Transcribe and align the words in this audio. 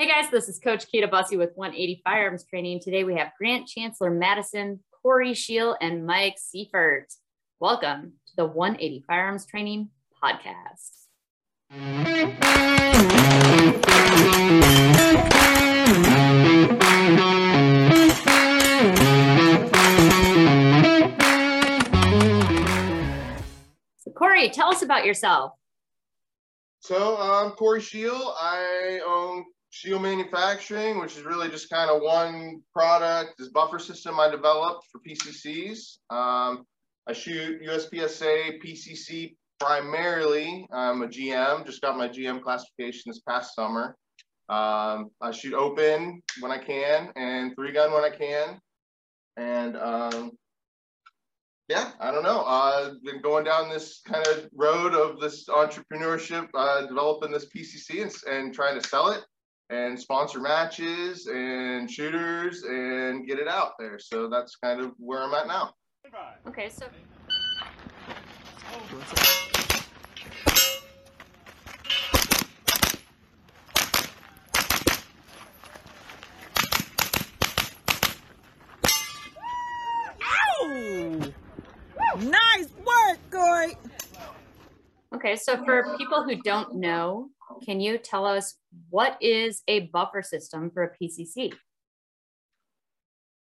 Hey 0.00 0.08
guys, 0.08 0.30
this 0.30 0.48
is 0.48 0.58
Coach 0.58 0.86
Kita 0.90 1.10
Busse 1.10 1.36
with 1.36 1.50
180 1.56 2.00
Firearms 2.02 2.42
Training. 2.44 2.80
Today 2.80 3.04
we 3.04 3.16
have 3.16 3.32
Grant 3.36 3.68
Chancellor 3.68 4.10
Maddison, 4.10 4.80
Corey 5.02 5.34
Scheel, 5.34 5.76
and 5.78 6.06
Mike 6.06 6.38
Seiffert. 6.38 7.14
Welcome 7.58 8.14
to 8.28 8.32
the 8.34 8.46
180 8.46 9.04
Firearms 9.06 9.44
Training 9.44 9.90
Podcast. 10.24 11.04
So, 23.98 24.10
Corey, 24.16 24.48
tell 24.48 24.70
us 24.70 24.80
about 24.80 25.04
yourself. 25.04 25.52
So 26.78 27.18
I'm 27.18 27.50
Corey 27.50 27.82
Scheel. 27.82 28.34
I 28.40 29.00
own 29.06 29.44
Scheel 29.70 30.00
Manufacturing, 30.00 30.98
which 30.98 31.16
is 31.16 31.22
really 31.22 31.48
just 31.48 31.70
kind 31.70 31.90
of 31.90 32.02
one 32.02 32.60
product, 32.74 33.34
this 33.38 33.48
buffer 33.48 33.78
system 33.78 34.18
I 34.18 34.28
developed 34.28 34.86
for 34.90 35.00
PCCs. 35.00 35.98
Um, 36.10 36.64
I 37.06 37.12
shoot 37.12 37.62
USPSA 37.62 38.62
PCC 38.62 39.36
primarily. 39.60 40.66
I'm 40.72 41.02
a 41.02 41.06
GM, 41.06 41.64
just 41.64 41.82
got 41.82 41.96
my 41.96 42.08
GM 42.08 42.42
classification 42.42 43.04
this 43.06 43.20
past 43.20 43.54
summer. 43.54 43.96
Um, 44.48 45.10
I 45.20 45.30
shoot 45.30 45.54
open 45.54 46.20
when 46.40 46.50
I 46.50 46.58
can 46.58 47.12
and 47.14 47.54
three 47.54 47.70
gun 47.70 47.92
when 47.92 48.02
I 48.02 48.10
can. 48.10 48.58
And 49.36 49.76
um, 49.76 50.32
yeah, 51.68 51.92
I 52.00 52.10
don't 52.10 52.24
know. 52.24 52.44
I've 52.44 52.86
uh, 52.86 52.94
been 53.04 53.22
going 53.22 53.44
down 53.44 53.68
this 53.68 54.00
kind 54.04 54.26
of 54.26 54.48
road 54.52 54.94
of 54.94 55.20
this 55.20 55.48
entrepreneurship, 55.48 56.48
uh, 56.54 56.86
developing 56.86 57.30
this 57.30 57.46
PCC 57.46 58.02
and, 58.02 58.12
and 58.26 58.52
trying 58.52 58.80
to 58.80 58.88
sell 58.88 59.10
it 59.10 59.22
and 59.70 59.98
sponsor 59.98 60.40
matches 60.40 61.26
and 61.28 61.90
shooters 61.90 62.64
and 62.64 63.26
get 63.26 63.38
it 63.38 63.48
out 63.48 63.72
there. 63.78 63.98
So 63.98 64.28
that's 64.28 64.56
kind 64.56 64.80
of 64.80 64.92
where 64.98 65.22
I'm 65.22 65.32
at 65.34 65.46
now. 65.46 65.74
Okay, 66.46 66.68
so. 66.68 66.86
Nice 82.18 82.68
work, 82.84 83.18
Corey. 83.30 83.76
Okay, 85.20 85.36
so 85.36 85.62
for 85.66 85.98
people 85.98 86.22
who 86.22 86.36
don't 86.36 86.76
know, 86.76 87.28
can 87.62 87.78
you 87.78 87.98
tell 87.98 88.24
us 88.24 88.54
what 88.88 89.18
is 89.20 89.62
a 89.68 89.80
buffer 89.88 90.22
system 90.22 90.70
for 90.70 90.82
a 90.84 90.96
PCC? 90.96 91.52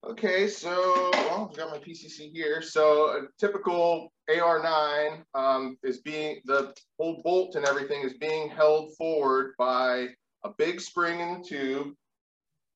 Okay, 0.06 0.50
so 0.50 1.12
well, 1.14 1.48
I've 1.50 1.58
got 1.58 1.72
my 1.72 1.78
PCC 1.78 2.30
here. 2.30 2.62
So 2.62 3.12
a 3.12 3.22
typical 3.40 4.12
AR9 4.30 5.24
um, 5.34 5.78
is 5.82 6.00
being, 6.00 6.42
the 6.44 6.74
whole 7.00 7.22
bolt 7.24 7.56
and 7.56 7.66
everything 7.66 8.02
is 8.02 8.16
being 8.16 8.50
held 8.50 8.94
forward 8.98 9.54
by 9.58 10.08
a 10.44 10.50
big 10.58 10.82
spring 10.82 11.22
in 11.22 11.40
the 11.40 11.48
tube 11.48 11.94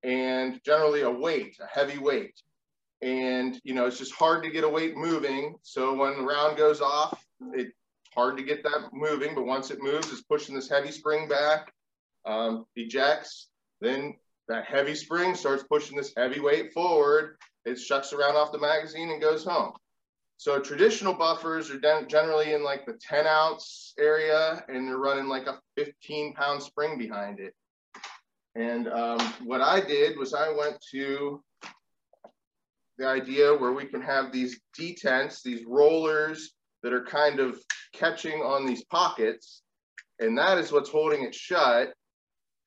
and 0.03 0.61
generally 0.63 1.01
a 1.01 1.11
weight, 1.11 1.57
a 1.59 1.67
heavy 1.67 1.97
weight. 1.97 2.39
And, 3.01 3.59
you 3.65 3.73
know, 3.73 3.87
it's 3.87 3.97
just 3.97 4.15
hard 4.15 4.41
to 4.43 4.49
get 4.49 4.63
a 4.63 4.69
weight 4.69 4.95
moving. 4.95 5.55
So 5.63 5.93
when 5.93 6.17
the 6.17 6.23
round 6.23 6.55
goes 6.55 6.79
off, 6.79 7.21
it's 7.51 7.73
hard 8.15 8.37
to 8.37 8.43
get 8.43 8.63
that 8.63 8.89
moving. 8.93 9.35
But 9.35 9.45
once 9.45 9.71
it 9.71 9.81
moves, 9.81 10.11
it's 10.11 10.21
pushing 10.21 10.55
this 10.55 10.69
heavy 10.69 10.91
spring 10.91 11.27
back, 11.27 11.71
um, 12.25 12.65
ejects. 12.75 13.47
Then 13.81 14.15
that 14.47 14.65
heavy 14.65 14.95
spring 14.95 15.35
starts 15.35 15.63
pushing 15.63 15.97
this 15.97 16.13
heavy 16.15 16.39
weight 16.39 16.73
forward. 16.73 17.37
It 17.65 17.79
shucks 17.79 18.13
around 18.13 18.35
off 18.35 18.51
the 18.51 18.59
magazine 18.59 19.09
and 19.09 19.21
goes 19.21 19.43
home. 19.43 19.73
So 20.37 20.59
traditional 20.59 21.13
buffers 21.13 21.71
are 21.71 22.05
generally 22.07 22.53
in 22.53 22.63
like 22.63 22.85
the 22.85 22.99
10 23.01 23.25
ounce 23.25 23.93
area 23.97 24.63
and 24.67 24.87
they're 24.87 24.97
running 24.97 25.27
like 25.27 25.47
a 25.47 25.59
15 25.77 26.33
pound 26.33 26.61
spring 26.61 26.97
behind 26.97 27.39
it. 27.39 27.53
And 28.55 28.87
um, 28.87 29.19
what 29.43 29.61
I 29.61 29.81
did 29.81 30.17
was 30.17 30.33
I 30.33 30.51
went 30.51 30.77
to 30.91 31.41
the 32.97 33.07
idea 33.07 33.53
where 33.53 33.73
we 33.73 33.85
can 33.85 34.01
have 34.01 34.31
these 34.31 34.59
detents, 34.77 35.41
these 35.41 35.65
rollers 35.65 36.53
that 36.83 36.93
are 36.93 37.03
kind 37.03 37.39
of 37.39 37.59
catching 37.97 38.41
on 38.41 38.65
these 38.65 38.83
pockets, 38.85 39.61
and 40.19 40.37
that 40.37 40.57
is 40.57 40.71
what's 40.71 40.89
holding 40.89 41.23
it 41.23 41.33
shut. 41.33 41.93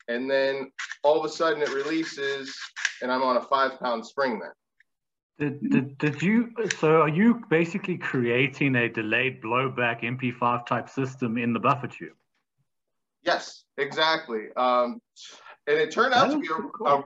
And 0.08 0.30
then 0.30 0.70
all 1.02 1.18
of 1.18 1.24
a 1.24 1.28
sudden 1.28 1.62
it 1.62 1.68
releases, 1.68 2.56
and 3.02 3.12
I'm 3.12 3.22
on 3.22 3.36
a 3.36 3.42
five 3.42 3.78
pound 3.78 4.06
spring 4.06 4.40
then. 4.40 4.50
Did, 5.38 5.70
did, 5.70 5.98
did 5.98 6.22
you, 6.22 6.50
so 6.80 7.02
are 7.02 7.08
you 7.08 7.42
basically 7.48 7.96
creating 7.96 8.74
a 8.74 8.88
delayed 8.88 9.40
blowback 9.40 10.02
MP5 10.02 10.66
type 10.66 10.88
system 10.88 11.38
in 11.38 11.52
the 11.52 11.60
buffer 11.60 11.86
tube? 11.86 12.16
Yes, 13.22 13.64
exactly. 13.76 14.46
Um, 14.56 15.00
and 15.68 15.76
it 15.76 15.92
turned 15.92 16.14
out 16.14 16.32
to 16.32 16.40
be 16.40 16.48
a, 16.48 16.50
cool. 16.50 16.86
a 16.86 17.04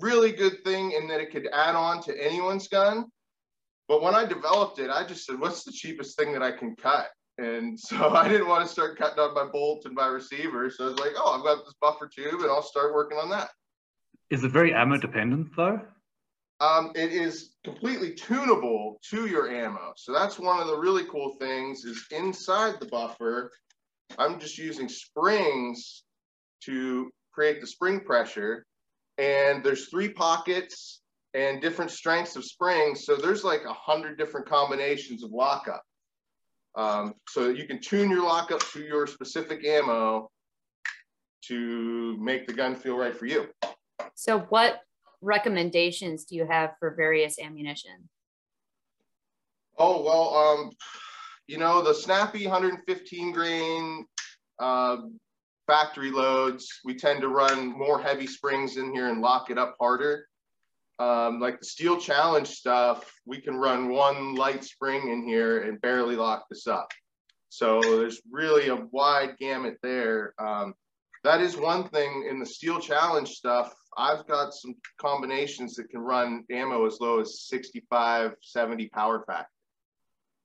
really 0.00 0.32
good 0.32 0.64
thing 0.64 0.92
in 0.92 1.06
that 1.08 1.20
it 1.20 1.30
could 1.30 1.46
add 1.52 1.76
on 1.76 2.02
to 2.02 2.24
anyone's 2.24 2.66
gun. 2.66 3.06
But 3.86 4.02
when 4.02 4.14
I 4.14 4.24
developed 4.24 4.80
it, 4.80 4.90
I 4.90 5.06
just 5.06 5.24
said, 5.24 5.38
what's 5.38 5.62
the 5.62 5.72
cheapest 5.72 6.18
thing 6.18 6.32
that 6.32 6.42
I 6.42 6.52
can 6.52 6.74
cut? 6.74 7.08
And 7.38 7.78
so 7.80 8.10
I 8.10 8.28
didn't 8.28 8.48
want 8.48 8.66
to 8.66 8.72
start 8.72 8.98
cutting 8.98 9.18
on 9.18 9.34
my 9.34 9.46
bolts 9.46 9.86
and 9.86 9.94
my 9.94 10.06
receiver. 10.06 10.70
So 10.70 10.86
I 10.86 10.90
was 10.90 10.98
like, 10.98 11.12
oh, 11.16 11.38
I've 11.38 11.44
got 11.44 11.64
this 11.64 11.74
buffer 11.80 12.08
tube 12.08 12.40
and 12.40 12.50
I'll 12.50 12.62
start 12.62 12.94
working 12.94 13.18
on 13.18 13.30
that. 13.30 13.50
Is 14.30 14.44
it 14.44 14.50
very 14.50 14.74
ammo 14.74 14.98
dependent 14.98 15.48
though? 15.56 15.80
Um, 16.60 16.90
it 16.96 17.12
is 17.12 17.54
completely 17.64 18.14
tunable 18.14 18.98
to 19.10 19.26
your 19.26 19.48
ammo. 19.48 19.92
So 19.96 20.12
that's 20.12 20.38
one 20.38 20.60
of 20.60 20.66
the 20.66 20.76
really 20.76 21.04
cool 21.04 21.36
things 21.38 21.84
is 21.84 22.04
inside 22.10 22.74
the 22.80 22.86
buffer, 22.86 23.52
I'm 24.18 24.40
just 24.40 24.58
using 24.58 24.88
springs 24.88 26.02
to 26.64 27.10
create 27.32 27.60
the 27.60 27.66
spring 27.66 28.00
pressure 28.00 28.64
and 29.18 29.62
there's 29.62 29.88
three 29.88 30.08
pockets 30.08 31.00
and 31.34 31.60
different 31.60 31.90
strengths 31.90 32.36
of 32.36 32.44
springs. 32.44 33.04
So 33.04 33.16
there's 33.16 33.44
like 33.44 33.62
a 33.68 33.72
hundred 33.72 34.16
different 34.16 34.48
combinations 34.48 35.22
of 35.22 35.30
lockup. 35.30 35.82
Um, 36.78 37.14
so 37.28 37.48
you 37.48 37.66
can 37.66 37.80
tune 37.80 38.08
your 38.08 38.22
lockup 38.22 38.60
to 38.70 38.80
your 38.80 39.08
specific 39.08 39.66
ammo 39.66 40.30
to 41.46 42.16
make 42.18 42.46
the 42.46 42.52
gun 42.52 42.76
feel 42.76 42.96
right 42.96 43.16
for 43.16 43.26
you. 43.26 43.48
So 44.14 44.40
what 44.50 44.80
recommendations 45.20 46.24
do 46.24 46.36
you 46.36 46.46
have 46.46 46.74
for 46.78 46.94
various 46.94 47.40
ammunition? 47.40 48.08
Oh, 49.76 50.02
well, 50.02 50.34
um, 50.36 50.70
you 51.48 51.58
know, 51.58 51.82
the 51.82 51.92
snappy 51.92 52.46
115 52.46 53.32
grain 53.32 54.06
uh, 54.60 54.98
factory 55.66 56.12
loads, 56.12 56.68
we 56.84 56.94
tend 56.94 57.20
to 57.22 57.28
run 57.28 57.76
more 57.76 58.00
heavy 58.00 58.26
springs 58.26 58.76
in 58.76 58.92
here 58.92 59.08
and 59.08 59.20
lock 59.20 59.50
it 59.50 59.58
up 59.58 59.74
harder. 59.80 60.26
Um, 60.98 61.38
like 61.38 61.60
the 61.60 61.66
steel 61.66 61.98
challenge 61.98 62.48
stuff, 62.48 63.12
we 63.24 63.40
can 63.40 63.56
run 63.56 63.88
one 63.88 64.34
light 64.34 64.64
spring 64.64 65.10
in 65.10 65.22
here 65.22 65.62
and 65.62 65.80
barely 65.80 66.16
lock 66.16 66.46
this 66.48 66.66
up. 66.66 66.90
So 67.50 67.80
there's 67.80 68.20
really 68.30 68.68
a 68.68 68.76
wide 68.90 69.36
gamut 69.38 69.78
there. 69.82 70.34
Um, 70.38 70.74
that 71.24 71.40
is 71.40 71.56
one 71.56 71.88
thing 71.88 72.26
in 72.30 72.38
the 72.38 72.46
steel 72.46 72.80
challenge 72.80 73.30
stuff. 73.30 73.74
I've 73.96 74.26
got 74.26 74.52
some 74.52 74.74
combinations 75.00 75.74
that 75.74 75.88
can 75.90 76.00
run 76.00 76.44
ammo 76.50 76.86
as 76.86 76.98
low 77.00 77.20
as 77.20 77.42
65, 77.42 78.34
70 78.42 78.88
power 78.88 79.24
factor. 79.26 79.50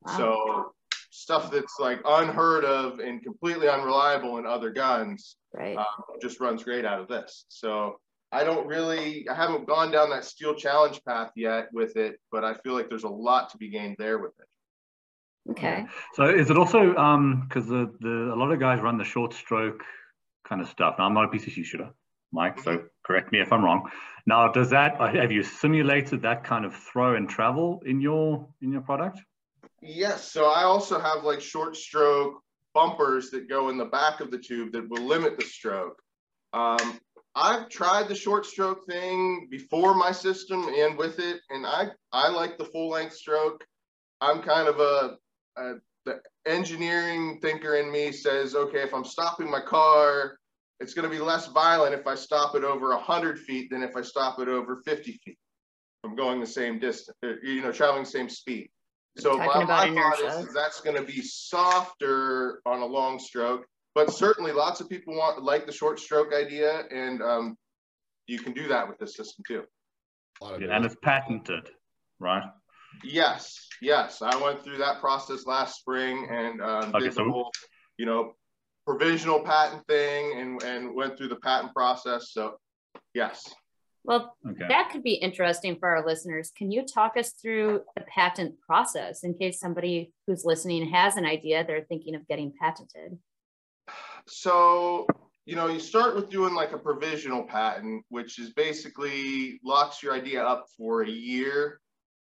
Wow. 0.06 0.18
So 0.18 0.72
stuff 1.12 1.52
that's 1.52 1.78
like 1.80 2.02
unheard 2.06 2.66
of 2.66 3.00
and 3.00 3.22
completely 3.22 3.70
unreliable 3.70 4.40
in 4.40 4.48
other 4.48 4.72
guns 4.72 5.36
right. 5.54 5.78
uh, 5.78 5.84
just 6.22 6.40
runs 6.40 6.64
great 6.64 6.86
out 6.86 7.00
of 7.00 7.08
this. 7.08 7.46
So 7.50 8.00
I 8.34 8.44
don't 8.44 8.66
really, 8.66 9.30
I 9.30 9.36
haven't 9.36 9.68
gone 9.68 9.92
down 9.92 10.10
that 10.10 10.26
steel 10.26 10.56
challenge 10.56 11.02
path 11.06 11.32
yet 11.36 11.70
with 11.72 11.96
it, 11.98 12.20
but 12.32 12.44
I 12.44 12.56
feel 12.56 12.74
like 12.74 12.90
there's 12.90 13.04
a 13.04 13.10
lot 13.10 13.52
to 13.52 13.58
be 13.58 13.70
gained 13.70 13.98
there 14.00 14.18
with 14.18 14.34
it. 14.40 15.52
Okay. 15.52 15.86
So 16.14 16.24
is 16.24 16.50
it 16.50 16.58
also 16.58 16.96
um 16.96 17.46
because 17.48 17.68
the 17.68 17.94
the 18.00 18.34
a 18.34 18.36
lot 18.36 18.52
of 18.52 18.60
guys 18.60 18.80
run 18.80 18.98
the 18.98 19.04
short 19.04 19.34
stroke 19.34 19.84
kind 20.48 20.62
of 20.62 20.68
stuff. 20.70 20.96
Now 20.98 21.06
I'm 21.06 21.14
not 21.14 21.26
a 21.26 21.28
PCC 21.28 21.64
shooter, 21.64 21.90
Mike, 22.32 22.60
so 22.60 22.84
correct 23.06 23.32
me 23.32 23.40
if 23.40 23.52
I'm 23.52 23.64
wrong. 23.64 23.90
Now, 24.26 24.52
does 24.52 24.70
that 24.70 25.00
have 25.00 25.32
you 25.32 25.44
simulated 25.44 26.22
that 26.22 26.44
kind 26.44 26.66
of 26.66 26.74
throw 26.74 27.16
and 27.16 27.30
travel 27.30 27.84
in 27.86 28.00
your 28.00 28.48
in 28.62 28.72
your 28.72 28.82
product? 28.82 29.20
Yes. 29.82 30.32
So 30.32 30.46
I 30.46 30.64
also 30.64 31.00
have 31.00 31.24
like 31.24 31.42
short 31.42 31.76
stroke 31.76 32.42
bumpers 32.74 33.30
that 33.32 33.50
go 33.50 33.70
in 33.70 33.78
the 33.78 33.86
back 33.86 34.22
of 34.22 34.32
the 34.32 34.38
tube 34.38 34.72
that 34.72 34.90
will 34.90 35.04
limit 35.04 35.38
the 35.38 35.46
stroke. 35.46 36.02
Um, 36.54 37.00
I've 37.36 37.70
tried 37.70 38.08
the 38.08 38.16
short 38.16 38.46
stroke 38.46 38.86
thing 38.86 39.48
before 39.50 39.96
my 39.96 40.12
system 40.12 40.68
and 40.68 40.98
with 40.98 41.20
it, 41.20 41.42
and 41.50 41.66
I 41.66 41.88
I 42.12 42.30
like 42.30 42.58
the 42.58 42.66
full 42.66 42.90
length 42.90 43.16
stroke. 43.16 43.66
I'm 44.22 44.42
kind 44.42 44.68
of 44.68 44.80
a, 44.80 45.18
a 45.58 45.74
the 46.06 46.20
engineering 46.46 47.40
thinker 47.42 47.76
in 47.76 47.92
me 47.92 48.12
says, 48.12 48.56
okay, 48.56 48.80
if 48.80 48.94
I'm 48.94 49.06
stopping 49.06 49.50
my 49.50 49.62
car 49.62 50.38
it's 50.80 50.94
going 50.94 51.10
to 51.10 51.16
be 51.16 51.22
less 51.22 51.48
violent 51.48 51.94
if 51.94 52.06
I 52.08 52.16
stop 52.16 52.56
it 52.56 52.64
over 52.66 52.90
100 52.90 53.40
feet 53.40 53.70
than 53.70 53.84
if 53.84 53.96
I 53.96 54.02
stop 54.02 54.40
it 54.40 54.50
over 54.50 54.82
50 54.84 55.14
feet 55.24 55.38
I'm 56.04 56.16
going 56.16 56.42
the 56.42 56.48
same 56.48 56.80
distance, 56.80 57.18
you 57.44 57.62
know, 57.62 57.72
traveling 57.72 58.04
the 58.04 58.10
same 58.10 58.28
speed. 58.28 58.70
So 59.18 59.38
my, 59.38 59.64
my 59.64 59.94
thought 59.94 60.20
is, 60.20 60.48
is 60.48 60.54
that's 60.54 60.82
going 60.82 60.98
to 60.98 61.04
be 61.04 61.22
softer 61.22 62.62
on 62.66 62.82
a 62.82 62.86
long 62.86 63.20
stroke, 63.20 63.66
but 63.96 64.12
certainly 64.12 64.52
lots 64.52 64.82
of 64.82 64.90
people 64.90 65.16
want 65.16 65.42
like 65.44 65.66
the 65.66 65.72
short 65.72 66.00
stroke 66.00 66.34
idea, 66.34 66.84
and 66.92 67.22
um, 67.22 67.58
you 68.28 68.40
can 68.40 68.54
do 68.54 68.68
that 68.68 68.88
with 68.88 68.98
this 68.98 69.16
system 69.16 69.44
too. 69.48 69.64
Yeah, 70.42 70.76
and 70.76 70.86
it's 70.86 70.96
patented, 71.02 71.70
right? 72.20 72.44
Yes, 73.04 73.68
yes. 73.82 74.22
I 74.22 74.36
went 74.42 74.64
through 74.64 74.78
that 74.78 75.00
process 75.00 75.46
last 75.46 75.80
spring 75.80 76.28
and 76.30 76.62
um, 76.62 76.96
okay, 76.96 77.06
did 77.06 77.14
so 77.14 77.24
the 77.24 77.32
whole, 77.32 77.52
you 77.98 78.06
know, 78.06 78.34
provisional 78.86 79.40
patent 79.40 79.86
thing 79.88 80.40
and, 80.40 80.62
and 80.64 80.96
went 80.96 81.18
through 81.18 81.30
the 81.30 81.38
patent 81.38 81.74
process. 81.74 82.32
So, 82.32 82.58
yes. 83.14 83.42
Well, 84.04 84.36
okay. 84.48 84.66
that 84.68 84.90
could 84.92 85.02
be 85.02 85.14
interesting 85.14 85.78
for 85.80 85.90
our 85.90 86.06
listeners. 86.06 86.52
Can 86.58 86.72
you 86.72 86.86
talk 86.86 87.16
us 87.16 87.32
through 87.32 87.82
the 87.96 88.04
patent 88.04 88.60
process 88.60 89.24
in 89.24 89.34
case 89.34 89.60
somebody 89.60 90.12
who's 90.28 90.44
listening 90.44 90.90
has 90.92 91.16
an 91.16 91.26
idea 91.26 91.64
they're 91.66 91.86
thinking 91.88 92.16
of 92.16 92.28
getting 92.28 92.52
patented? 92.60 93.18
So, 94.28 95.08
you 95.46 95.56
know, 95.56 95.68
you 95.68 95.80
start 95.80 96.16
with 96.16 96.30
doing 96.30 96.54
like 96.54 96.72
a 96.72 96.78
provisional 96.78 97.44
patent, 97.44 98.04
which 98.10 98.40
is 98.40 98.52
basically 98.52 99.60
locks 99.64 100.02
your 100.02 100.14
idea 100.14 100.44
up 100.44 100.66
for 100.78 101.02
a 101.02 101.10
year 101.10 101.80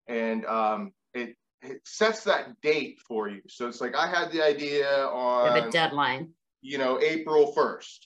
and 0.09 0.45
um, 0.47 0.93
it, 1.15 1.37
it 1.63 1.81
sets 1.85 2.25
that 2.25 2.61
date 2.61 2.99
for 3.07 3.29
you. 3.29 3.43
So 3.49 3.69
it's 3.69 3.81
like 3.81 3.95
I 3.95 4.07
had 4.07 4.33
the 4.33 4.43
idea 4.43 4.89
on 5.07 5.57
a 5.57 5.71
deadline, 5.71 6.31
you 6.61 6.79
know, 6.79 7.01
April 7.01 7.53
1st. 7.57 7.99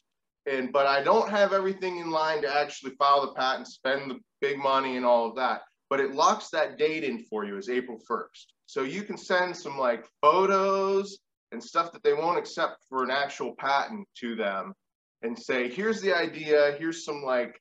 And 0.49 0.73
but 0.73 0.87
I 0.87 1.03
don't 1.03 1.29
have 1.29 1.53
everything 1.53 1.99
in 1.99 2.11
line 2.11 2.43
to 2.43 2.55
actually 2.55 2.93
file 2.93 3.23
the 3.27 3.33
patent, 3.33 3.67
spend 3.67 4.11
the 4.11 4.19
big 4.41 4.59
money 4.59 4.97
and 4.97 5.05
all 5.05 5.29
of 5.29 5.37
that. 5.37 5.63
But 5.91 6.01
it 6.01 6.15
locks 6.15 6.51
that 6.51 6.79
date 6.79 7.05
in 7.05 7.25
for 7.25 7.45
you 7.45 7.57
as 7.57 7.69
April 7.69 7.99
1st. 8.09 8.47
So 8.67 8.83
you 8.83 9.03
can 9.03 9.17
send 9.17 9.57
some 9.57 9.79
like 9.79 10.05
photos 10.21 11.19
and 11.53 11.63
stuff 11.63 11.93
that 11.93 12.03
they 12.03 12.13
won't 12.13 12.39
accept 12.39 12.77
for 12.89 13.03
an 13.03 13.11
actual 13.11 13.55
patent 13.57 14.07
to 14.17 14.35
them 14.37 14.75
and 15.23 15.39
say, 15.39 15.69
here's 15.69 16.01
the 16.01 16.15
idea, 16.15 16.77
here's 16.79 17.05
some 17.05 17.23
like 17.23 17.61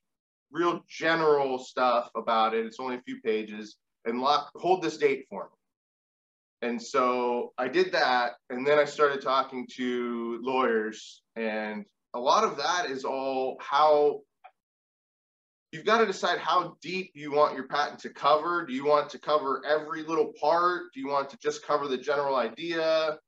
real 0.50 0.80
general 0.88 1.58
stuff 1.58 2.10
about 2.14 2.54
it. 2.54 2.66
It's 2.66 2.80
only 2.80 2.96
a 2.96 3.02
few 3.02 3.20
pages 3.20 3.76
and 4.04 4.20
lock 4.20 4.50
hold 4.56 4.82
this 4.82 4.96
date 4.98 5.26
for 5.28 5.44
me. 5.44 6.68
And 6.68 6.82
so 6.82 7.52
I 7.58 7.68
did 7.68 7.92
that, 7.92 8.32
and 8.48 8.66
then 8.66 8.78
I 8.78 8.86
started 8.86 9.20
talking 9.20 9.66
to 9.76 10.40
lawyers, 10.42 11.22
and 11.36 11.84
a 12.14 12.18
lot 12.18 12.44
of 12.44 12.56
that 12.56 12.86
is 12.88 13.04
all 13.04 13.58
how 13.60 14.20
you've 15.70 15.84
got 15.84 15.98
to 15.98 16.06
decide 16.06 16.38
how 16.38 16.76
deep 16.80 17.10
you 17.14 17.30
want 17.30 17.54
your 17.54 17.68
patent 17.68 17.98
to 18.00 18.08
cover. 18.08 18.64
Do 18.64 18.72
you 18.72 18.86
want 18.86 19.10
to 19.10 19.18
cover 19.18 19.62
every 19.66 20.02
little 20.02 20.32
part? 20.40 20.84
Do 20.94 21.00
you 21.00 21.08
want 21.08 21.28
to 21.30 21.38
just 21.38 21.66
cover 21.66 21.88
the 21.88 21.98
general 21.98 22.36
idea? 22.36 23.18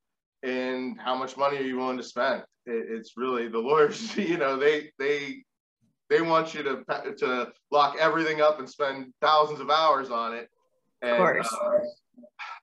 And 0.43 0.99
how 0.99 1.15
much 1.15 1.35
money 1.35 1.57
are 1.57 1.63
you 1.63 1.77
willing 1.77 1.97
to 1.97 2.03
spend? 2.03 2.43
It, 2.65 2.87
it's 2.89 3.17
really 3.17 3.47
the 3.47 3.59
lawyers, 3.59 4.15
you 4.17 4.37
know, 4.37 4.57
they 4.57 4.91
they 4.97 5.43
they 6.09 6.21
want 6.21 6.53
you 6.53 6.63
to 6.63 6.83
to 7.17 7.51
lock 7.71 7.97
everything 7.99 8.41
up 8.41 8.59
and 8.59 8.69
spend 8.69 9.13
thousands 9.21 9.59
of 9.59 9.69
hours 9.69 10.09
on 10.09 10.33
it 10.33 10.49
and, 11.01 11.11
of 11.11 11.17
course. 11.17 11.53
Uh, 11.53 11.79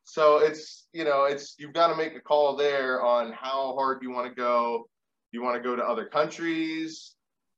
so 0.05 0.39
it's 0.39 0.87
you 0.93 1.05
know 1.05 1.25
it's 1.25 1.57
you've 1.59 1.73
got 1.73 1.89
to 1.89 1.97
make 1.97 2.15
a 2.15 2.21
call 2.21 2.57
there 2.57 3.03
on 3.03 3.33
how 3.33 3.75
hard 3.75 4.03
you 4.03 4.11
want 4.11 4.29
to 4.29 4.35
go. 4.35 4.89
You 5.33 5.43
want 5.43 5.57
to 5.57 5.63
go 5.63 5.77
to 5.77 5.83
other 5.83 6.07
countries. 6.07 7.15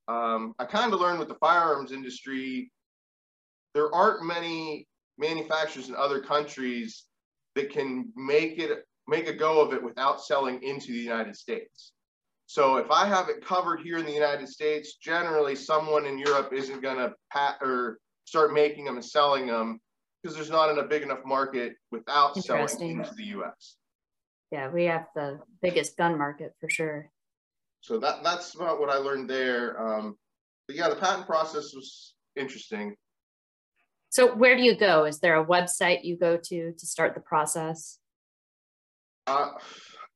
Um, 0.09 0.55
I 0.59 0.65
kind 0.65 0.93
of 0.93 1.01
learned 1.01 1.19
with 1.19 1.29
the 1.29 1.35
firearms 1.35 1.93
industry, 1.93 2.73
there 3.75 3.95
aren't 3.95 4.25
many 4.25 4.89
manufacturers 5.19 5.91
in 5.91 5.95
other 5.97 6.21
countries 6.21 7.05
that 7.55 7.71
can 7.71 8.11
make 8.17 8.59
it 8.59 8.87
make 9.09 9.27
a 9.27 9.33
go 9.33 9.61
of 9.61 9.73
it 9.73 9.83
without 9.83 10.23
selling 10.23 10.63
into 10.63 10.93
the 10.93 10.99
United 10.99 11.35
States. 11.35 11.93
So 12.47 12.77
if 12.77 12.91
I 12.91 13.07
have 13.07 13.29
it 13.29 13.45
covered 13.45 13.81
here 13.81 13.99
in 13.99 14.07
the 14.07 14.13
United 14.13 14.49
States, 14.49 14.97
generally 14.97 15.55
someone 15.57 16.07
in 16.07 16.19
Europe 16.19 16.53
isn't 16.53 16.83
going 16.83 16.99
to 16.99 17.15
pat 17.33 17.57
or 17.61 17.99
start 18.27 18.53
making 18.53 18.85
them 18.85 18.97
and 18.97 19.05
selling 19.05 19.47
them 19.47 19.81
because 20.23 20.37
there's 20.37 20.51
not 20.51 20.71
in 20.71 20.79
a 20.79 20.87
big 20.87 21.03
enough 21.03 21.25
market 21.25 21.75
without 21.91 22.37
selling 22.37 22.91
into 22.91 23.15
the 23.15 23.25
US. 23.39 23.77
Yeah, 24.51 24.71
we 24.71 24.85
have 24.85 25.07
the 25.15 25.41
biggest 25.63 25.97
gun 25.97 26.17
market 26.17 26.55
for 26.61 26.71
sure. 26.71 27.11
So 27.81 27.99
that 27.99 28.23
that's 28.23 28.55
about 28.55 28.81
what 28.81 28.91
I 28.91 28.97
learned 28.97 29.29
there. 29.29 29.81
Um, 29.81 30.17
but 30.67 30.77
yeah, 30.77 30.89
the 30.89 30.97
patent 30.97 31.27
process 31.27 31.75
was 31.75 32.15
interesting. 32.35 32.95
So 34.11 34.35
where 34.35 34.57
do 34.57 34.63
you 34.63 34.75
go? 34.75 35.05
Is 35.05 35.21
there 35.21 35.39
a 35.39 35.45
website 35.45 36.03
you 36.03 36.17
go 36.17 36.37
to 36.37 36.73
to 36.73 36.87
start 36.87 37.15
the 37.15 37.21
process? 37.21 37.99
Uh, 39.29 39.51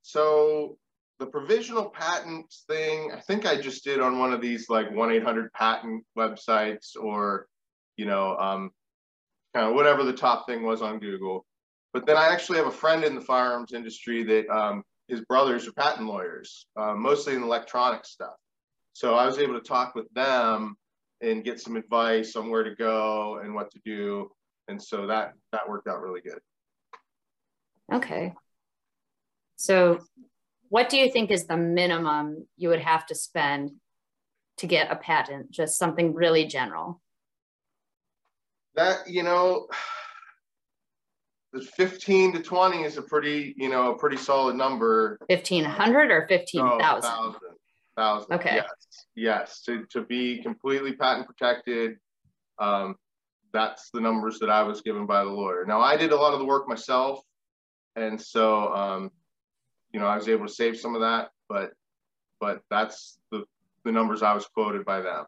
so 0.03 0.79
the 1.19 1.27
provisional 1.27 1.91
patent 1.91 2.53
thing, 2.67 3.13
I 3.15 3.21
think 3.21 3.47
I 3.47 3.61
just 3.61 3.85
did 3.85 4.01
on 4.01 4.19
one 4.19 4.33
of 4.33 4.41
these 4.41 4.69
like 4.69 4.91
one 4.91 5.13
eight 5.13 5.23
hundred 5.23 5.53
patent 5.53 6.05
websites, 6.19 6.97
or 7.01 7.47
you 7.97 8.07
know, 8.07 8.37
um, 8.37 8.71
kind 9.55 9.69
of 9.69 9.75
whatever 9.75 10.03
the 10.03 10.13
top 10.13 10.47
thing 10.47 10.63
was 10.63 10.83
on 10.83 10.99
Google. 10.99 11.45
But 11.93 12.07
then 12.07 12.17
I 12.17 12.29
actually 12.29 12.59
have 12.59 12.67
a 12.67 12.73
friend 12.73 13.05
in 13.05 13.15
the 13.15 13.21
firearms 13.21 13.75
industry 13.75 14.25
that 14.25 14.49
um, 14.49 14.83
his 15.09 15.21
brothers 15.21 15.69
are 15.69 15.73
patent 15.73 16.07
lawyers, 16.07 16.67
uh, 16.75 16.95
mostly 16.95 17.35
in 17.35 17.43
electronic 17.43 18.07
stuff. 18.07 18.35
So 18.95 19.15
I 19.15 19.27
was 19.27 19.39
able 19.39 19.55
to 19.55 19.61
talk 19.61 19.95
with 19.95 20.09
them 20.15 20.77
and 21.21 21.45
get 21.45 21.61
some 21.61 21.77
advice 21.77 22.35
on 22.35 22.51
where 22.51 22.65
to 22.65 22.75
go 22.75 23.41
and 23.43 23.55
what 23.55 23.71
to 23.73 23.81
do. 23.85 24.31
And 24.69 24.83
so 24.83 25.07
that 25.07 25.35
that 25.53 25.69
worked 25.69 25.87
out 25.87 26.01
really 26.01 26.23
good. 26.23 26.41
Okay. 27.93 28.33
So 29.57 30.01
what 30.69 30.89
do 30.89 30.97
you 30.97 31.11
think 31.11 31.31
is 31.31 31.47
the 31.47 31.57
minimum 31.57 32.47
you 32.57 32.71
would 32.71 32.81
have 32.81 33.07
to 33.07 33.15
spend 33.15 33.73
to 34.59 34.67
get 34.67 34.91
a 34.91 34.97
patent? 34.97 35.51
Just 35.51 35.79
something 35.79 36.15
really 36.15 36.47
general. 36.47 37.01
That 38.75 39.07
you 39.07 39.23
know 39.23 39.67
the 41.53 41.61
15 41.61 42.33
to 42.33 42.43
20 42.43 42.85
is 42.85 42.97
a 42.97 43.03
pretty 43.03 43.55
you 43.59 43.69
know 43.69 43.93
a 43.93 43.99
pretty 43.99 44.17
solid 44.17 44.57
number. 44.57 45.19
1500 45.27 46.11
or 46.11 46.27
15000 46.27 47.11
oh, 47.11 47.35
thousand 47.97 48.33
okay. 48.33 48.55
yes. 48.55 48.71
Yes 49.15 49.63
to, 49.65 49.85
to 49.91 50.03
be 50.03 50.43
completely 50.43 50.95
patent 50.95 51.27
protected 51.27 51.99
um, 52.59 52.97
that's 53.53 53.91
the 53.93 54.01
numbers 54.01 54.39
that 54.39 54.49
i 54.49 54.63
was 54.63 54.81
given 54.81 55.05
by 55.05 55.23
the 55.23 55.31
lawyer. 55.31 55.65
Now 55.67 55.81
i 55.81 55.97
did 55.97 56.13
a 56.13 56.17
lot 56.17 56.33
of 56.33 56.39
the 56.39 56.47
work 56.47 56.69
myself 56.69 57.21
and 57.97 58.21
so 58.21 58.73
um, 58.75 59.11
you 59.93 60.01
know 60.01 60.07
i 60.07 60.17
was 60.17 60.29
able 60.29 60.47
to 60.47 60.53
save 60.53 60.77
some 60.77 60.95
of 60.95 61.01
that 61.01 61.31
but 61.49 61.73
but 62.41 62.61
that's 62.71 63.19
the 63.31 63.45
the 63.85 63.93
numbers 63.93 64.23
i 64.23 64.35
was 64.35 64.47
quoted 64.47 64.85
by 64.85 65.01
them 65.01 65.25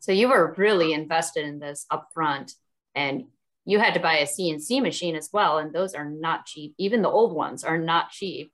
so 0.00 0.12
you 0.12 0.28
were 0.28 0.54
really 0.56 0.92
invested 0.92 1.44
in 1.44 1.58
this 1.58 1.86
upfront 1.90 2.54
and 2.94 3.24
you 3.68 3.78
had 3.78 3.92
to 3.92 4.00
buy 4.00 4.16
a 4.16 4.26
CNC 4.26 4.80
machine 4.80 5.14
as 5.14 5.28
well, 5.30 5.58
and 5.58 5.74
those 5.74 5.92
are 5.92 6.08
not 6.08 6.46
cheap. 6.46 6.74
Even 6.78 7.02
the 7.02 7.10
old 7.10 7.34
ones 7.34 7.64
are 7.64 7.76
not 7.76 8.08
cheap. 8.08 8.50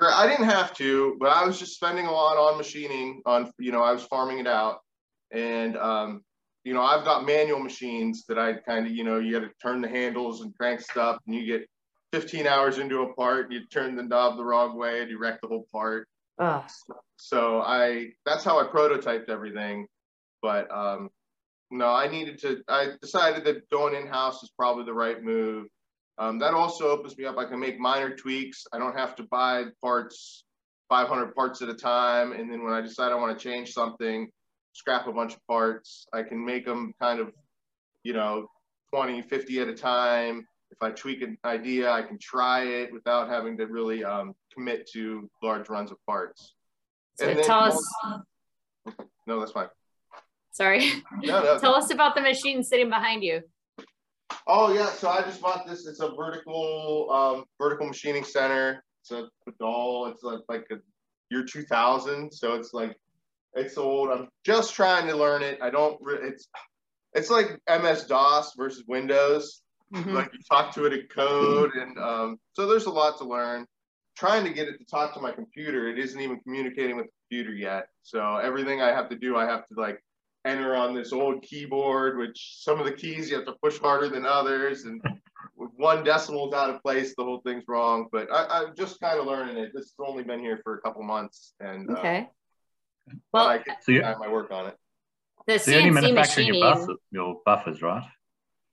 I 0.00 0.28
didn't 0.28 0.44
have 0.44 0.72
to, 0.74 1.16
but 1.18 1.30
I 1.30 1.44
was 1.44 1.58
just 1.58 1.74
spending 1.74 2.06
a 2.06 2.12
lot 2.12 2.36
on 2.36 2.58
machining. 2.58 3.22
On 3.26 3.50
you 3.58 3.72
know, 3.72 3.82
I 3.82 3.90
was 3.90 4.04
farming 4.04 4.38
it 4.38 4.46
out, 4.46 4.82
and 5.32 5.76
um, 5.76 6.22
you 6.62 6.74
know, 6.74 6.80
I've 6.80 7.04
got 7.04 7.26
manual 7.26 7.58
machines 7.58 8.24
that 8.28 8.38
I 8.38 8.52
kind 8.52 8.86
of 8.86 8.92
you 8.92 9.02
know, 9.02 9.18
you 9.18 9.32
got 9.32 9.46
to 9.46 9.52
turn 9.60 9.80
the 9.80 9.88
handles 9.88 10.42
and 10.42 10.56
crank 10.56 10.80
stuff, 10.80 11.18
and 11.26 11.34
you 11.34 11.44
get 11.44 11.68
15 12.12 12.46
hours 12.46 12.78
into 12.78 13.02
a 13.02 13.14
part, 13.14 13.46
and 13.46 13.54
you 13.54 13.66
turn 13.66 13.96
the 13.96 14.02
knob 14.02 14.36
the 14.36 14.44
wrong 14.44 14.76
way, 14.76 15.00
and 15.00 15.10
you 15.10 15.18
wreck 15.18 15.40
the 15.40 15.48
whole 15.48 15.66
part. 15.72 16.08
So 17.16 17.60
I 17.60 18.08
that's 18.26 18.44
how 18.44 18.58
I 18.58 18.64
prototyped 18.64 19.28
everything, 19.28 19.86
but 20.42 20.70
um, 20.70 21.10
no, 21.72 21.88
I 21.88 22.06
needed 22.06 22.38
to, 22.40 22.62
I 22.68 22.90
decided 23.00 23.44
that 23.44 23.68
going 23.70 23.94
in-house 23.94 24.42
is 24.42 24.50
probably 24.50 24.84
the 24.84 24.92
right 24.92 25.22
move. 25.22 25.66
Um, 26.18 26.38
that 26.40 26.52
also 26.52 26.90
opens 26.90 27.16
me 27.16 27.24
up. 27.24 27.38
I 27.38 27.46
can 27.46 27.58
make 27.58 27.80
minor 27.80 28.14
tweaks. 28.14 28.66
I 28.72 28.78
don't 28.78 28.96
have 28.96 29.16
to 29.16 29.22
buy 29.24 29.64
parts, 29.80 30.44
500 30.90 31.34
parts 31.34 31.62
at 31.62 31.70
a 31.70 31.74
time. 31.74 32.32
And 32.32 32.52
then 32.52 32.62
when 32.62 32.74
I 32.74 32.82
decide 32.82 33.10
I 33.10 33.14
want 33.14 33.36
to 33.36 33.42
change 33.42 33.72
something, 33.72 34.28
scrap 34.74 35.06
a 35.06 35.12
bunch 35.12 35.32
of 35.32 35.46
parts, 35.46 36.06
I 36.12 36.22
can 36.22 36.44
make 36.44 36.66
them 36.66 36.92
kind 37.00 37.20
of, 37.20 37.32
you 38.04 38.12
know, 38.12 38.48
20, 38.94 39.22
50 39.22 39.60
at 39.60 39.68
a 39.68 39.74
time. 39.74 40.46
If 40.72 40.78
I 40.80 40.90
tweak 40.90 41.20
an 41.22 41.36
idea, 41.44 41.90
I 41.90 42.02
can 42.02 42.18
try 42.18 42.64
it 42.64 42.92
without 42.92 43.28
having 43.28 43.58
to 43.58 43.66
really 43.66 44.02
um, 44.02 44.34
commit 44.52 44.88
to 44.94 45.30
large 45.42 45.68
runs 45.68 45.92
of 45.92 45.98
parts. 46.06 46.54
So 47.18 47.28
and 47.28 47.42
tell 47.42 47.60
us. 47.60 47.94
No, 49.28 49.38
that's 49.38 49.52
fine. 49.52 49.68
Sorry. 50.50 50.90
No, 51.22 51.40
no, 51.44 51.58
Tell 51.60 51.76
us 51.76 51.92
about 51.92 52.16
the 52.16 52.20
machine 52.20 52.64
sitting 52.64 52.88
behind 52.88 53.22
you. 53.22 53.42
Oh 54.48 54.74
yeah, 54.74 54.90
so 54.90 55.08
I 55.08 55.22
just 55.22 55.40
bought 55.40 55.64
this. 55.64 55.86
It's 55.86 56.00
a 56.00 56.10
vertical 56.10 57.08
um, 57.12 57.44
vertical 57.56 57.86
machining 57.86 58.24
center. 58.24 58.82
It's 59.02 59.12
a 59.12 59.28
Fadal. 59.48 60.10
It's 60.10 60.24
like, 60.24 60.40
like 60.48 60.66
a 60.72 60.76
year 61.30 61.44
2000. 61.44 62.32
So 62.32 62.54
it's 62.54 62.74
like 62.74 62.96
It's 63.54 63.78
old. 63.78 64.10
I'm 64.10 64.28
just 64.44 64.74
trying 64.74 65.06
to 65.06 65.16
learn 65.16 65.42
it. 65.42 65.60
I 65.62 65.70
don't. 65.70 66.00
It's 66.22 66.48
it's 67.14 67.30
like 67.30 67.60
MS 67.68 68.04
DOS 68.04 68.54
versus 68.56 68.84
Windows. 68.88 69.61
Mm-hmm. 69.92 70.14
Like 70.14 70.32
you 70.32 70.38
talk 70.50 70.74
to 70.74 70.86
it 70.86 70.92
in 70.92 71.06
code, 71.08 71.74
and 71.74 71.98
um, 71.98 72.38
so 72.54 72.66
there's 72.66 72.86
a 72.86 72.90
lot 72.90 73.18
to 73.18 73.24
learn. 73.24 73.66
Trying 74.16 74.44
to 74.44 74.52
get 74.52 74.68
it 74.68 74.78
to 74.78 74.84
talk 74.84 75.14
to 75.14 75.20
my 75.20 75.32
computer, 75.32 75.88
it 75.88 75.98
isn't 75.98 76.20
even 76.20 76.38
communicating 76.40 76.96
with 76.96 77.06
the 77.06 77.12
computer 77.28 77.54
yet. 77.54 77.86
So 78.02 78.36
everything 78.36 78.82
I 78.82 78.88
have 78.88 79.08
to 79.10 79.16
do, 79.16 79.36
I 79.36 79.46
have 79.46 79.66
to 79.68 79.74
like 79.76 80.02
enter 80.44 80.74
on 80.74 80.94
this 80.94 81.12
old 81.12 81.42
keyboard, 81.42 82.18
which 82.18 82.56
some 82.60 82.78
of 82.78 82.86
the 82.86 82.92
keys 82.92 83.30
you 83.30 83.36
have 83.36 83.46
to 83.46 83.54
push 83.62 83.78
harder 83.78 84.08
than 84.08 84.26
others, 84.26 84.84
and 84.84 85.02
with 85.56 85.70
one 85.76 86.04
decimal 86.04 86.54
out 86.54 86.70
of 86.70 86.82
place, 86.82 87.14
the 87.16 87.24
whole 87.24 87.40
thing's 87.40 87.64
wrong. 87.68 88.08
But 88.10 88.32
I, 88.32 88.62
am 88.62 88.74
just 88.76 89.00
kind 89.00 89.18
of 89.18 89.26
learning 89.26 89.56
it. 89.56 89.72
This 89.74 89.92
has 89.98 90.06
only 90.06 90.22
been 90.22 90.40
here 90.40 90.60
for 90.64 90.76
a 90.76 90.80
couple 90.80 91.02
months, 91.02 91.54
and 91.60 91.90
uh, 91.90 91.94
okay. 91.94 92.28
Uh, 93.10 93.14
well, 93.32 93.48
I 93.48 93.58
can 93.58 93.76
so 93.82 93.92
my 94.18 94.28
work 94.28 94.50
on 94.50 94.68
it. 94.68 94.76
The 95.46 95.58
so 95.58 95.72
CNC 95.72 96.14
machining. 96.14 96.54
Your, 96.54 96.74
buffers, 96.74 96.96
your 97.10 97.40
buffers, 97.44 97.82
right? 97.82 98.04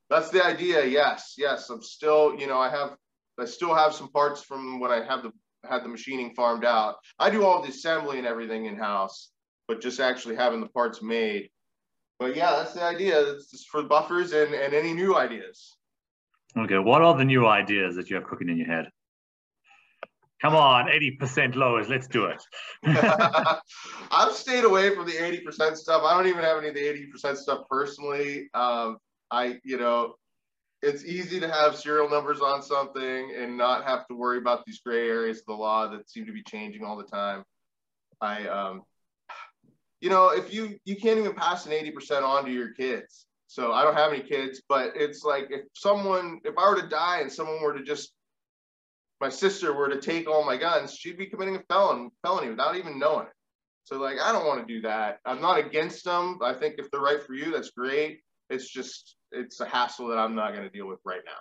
That's 0.09 0.29
the 0.29 0.43
idea. 0.43 0.85
Yes, 0.85 1.35
yes. 1.37 1.69
I'm 1.69 1.81
still, 1.81 2.35
you 2.37 2.47
know, 2.47 2.57
I 2.57 2.69
have, 2.69 2.95
I 3.39 3.45
still 3.45 3.73
have 3.73 3.93
some 3.93 4.09
parts 4.09 4.43
from 4.43 4.79
when 4.79 4.91
I 4.91 5.03
have 5.05 5.23
the 5.23 5.31
had 5.69 5.83
the 5.83 5.89
machining 5.89 6.33
farmed 6.35 6.63
out. 6.63 6.95
I 7.19 7.29
do 7.29 7.43
all 7.43 7.61
the 7.61 7.69
assembly 7.69 8.17
and 8.17 8.25
everything 8.25 8.65
in 8.65 8.77
house, 8.77 9.31
but 9.67 9.81
just 9.81 9.99
actually 9.99 10.35
having 10.35 10.61
the 10.61 10.69
parts 10.69 11.01
made. 11.01 11.49
But 12.17 12.35
yeah, 12.35 12.51
that's 12.51 12.73
the 12.73 12.83
idea. 12.83 13.19
It's 13.33 13.51
just 13.51 13.69
for 13.69 13.83
buffers 13.83 14.33
and 14.33 14.53
and 14.53 14.73
any 14.73 14.93
new 14.93 15.15
ideas. 15.15 15.75
Okay, 16.57 16.79
what 16.79 17.01
are 17.01 17.15
the 17.15 17.25
new 17.25 17.45
ideas 17.45 17.95
that 17.95 18.09
you 18.09 18.15
have 18.15 18.25
cooking 18.25 18.49
in 18.49 18.57
your 18.57 18.67
head? 18.67 18.89
Come 20.41 20.55
on, 20.55 20.87
80% 20.87 21.55
lowers, 21.55 21.89
let's 21.89 22.07
do 22.07 22.25
it. 22.25 22.41
I've 22.85 24.31
stayed 24.31 24.63
away 24.63 24.95
from 24.95 25.05
the 25.05 25.11
80% 25.11 25.75
stuff. 25.75 26.01
I 26.03 26.15
don't 26.15 26.27
even 26.27 26.43
have 26.43 26.57
any 26.57 26.69
of 26.69 26.75
the 26.75 27.09
80% 27.13 27.35
stuff 27.35 27.65
personally. 27.69 28.49
Um, 28.53 28.97
I, 29.31 29.59
you 29.63 29.77
know, 29.77 30.15
it's 30.81 31.03
easy 31.03 31.39
to 31.41 31.51
have 31.51 31.75
serial 31.75 32.09
numbers 32.09 32.39
on 32.39 32.61
something 32.61 33.33
and 33.37 33.57
not 33.57 33.83
have 33.83 34.07
to 34.07 34.15
worry 34.15 34.37
about 34.37 34.65
these 34.65 34.79
gray 34.79 35.09
areas 35.09 35.39
of 35.39 35.45
the 35.47 35.53
law 35.53 35.87
that 35.89 36.09
seem 36.09 36.25
to 36.25 36.31
be 36.31 36.43
changing 36.43 36.83
all 36.83 36.97
the 36.97 37.03
time. 37.03 37.43
I, 38.21 38.47
um, 38.47 38.83
you 40.01 40.09
know, 40.09 40.29
if 40.29 40.53
you 40.53 40.77
you 40.85 40.95
can't 40.95 41.19
even 41.19 41.33
pass 41.33 41.65
an 41.65 41.73
80% 41.73 42.23
on 42.23 42.45
to 42.45 42.51
your 42.51 42.73
kids. 42.73 43.25
So 43.47 43.71
I 43.71 43.83
don't 43.83 43.95
have 43.95 44.13
any 44.13 44.21
kids, 44.21 44.61
but 44.69 44.91
it's 44.95 45.23
like 45.23 45.47
if 45.49 45.61
someone, 45.73 46.39
if 46.43 46.53
I 46.57 46.69
were 46.69 46.81
to 46.81 46.87
die 46.87 47.21
and 47.21 47.31
someone 47.31 47.61
were 47.61 47.73
to 47.73 47.83
just, 47.83 48.11
my 49.19 49.29
sister 49.29 49.73
were 49.73 49.89
to 49.89 49.99
take 49.99 50.29
all 50.29 50.45
my 50.45 50.55
guns, 50.55 50.93
she'd 50.93 51.17
be 51.17 51.25
committing 51.25 51.55
a 51.55 51.63
felon 51.67 52.11
felony 52.23 52.49
without 52.51 52.75
even 52.77 52.99
knowing 52.99 53.25
it. 53.25 53.33
So 53.85 53.97
like, 53.97 54.17
I 54.21 54.31
don't 54.31 54.45
want 54.45 54.65
to 54.65 54.71
do 54.71 54.81
that. 54.81 55.17
I'm 55.25 55.41
not 55.41 55.57
against 55.57 56.05
them. 56.05 56.37
I 56.43 56.53
think 56.53 56.75
if 56.77 56.91
they're 56.91 57.01
right 57.01 57.23
for 57.23 57.33
you, 57.33 57.51
that's 57.51 57.71
great. 57.71 58.19
It's 58.49 58.69
just, 58.69 59.15
it's 59.31 59.59
a 59.59 59.65
hassle 59.65 60.07
that 60.07 60.17
I'm 60.17 60.35
not 60.35 60.53
going 60.53 60.63
to 60.63 60.69
deal 60.69 60.87
with 60.87 60.99
right 61.05 61.21
now. 61.25 61.31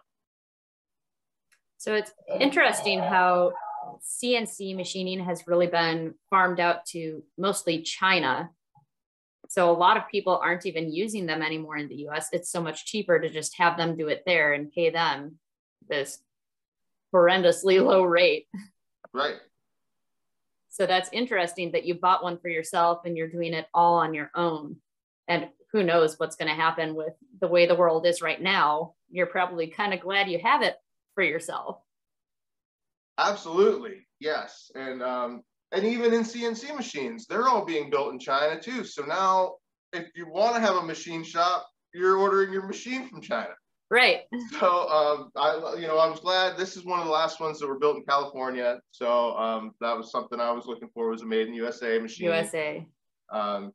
So 1.79 1.95
it's 1.95 2.13
interesting 2.41 2.99
how 2.99 3.53
CNC 4.23 4.77
machining 4.77 5.25
has 5.25 5.47
really 5.47 5.69
been 5.69 6.15
farmed 6.29 6.61
out 6.61 6.85
to 6.87 7.23
mostly 7.39 7.83
China 7.83 8.51
so 9.49 9.71
a 9.71 9.73
lot 9.73 9.97
of 9.97 10.09
people 10.09 10.39
aren't 10.43 10.67
even 10.67 10.93
using 10.93 11.25
them 11.27 11.41
anymore 11.43 11.79
in 11.79 11.89
the 11.89 12.07
US. 12.09 12.29
It's 12.33 12.51
so 12.51 12.63
much 12.63 12.85
cheaper 12.85 13.19
to 13.19 13.31
just 13.31 13.57
have 13.57 13.77
them 13.77 13.97
do 13.97 14.09
it 14.09 14.23
there 14.27 14.53
and 14.53 14.71
pay 14.71 14.91
them 14.91 15.39
this 15.89 16.19
horrendously 17.15 17.83
low 17.85 18.03
rate. 18.03 18.47
Right. 19.13 19.37
So 20.69 20.87
that's 20.87 21.09
interesting 21.13 21.73
that 21.73 21.87
you 21.87 21.95
bought 21.95 22.23
one 22.23 22.39
for 22.39 22.49
yourself 22.49 23.01
and 23.05 23.17
you're 23.17 23.31
doing 23.31 23.55
it 23.55 23.67
all 23.73 23.95
on 23.95 24.13
your 24.13 24.31
own. 24.35 24.77
And 25.27 25.49
who 25.73 25.83
knows 25.83 26.19
what's 26.19 26.37
going 26.37 26.49
to 26.49 26.55
happen 26.55 26.95
with 26.95 27.15
the 27.41 27.49
way 27.49 27.67
the 27.67 27.75
world 27.75 28.07
is 28.07 28.23
right 28.23 28.41
now. 28.41 28.95
You're 29.11 29.27
probably 29.27 29.69
kind 29.69 29.93
of 29.93 30.01
glad 30.01 30.31
you 30.31 30.39
have 30.43 30.63
it 30.63 30.77
for 31.15 31.23
yourself. 31.23 31.79
Absolutely. 33.19 34.07
Yes. 34.21 34.71
And 34.75 35.03
um, 35.03 35.43
and 35.73 35.85
even 35.85 36.15
in 36.15 36.23
CNC 36.23 36.75
machines, 36.75 37.27
they're 37.27 37.49
all 37.49 37.65
being 37.65 37.91
built 37.91 38.13
in 38.13 38.19
China 38.19 38.61
too. 38.61 38.85
So 38.85 39.05
now, 39.05 39.57
if 39.93 40.07
you 40.15 40.27
want 40.31 40.55
to 40.55 40.61
have 40.61 40.77
a 40.77 40.83
machine 40.83 41.23
shop, 41.23 41.69
you're 41.93 42.17
ordering 42.17 42.53
your 42.53 42.67
machine 42.67 43.09
from 43.09 43.21
China. 43.21 43.55
Right. 43.91 44.21
So, 44.61 44.89
um, 44.89 45.31
I, 45.35 45.77
you 45.79 45.87
know, 45.87 45.97
I 45.97 46.09
was 46.09 46.21
glad 46.21 46.59
this 46.59 46.77
is 46.77 46.85
one 46.85 47.01
of 47.01 47.07
the 47.07 47.11
last 47.11 47.41
ones 47.41 47.59
that 47.59 47.67
were 47.67 47.79
built 47.79 47.97
in 47.97 48.05
California. 48.05 48.81
So 48.91 49.35
um, 49.37 49.73
that 49.81 49.97
was 49.97 50.11
something 50.11 50.39
I 50.39 50.51
was 50.51 50.67
looking 50.67 50.91
for 50.93 51.09
was 51.09 51.23
a 51.23 51.27
made 51.27 51.49
in 51.49 51.55
USA 51.55 51.99
machine. 51.99 52.27
USA. 52.27 52.87
Um, 53.33 53.73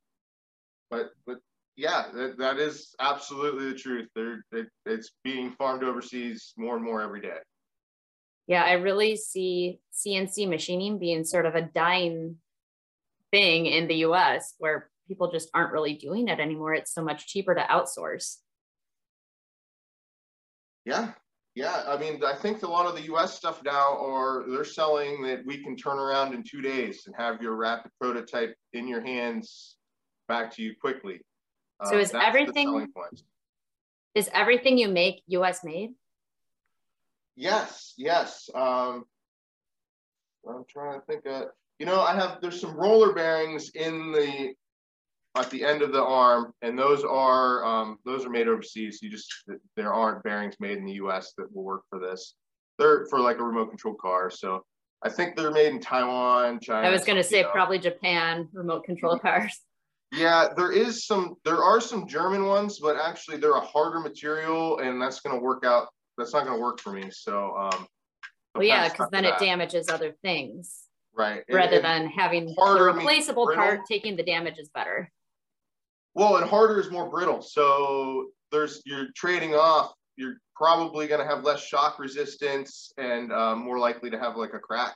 but 0.91 1.09
but 1.25 1.39
yeah, 1.75 2.05
that, 2.13 2.37
that 2.37 2.57
is 2.57 2.95
absolutely 2.99 3.69
the 3.69 3.77
truth. 3.77 4.09
There, 4.15 4.45
it, 4.51 4.67
it's 4.85 5.11
being 5.23 5.51
farmed 5.51 5.83
overseas 5.83 6.53
more 6.57 6.75
and 6.75 6.83
more 6.85 7.01
every 7.01 7.21
day 7.21 7.39
yeah, 8.47 8.63
I 8.63 8.73
really 8.73 9.15
see 9.15 9.79
CNC 9.93 10.49
machining 10.49 10.99
being 10.99 11.23
sort 11.23 11.45
of 11.45 11.55
a 11.55 11.61
dying 11.61 12.37
thing 13.31 13.65
in 13.67 13.87
the 13.87 13.95
US 14.07 14.55
where 14.57 14.89
people 15.07 15.31
just 15.31 15.49
aren't 15.53 15.71
really 15.71 15.93
doing 15.95 16.27
it 16.27 16.39
anymore. 16.39 16.73
It's 16.73 16.93
so 16.93 17.03
much 17.03 17.27
cheaper 17.27 17.55
to 17.55 17.61
outsource. 17.61 18.37
Yeah. 20.85 21.11
Yeah. 21.55 21.83
I 21.87 21.97
mean, 21.97 22.21
I 22.25 22.35
think 22.35 22.63
a 22.63 22.67
lot 22.67 22.85
of 22.85 22.95
the 22.95 23.13
US 23.13 23.35
stuff 23.35 23.61
now 23.63 23.97
are 24.03 24.43
they're 24.49 24.65
selling 24.65 25.21
that 25.23 25.45
we 25.45 25.63
can 25.63 25.77
turn 25.77 25.97
around 25.97 26.33
in 26.33 26.43
two 26.43 26.61
days 26.61 27.03
and 27.05 27.15
have 27.15 27.41
your 27.41 27.55
rapid 27.55 27.91
prototype 28.01 28.55
in 28.73 28.87
your 28.87 29.01
hands 29.01 29.77
back 30.27 30.53
to 30.55 30.61
you 30.61 30.73
quickly. 30.79 31.21
So 31.85 31.97
uh, 31.97 31.99
is 31.99 32.13
everything 32.13 32.87
is 34.15 34.29
everything 34.33 34.77
you 34.77 34.89
make 34.89 35.23
US 35.27 35.63
made? 35.63 35.91
Yes, 37.35 37.93
yes. 37.97 38.49
Um, 38.53 39.05
I'm 40.47 40.65
trying 40.69 40.99
to 40.99 41.05
think 41.05 41.25
of, 41.25 41.45
you 41.79 41.85
know, 41.85 42.01
I 42.01 42.15
have, 42.15 42.39
there's 42.41 42.61
some 42.61 42.75
roller 42.75 43.13
bearings 43.13 43.71
in 43.73 44.11
the, 44.11 44.53
at 45.35 45.49
the 45.49 45.63
end 45.63 45.81
of 45.81 45.91
the 45.91 46.03
arm, 46.03 46.53
and 46.61 46.77
those 46.77 47.03
are, 47.03 47.65
um, 47.65 47.97
those 48.05 48.23
are 48.25 48.29
made 48.29 48.47
overseas. 48.47 48.99
You 49.01 49.09
just, 49.09 49.33
there 49.75 49.93
aren't 49.93 50.23
bearings 50.23 50.55
made 50.59 50.77
in 50.77 50.85
the 50.85 50.93
US 50.93 51.33
that 51.37 51.53
will 51.53 51.63
work 51.63 51.83
for 51.89 51.99
this. 51.99 52.35
They're 52.77 53.05
for 53.09 53.19
like 53.19 53.39
a 53.39 53.43
remote 53.43 53.69
control 53.69 53.95
car. 53.95 54.29
So 54.29 54.63
I 55.01 55.09
think 55.09 55.35
they're 55.35 55.51
made 55.51 55.73
in 55.73 55.79
Taiwan, 55.79 56.59
China. 56.59 56.87
I 56.87 56.91
was 56.91 57.03
going 57.03 57.17
to 57.17 57.23
say 57.23 57.41
know. 57.41 57.49
probably 57.51 57.79
Japan 57.79 58.47
remote 58.53 58.83
control 58.83 59.17
cars. 59.19 59.59
Yeah, 60.13 60.49
there 60.55 60.71
is 60.71 61.05
some, 61.05 61.35
there 61.43 61.63
are 61.63 61.81
some 61.81 62.07
German 62.07 62.45
ones, 62.45 62.79
but 62.79 62.95
actually 62.97 63.37
they're 63.37 63.55
a 63.55 63.61
harder 63.61 63.99
material 63.99 64.79
and 64.79 65.01
that's 65.01 65.21
going 65.21 65.35
to 65.35 65.41
work 65.41 65.65
out 65.65 65.87
that's 66.17 66.33
not 66.33 66.45
going 66.45 66.57
to 66.57 66.61
work 66.61 66.79
for 66.79 66.91
me. 66.91 67.09
So, 67.11 67.55
um, 67.57 67.87
well, 68.55 68.63
yeah, 68.63 68.89
because 68.89 69.09
then 69.11 69.25
it 69.25 69.39
damages 69.39 69.89
other 69.89 70.13
things. 70.21 70.83
Right. 71.15 71.43
Rather 71.49 71.77
and, 71.77 71.85
than 71.85 72.07
having 72.07 72.45
the 72.45 72.91
replaceable 72.93 73.51
part, 73.53 73.81
taking 73.87 74.15
the 74.15 74.23
damage 74.23 74.57
is 74.57 74.69
better. 74.69 75.11
Well, 76.15 76.37
and 76.37 76.47
harder 76.47 76.79
is 76.79 76.91
more 76.91 77.09
brittle. 77.09 77.41
So 77.41 78.27
there's 78.51 78.81
you're 78.85 79.07
trading 79.15 79.55
off. 79.55 79.93
You're 80.15 80.37
probably 80.55 81.07
going 81.07 81.21
to 81.21 81.27
have 81.27 81.43
less 81.43 81.63
shock 81.63 81.97
resistance 81.97 82.91
and 82.97 83.31
um, 83.31 83.63
more 83.63 83.79
likely 83.79 84.11
to 84.11 84.19
have 84.19 84.35
like 84.35 84.53
a 84.53 84.59
crack 84.59 84.95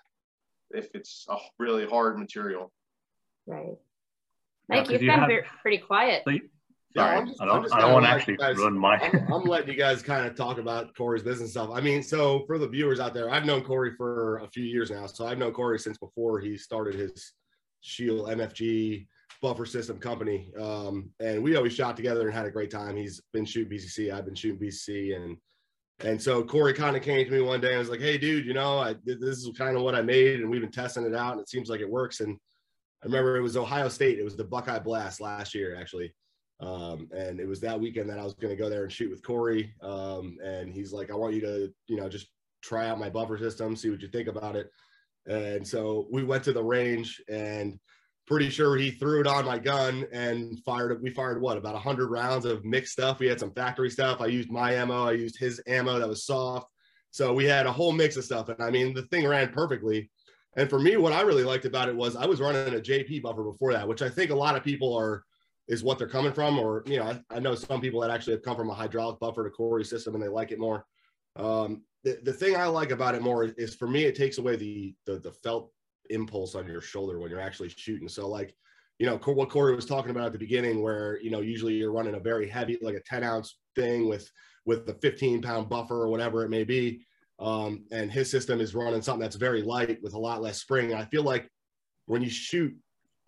if 0.71 0.89
it's 0.93 1.25
a 1.29 1.37
really 1.57 1.87
hard 1.87 2.19
material. 2.19 2.71
Right. 3.47 3.77
Mike, 4.69 4.85
yeah, 4.85 4.93
you've 4.93 5.01
you 5.03 5.09
been 5.09 5.19
have, 5.19 5.31
pretty 5.61 5.77
quiet. 5.77 6.23
So 6.25 6.31
you, 6.31 6.41
Sorry, 6.95 7.27
just, 7.27 7.41
I 7.41 7.45
don't, 7.45 7.73
I 7.73 7.79
don't 7.79 7.93
want 7.93 8.05
to 8.05 8.09
actually 8.09 8.37
guys, 8.37 8.57
run 8.57 8.77
my. 8.77 8.97
I'm, 8.97 9.33
I'm, 9.33 9.43
letting 9.43 9.69
you 9.69 9.75
guys 9.75 10.01
kind 10.01 10.25
of 10.25 10.35
talk 10.35 10.57
about 10.57 10.95
Corey's 10.95 11.21
business 11.21 11.51
stuff. 11.51 11.69
I 11.71 11.79
mean, 11.79 12.01
so 12.01 12.43
for 12.47 12.57
the 12.57 12.67
viewers 12.67 12.99
out 12.99 13.13
there, 13.13 13.29
I've 13.29 13.45
known 13.45 13.61
Corey 13.61 13.91
for 13.95 14.37
a 14.37 14.47
few 14.47 14.63
years 14.63 14.89
now. 14.89 15.05
So 15.05 15.27
I've 15.27 15.37
known 15.37 15.53
Corey 15.53 15.79
since 15.79 15.97
before 15.97 16.39
he 16.39 16.57
started 16.57 16.95
his 16.95 17.33
Scheel 17.81 18.25
MFG 18.25 19.05
buffer 19.41 19.65
system 19.65 19.99
company. 19.99 20.51
Um, 20.59 21.11
and 21.19 21.43
we 21.43 21.55
always 21.55 21.73
shot 21.73 21.95
together 21.95 22.27
and 22.27 22.35
had 22.35 22.47
a 22.47 22.51
great 22.51 22.71
time. 22.71 22.95
He's 22.95 23.21
been 23.31 23.45
shooting 23.45 23.77
PCC, 23.77 24.11
I've 24.11 24.25
been 24.25 24.35
shooting 24.35 24.59
PCC, 24.59 25.15
and 25.15 25.37
and 26.01 26.21
so 26.21 26.43
Corey 26.43 26.73
kind 26.73 26.95
of 26.95 27.01
came 27.01 27.25
to 27.25 27.31
me 27.31 27.41
one 27.41 27.59
day 27.59 27.71
and 27.71 27.79
was 27.79 27.89
like, 27.89 27.99
"Hey, 27.99 28.17
dude, 28.17 28.45
you 28.45 28.53
know, 28.53 28.79
I, 28.79 28.95
this 29.03 29.39
is 29.39 29.49
kind 29.57 29.75
of 29.75 29.83
what 29.83 29.95
I 29.95 30.01
made, 30.01 30.39
and 30.39 30.49
we've 30.49 30.61
been 30.61 30.71
testing 30.71 31.05
it 31.05 31.15
out, 31.15 31.33
and 31.33 31.41
it 31.41 31.49
seems 31.49 31.69
like 31.69 31.81
it 31.81 31.89
works." 31.89 32.21
And 32.21 32.37
I 33.03 33.05
remember 33.05 33.37
it 33.37 33.41
was 33.41 33.57
Ohio 33.57 33.89
State. 33.89 34.19
It 34.19 34.23
was 34.23 34.35
the 34.35 34.43
Buckeye 34.43 34.79
Blast 34.79 35.21
last 35.21 35.53
year, 35.53 35.75
actually. 35.79 36.13
Um, 36.59 37.09
and 37.15 37.39
it 37.39 37.47
was 37.47 37.59
that 37.61 37.79
weekend 37.79 38.09
that 38.09 38.19
I 38.19 38.23
was 38.23 38.33
going 38.33 38.55
to 38.55 38.61
go 38.61 38.69
there 38.69 38.83
and 38.83 38.91
shoot 38.91 39.11
with 39.11 39.21
Corey. 39.21 39.73
Um, 39.81 40.37
and 40.43 40.73
he's 40.73 40.91
like, 40.91 41.11
I 41.11 41.15
want 41.15 41.35
you 41.35 41.41
to, 41.41 41.73
you 41.87 41.97
know, 41.97 42.09
just 42.09 42.27
try 42.63 42.89
out 42.89 42.99
my 42.99 43.09
buffer 43.09 43.37
system, 43.37 43.75
see 43.75 43.89
what 43.89 44.01
you 44.01 44.07
think 44.07 44.27
about 44.27 44.55
it. 44.55 44.71
And 45.27 45.67
so 45.67 46.07
we 46.11 46.23
went 46.23 46.43
to 46.45 46.53
the 46.53 46.63
range 46.63 47.21
and 47.29 47.79
pretty 48.25 48.49
sure 48.49 48.75
he 48.75 48.91
threw 48.91 49.21
it 49.21 49.27
on 49.27 49.45
my 49.45 49.59
gun 49.59 50.05
and 50.11 50.59
fired 50.65 50.91
it. 50.91 51.01
We 51.01 51.11
fired 51.11 51.41
what 51.41 51.57
about 51.57 51.75
hundred 51.75 52.09
rounds 52.09 52.45
of 52.45 52.65
mixed 52.65 52.93
stuff. 52.93 53.19
We 53.19 53.27
had 53.27 53.39
some 53.39 53.53
factory 53.53 53.89
stuff. 53.89 54.21
I 54.21 54.25
used 54.25 54.51
my 54.51 54.73
ammo. 54.73 55.05
I 55.07 55.13
used 55.13 55.37
his 55.39 55.61
ammo 55.67 55.99
that 55.99 56.07
was 56.07 56.25
soft. 56.25 56.67
So 57.11 57.33
we 57.33 57.45
had 57.45 57.65
a 57.65 57.71
whole 57.71 57.93
mix 57.93 58.17
of 58.17 58.25
stuff. 58.25 58.49
And 58.49 58.61
I 58.61 58.69
mean, 58.69 58.93
the 58.93 59.03
thing 59.03 59.27
ran 59.27 59.49
perfectly. 59.49 60.09
And 60.57 60.69
for 60.69 60.79
me, 60.79 60.97
what 60.97 61.13
I 61.13 61.21
really 61.21 61.43
liked 61.43 61.65
about 61.65 61.87
it 61.87 61.95
was 61.95 62.15
I 62.15 62.25
was 62.25 62.41
running 62.41 62.73
a 62.73 62.79
JP 62.79 63.21
buffer 63.21 63.43
before 63.43 63.73
that, 63.73 63.87
which 63.87 64.01
I 64.01 64.09
think 64.09 64.31
a 64.31 64.35
lot 64.35 64.55
of 64.55 64.63
people 64.63 64.93
are 64.97 65.23
is 65.67 65.83
what 65.83 65.99
they're 65.99 66.07
coming 66.07 66.33
from. 66.33 66.57
Or 66.57 66.83
you 66.87 66.97
know, 66.97 67.03
I, 67.03 67.21
I 67.29 67.39
know 67.39 67.53
some 67.53 67.79
people 67.79 68.01
that 68.01 68.09
actually 68.09 68.33
have 68.33 68.41
come 68.41 68.57
from 68.57 68.71
a 68.71 68.73
hydraulic 68.73 69.19
buffer 69.19 69.43
to 69.43 69.51
Corey 69.51 69.85
system 69.85 70.15
and 70.15 70.23
they 70.23 70.27
like 70.27 70.51
it 70.51 70.59
more. 70.59 70.83
Um, 71.35 71.83
the, 72.03 72.19
the 72.23 72.33
thing 72.33 72.55
I 72.55 72.65
like 72.65 72.89
about 72.89 73.13
it 73.13 73.21
more 73.21 73.45
is 73.45 73.75
for 73.75 73.87
me, 73.87 74.05
it 74.05 74.15
takes 74.15 74.39
away 74.39 74.55
the, 74.55 74.95
the 75.05 75.19
the 75.19 75.31
felt 75.31 75.71
impulse 76.09 76.55
on 76.55 76.67
your 76.67 76.81
shoulder 76.81 77.19
when 77.19 77.29
you're 77.29 77.39
actually 77.39 77.69
shooting. 77.69 78.07
So 78.07 78.27
like, 78.27 78.55
you 78.97 79.05
know, 79.05 79.17
what 79.17 79.49
Corey 79.49 79.75
was 79.75 79.85
talking 79.85 80.09
about 80.09 80.25
at 80.25 80.31
the 80.31 80.39
beginning, 80.39 80.81
where 80.81 81.19
you 81.21 81.29
know 81.29 81.41
usually 81.41 81.75
you're 81.75 81.91
running 81.91 82.15
a 82.15 82.19
very 82.19 82.49
heavy, 82.49 82.79
like 82.81 82.95
a 82.95 83.01
10 83.01 83.23
ounce 83.23 83.59
thing 83.75 84.07
with 84.07 84.31
with 84.65 84.87
the 84.87 84.95
15 84.95 85.41
pound 85.41 85.69
buffer 85.69 86.01
or 86.01 86.07
whatever 86.07 86.43
it 86.43 86.49
may 86.49 86.63
be. 86.63 87.05
Um, 87.39 87.85
and 87.91 88.11
his 88.11 88.31
system 88.31 88.59
is 88.59 88.73
running 88.73 89.01
something 89.01 89.21
that's 89.21 89.35
very 89.35 89.61
light 89.61 90.01
with 90.01 90.13
a 90.13 90.19
lot 90.19 90.41
less 90.41 90.59
spring. 90.59 90.93
I 90.93 91.05
feel 91.05 91.23
like 91.23 91.49
when 92.05 92.21
you 92.21 92.29
shoot 92.29 92.75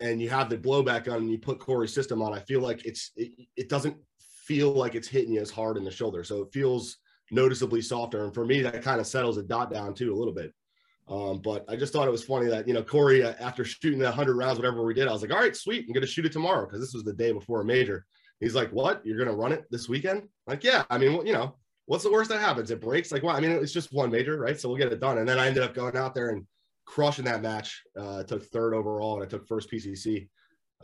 and 0.00 0.20
you 0.20 0.28
have 0.30 0.48
the 0.48 0.56
blowback 0.56 1.08
on 1.08 1.18
and 1.18 1.30
you 1.30 1.38
put 1.38 1.60
Corey's 1.60 1.94
system 1.94 2.20
on, 2.22 2.32
I 2.32 2.40
feel 2.40 2.60
like 2.60 2.84
it's 2.84 3.12
it, 3.16 3.32
it 3.56 3.68
doesn't 3.68 3.96
feel 4.44 4.72
like 4.72 4.94
it's 4.94 5.08
hitting 5.08 5.32
you 5.32 5.40
as 5.40 5.50
hard 5.50 5.76
in 5.76 5.84
the 5.84 5.90
shoulder. 5.90 6.24
So 6.24 6.42
it 6.42 6.52
feels 6.52 6.96
noticeably 7.30 7.82
softer. 7.82 8.24
And 8.24 8.34
for 8.34 8.44
me, 8.44 8.62
that 8.62 8.82
kind 8.82 9.00
of 9.00 9.06
settles 9.06 9.36
the 9.36 9.42
dot 9.42 9.72
down 9.72 9.94
too 9.94 10.12
a 10.12 10.16
little 10.16 10.34
bit. 10.34 10.52
Um, 11.08 11.38
but 11.38 11.64
I 11.68 11.76
just 11.76 11.92
thought 11.92 12.06
it 12.06 12.12
was 12.12 12.24
funny 12.24 12.46
that 12.46 12.68
you 12.68 12.74
know 12.74 12.82
Corey, 12.82 13.22
uh, 13.22 13.34
after 13.40 13.64
shooting 13.64 13.98
the 13.98 14.10
hundred 14.10 14.36
rounds, 14.36 14.58
whatever 14.58 14.84
we 14.84 14.94
did, 14.94 15.08
I 15.08 15.12
was 15.12 15.22
like, 15.22 15.32
all 15.32 15.38
right, 15.38 15.56
sweet, 15.56 15.84
I'm 15.86 15.92
gonna 15.92 16.06
shoot 16.06 16.26
it 16.26 16.32
tomorrow 16.32 16.66
because 16.66 16.80
this 16.80 16.94
was 16.94 17.04
the 17.04 17.12
day 17.12 17.32
before 17.32 17.60
a 17.60 17.64
major. 17.64 18.06
He's 18.38 18.54
like, 18.54 18.70
what? 18.70 19.04
You're 19.04 19.18
gonna 19.18 19.36
run 19.36 19.52
it 19.52 19.66
this 19.70 19.88
weekend? 19.88 20.28
Like, 20.46 20.64
yeah. 20.64 20.84
I 20.88 20.98
mean, 20.98 21.26
you 21.26 21.32
know, 21.32 21.56
what's 21.90 22.04
the 22.04 22.12
worst 22.12 22.30
that 22.30 22.38
happens? 22.38 22.70
It 22.70 22.80
breaks. 22.80 23.10
Like, 23.10 23.24
well, 23.24 23.34
I 23.34 23.40
mean, 23.40 23.50
it's 23.50 23.72
just 23.72 23.92
one 23.92 24.12
major, 24.12 24.38
right? 24.38 24.58
So 24.58 24.68
we'll 24.68 24.78
get 24.78 24.92
it 24.92 25.00
done. 25.00 25.18
And 25.18 25.28
then 25.28 25.40
I 25.40 25.48
ended 25.48 25.64
up 25.64 25.74
going 25.74 25.96
out 25.96 26.14
there 26.14 26.28
and 26.28 26.46
crushing 26.86 27.24
that 27.24 27.42
match. 27.42 27.82
Uh, 27.98 28.22
took 28.22 28.44
third 28.44 28.74
overall 28.74 29.14
and 29.14 29.24
I 29.24 29.26
took 29.26 29.44
first 29.48 29.68
PCC. 29.68 30.28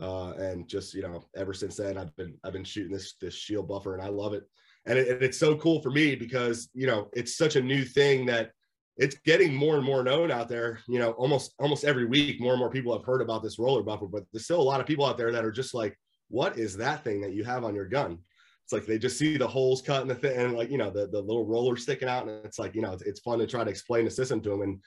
Uh, 0.01 0.31
and 0.31 0.67
just 0.67 0.93
you 0.93 1.01
know, 1.01 1.23
ever 1.33 1.53
since 1.53 1.77
then, 1.77 1.97
I've 1.97 2.13
been 2.17 2.35
I've 2.43 2.51
been 2.51 2.65
shooting 2.65 2.91
this 2.91 3.13
this 3.21 3.35
Scheel 3.35 3.63
buffer, 3.63 3.93
and 3.95 4.03
I 4.03 4.09
love 4.09 4.33
it. 4.33 4.43
And, 4.85 4.99
it, 4.99 5.07
and 5.07 5.23
it's 5.23 5.37
so 5.37 5.55
cool 5.55 5.81
for 5.81 5.91
me 5.91 6.13
because 6.13 6.69
you 6.73 6.87
know 6.87 7.07
it's 7.13 7.37
such 7.37 7.55
a 7.55 7.63
new 7.63 7.85
thing 7.85 8.25
that 8.25 8.51
it's 8.97 9.17
getting 9.19 9.55
more 9.55 9.77
and 9.77 9.85
more 9.85 10.03
known 10.03 10.29
out 10.29 10.49
there. 10.49 10.81
You 10.89 10.99
know, 10.99 11.11
almost 11.11 11.53
almost 11.57 11.85
every 11.85 12.05
week, 12.05 12.41
more 12.41 12.51
and 12.51 12.59
more 12.59 12.69
people 12.69 12.91
have 12.91 13.05
heard 13.05 13.21
about 13.21 13.43
this 13.43 13.59
roller 13.59 13.81
buffer. 13.81 14.07
But 14.07 14.25
there's 14.33 14.43
still 14.43 14.61
a 14.61 14.61
lot 14.61 14.81
of 14.81 14.87
people 14.87 15.05
out 15.05 15.17
there 15.17 15.31
that 15.31 15.45
are 15.45 15.53
just 15.53 15.73
like, 15.73 15.97
"What 16.27 16.59
is 16.59 16.75
that 16.77 17.05
thing 17.05 17.21
that 17.21 17.33
you 17.33 17.45
have 17.45 17.63
on 17.63 17.75
your 17.75 17.87
gun?" 17.87 18.19
It's 18.67 18.73
like 18.73 18.85
they 18.85 18.97
just 18.97 19.17
see 19.17 19.37
the 19.37 19.47
holes 19.47 19.81
cut 19.81 20.01
in 20.01 20.09
the 20.09 20.15
thing, 20.15 20.37
and 20.37 20.57
like 20.57 20.69
you 20.69 20.77
know 20.77 20.89
the 20.89 21.07
the 21.07 21.21
little 21.21 21.45
roller 21.45 21.77
sticking 21.77 22.09
out, 22.09 22.27
and 22.27 22.43
it's 22.43 22.59
like 22.59 22.75
you 22.75 22.81
know 22.81 22.91
it's, 22.91 23.03
it's 23.03 23.21
fun 23.21 23.39
to 23.39 23.47
try 23.47 23.63
to 23.63 23.69
explain 23.69 24.03
the 24.03 24.11
system 24.11 24.41
to 24.41 24.49
them. 24.49 24.61
And 24.61 24.81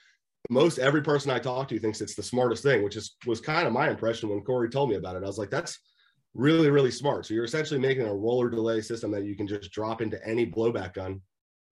most 0.51 0.77
every 0.77 1.01
person 1.01 1.31
I 1.31 1.39
talk 1.39 1.67
to 1.69 1.79
thinks 1.79 1.99
it's 1.99 2.13
the 2.13 2.21
smartest 2.21 2.61
thing, 2.61 2.83
which 2.83 2.95
is 2.95 3.15
was 3.25 3.41
kind 3.41 3.65
of 3.65 3.73
my 3.73 3.89
impression 3.89 4.29
when 4.29 4.41
Corey 4.41 4.69
told 4.69 4.91
me 4.91 4.97
about 4.97 5.15
it. 5.15 5.23
I 5.23 5.25
was 5.25 5.39
like, 5.39 5.49
that's 5.49 5.79
really 6.35 6.69
really 6.69 6.91
smart. 6.91 7.25
So 7.25 7.33
you're 7.33 7.43
essentially 7.43 7.79
making 7.79 8.05
a 8.05 8.13
roller 8.13 8.51
delay 8.51 8.81
system 8.81 9.09
that 9.13 9.23
you 9.23 9.35
can 9.35 9.47
just 9.47 9.71
drop 9.71 9.99
into 9.99 10.23
any 10.23 10.45
blowback 10.45 10.93
gun 10.93 11.19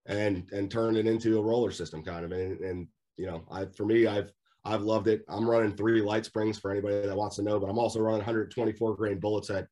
and 0.08 0.50
and 0.52 0.72
turn 0.72 0.96
it 0.96 1.06
into 1.06 1.38
a 1.38 1.44
roller 1.44 1.70
system 1.70 2.04
kind 2.04 2.26
of. 2.26 2.32
And 2.32 2.60
and 2.62 2.88
you 3.18 3.28
know, 3.28 3.44
I 3.52 3.66
for 3.78 3.86
me, 3.86 4.08
I've 4.08 4.32
I've 4.66 4.82
loved 4.82 5.08
it. 5.08 5.26
I'm 5.30 5.48
running 5.48 5.76
three 5.76 6.02
light 6.02 6.26
springs 6.26 6.58
for 6.58 6.72
anybody 6.72 7.06
that 7.06 7.16
wants 7.16 7.36
to 7.36 7.44
know, 7.44 7.60
but 7.60 7.70
I'm 7.70 7.78
also 7.78 8.00
running 8.00 8.22
124 8.22 8.96
grain 8.96 9.20
bullets 9.20 9.52
at 9.52 9.68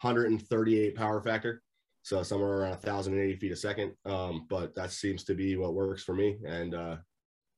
138 0.00 0.94
power 0.94 1.20
factor. 1.20 1.62
So 2.02 2.22
somewhere 2.22 2.60
around 2.60 2.70
1,080 2.70 3.36
feet 3.36 3.52
a 3.52 3.56
second. 3.56 3.92
Um, 4.04 4.46
but 4.48 4.74
that 4.74 4.90
seems 4.90 5.24
to 5.24 5.34
be 5.34 5.56
what 5.56 5.74
works 5.74 6.02
for 6.02 6.14
me. 6.14 6.38
And 6.46 6.74
uh, 6.74 6.96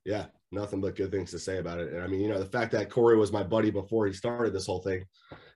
yeah, 0.04 0.26
nothing 0.52 0.80
but 0.80 0.96
good 0.96 1.10
things 1.10 1.30
to 1.30 1.38
say 1.38 1.58
about 1.58 1.80
it. 1.80 1.92
And 1.92 2.02
I 2.02 2.06
mean, 2.06 2.20
you 2.20 2.28
know, 2.28 2.38
the 2.38 2.46
fact 2.46 2.72
that 2.72 2.90
Corey 2.90 3.16
was 3.16 3.32
my 3.32 3.42
buddy 3.42 3.70
before 3.70 4.06
he 4.06 4.12
started 4.12 4.52
this 4.52 4.66
whole 4.66 4.82
thing, 4.82 5.04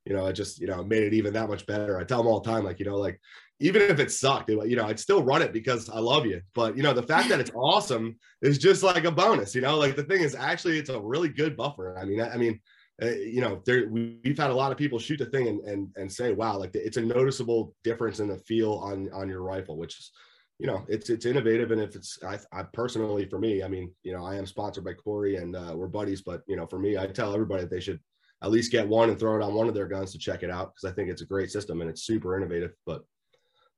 you 0.07 0.15
know, 0.15 0.27
it 0.27 0.33
just, 0.33 0.59
you 0.59 0.67
know, 0.67 0.83
made 0.83 1.03
it 1.03 1.13
even 1.13 1.35
that 1.35 1.49
much 1.49 1.67
better. 1.67 1.99
I 1.99 2.05
tell 2.05 2.21
him 2.21 2.27
all 2.27 2.41
the 2.41 2.51
time, 2.51 2.65
like, 2.65 2.79
you 2.79 2.87
know, 2.87 2.97
like 2.97 3.21
even 3.61 3.83
if 3.83 3.99
it 3.99 4.13
sucked, 4.13 4.51
it, 4.51 4.69
you 4.69 4.77
know, 4.77 4.87
I'd 4.87 5.01
still 5.01 5.23
run 5.23 5.43
it 5.43 5.53
because 5.53 5.91
I 5.91 5.99
love 5.99 6.27
you. 6.27 6.41
But 6.55 6.77
you 6.77 6.83
know, 6.83 6.93
the 6.93 7.03
fact 7.03 7.29
that 7.29 7.41
it's 7.41 7.51
awesome 7.55 8.17
is 8.41 8.59
just 8.59 8.83
like 8.83 9.05
a 9.05 9.11
bonus. 9.11 9.55
You 9.55 9.63
know, 9.63 9.77
like 9.77 9.97
the 9.97 10.05
thing 10.05 10.23
is 10.23 10.35
actually 10.35 10.79
it's 10.79 10.91
a 10.91 11.01
really 11.01 11.29
good 11.29 11.57
buffer. 11.57 11.99
I 11.99 12.05
mean, 12.05 12.21
I, 12.21 12.31
I 12.35 12.37
mean, 12.37 12.61
uh, 13.03 13.11
you 13.11 13.41
know, 13.41 13.63
there 13.65 13.89
we, 13.89 14.19
have 14.25 14.39
had 14.39 14.51
a 14.51 14.55
lot 14.55 14.73
of 14.73 14.79
people 14.79 14.99
shoot 14.99 15.19
the 15.19 15.27
thing 15.27 15.49
and 15.49 15.61
and 15.61 15.89
and 15.97 16.11
say, 16.11 16.33
wow, 16.33 16.59
like 16.59 16.75
it's 16.75 16.97
a 16.97 17.03
noticeable 17.03 17.75
difference 17.85 18.21
in 18.21 18.29
the 18.29 18.39
feel 18.39 18.75
on 18.75 19.09
on 19.13 19.29
your 19.29 19.43
rifle, 19.43 19.77
which 19.77 19.99
is 19.99 20.11
you 20.59 20.67
know, 20.67 20.85
it's 20.89 21.09
it's 21.09 21.25
innovative, 21.25 21.71
and 21.71 21.81
if 21.81 21.95
it's 21.95 22.19
I, 22.25 22.39
I 22.53 22.65
personally 22.65 23.27
for 23.27 23.39
me, 23.39 23.63
I 23.63 23.69
mean, 23.69 23.93
you 24.03 24.13
know, 24.13 24.25
I 24.25 24.35
am 24.35 24.47
sponsored 24.47 24.85
by 24.85 24.95
Corey 24.95 25.37
and 25.37 25.55
uh, 25.55 25.73
we're 25.77 25.87
buddies, 25.87 26.23
but 26.23 26.43
you 26.49 26.57
know, 26.57 26.67
for 26.67 26.81
me, 26.81 26.99
I 26.99 27.07
tell 27.07 27.33
everybody 27.33 27.63
that 27.63 27.71
they 27.71 27.81
should 27.81 28.01
at 28.43 28.51
least 28.51 28.73
get 28.73 28.87
one 28.87 29.11
and 29.11 29.19
throw 29.19 29.37
it 29.37 29.43
on 29.43 29.55
one 29.55 29.69
of 29.69 29.75
their 29.75 29.87
guns 29.87 30.13
to 30.13 30.19
check 30.19 30.43
it 30.43 30.51
out 30.51 30.75
because 30.75 30.91
I 30.91 30.95
think 30.95 31.09
it's 31.09 31.23
a 31.23 31.27
great 31.27 31.51
system 31.51 31.81
and 31.81 31.91
it's 31.91 32.03
super 32.03 32.37
innovative. 32.37 32.73
But 32.87 33.03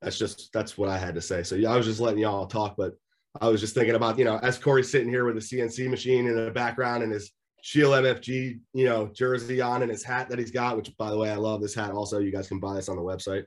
that's 0.00 0.18
just 0.18 0.50
that's 0.54 0.78
what 0.78 0.88
I 0.88 0.96
had 0.96 1.14
to 1.14 1.20
say. 1.20 1.42
So 1.42 1.54
yeah, 1.54 1.70
I 1.70 1.76
was 1.76 1.86
just 1.86 2.00
letting 2.00 2.20
y'all 2.20 2.46
talk, 2.46 2.76
but 2.78 2.94
I 3.40 3.48
was 3.48 3.60
just 3.60 3.74
thinking 3.74 3.94
about 3.94 4.18
you 4.18 4.24
know, 4.24 4.38
as 4.38 4.58
Corey's 4.58 4.90
sitting 4.90 5.10
here 5.10 5.26
with 5.26 5.36
a 5.36 5.40
CNC 5.40 5.90
machine 5.90 6.26
in 6.26 6.34
the 6.34 6.50
background 6.50 7.02
and 7.02 7.12
his 7.12 7.30
Scheel 7.62 7.90
MFG, 7.90 8.60
you 8.72 8.84
know, 8.84 9.08
jersey 9.08 9.60
on 9.60 9.82
and 9.82 9.90
his 9.90 10.04
hat 10.04 10.28
that 10.28 10.38
he's 10.38 10.50
got, 10.50 10.76
which 10.76 10.96
by 10.96 11.10
the 11.10 11.18
way, 11.18 11.30
I 11.30 11.36
love 11.36 11.60
this 11.60 11.74
hat. 11.74 11.92
Also, 11.92 12.18
you 12.18 12.32
guys 12.32 12.48
can 12.48 12.60
buy 12.60 12.74
this 12.74 12.88
on 12.88 12.96
the 12.96 13.02
website 13.02 13.44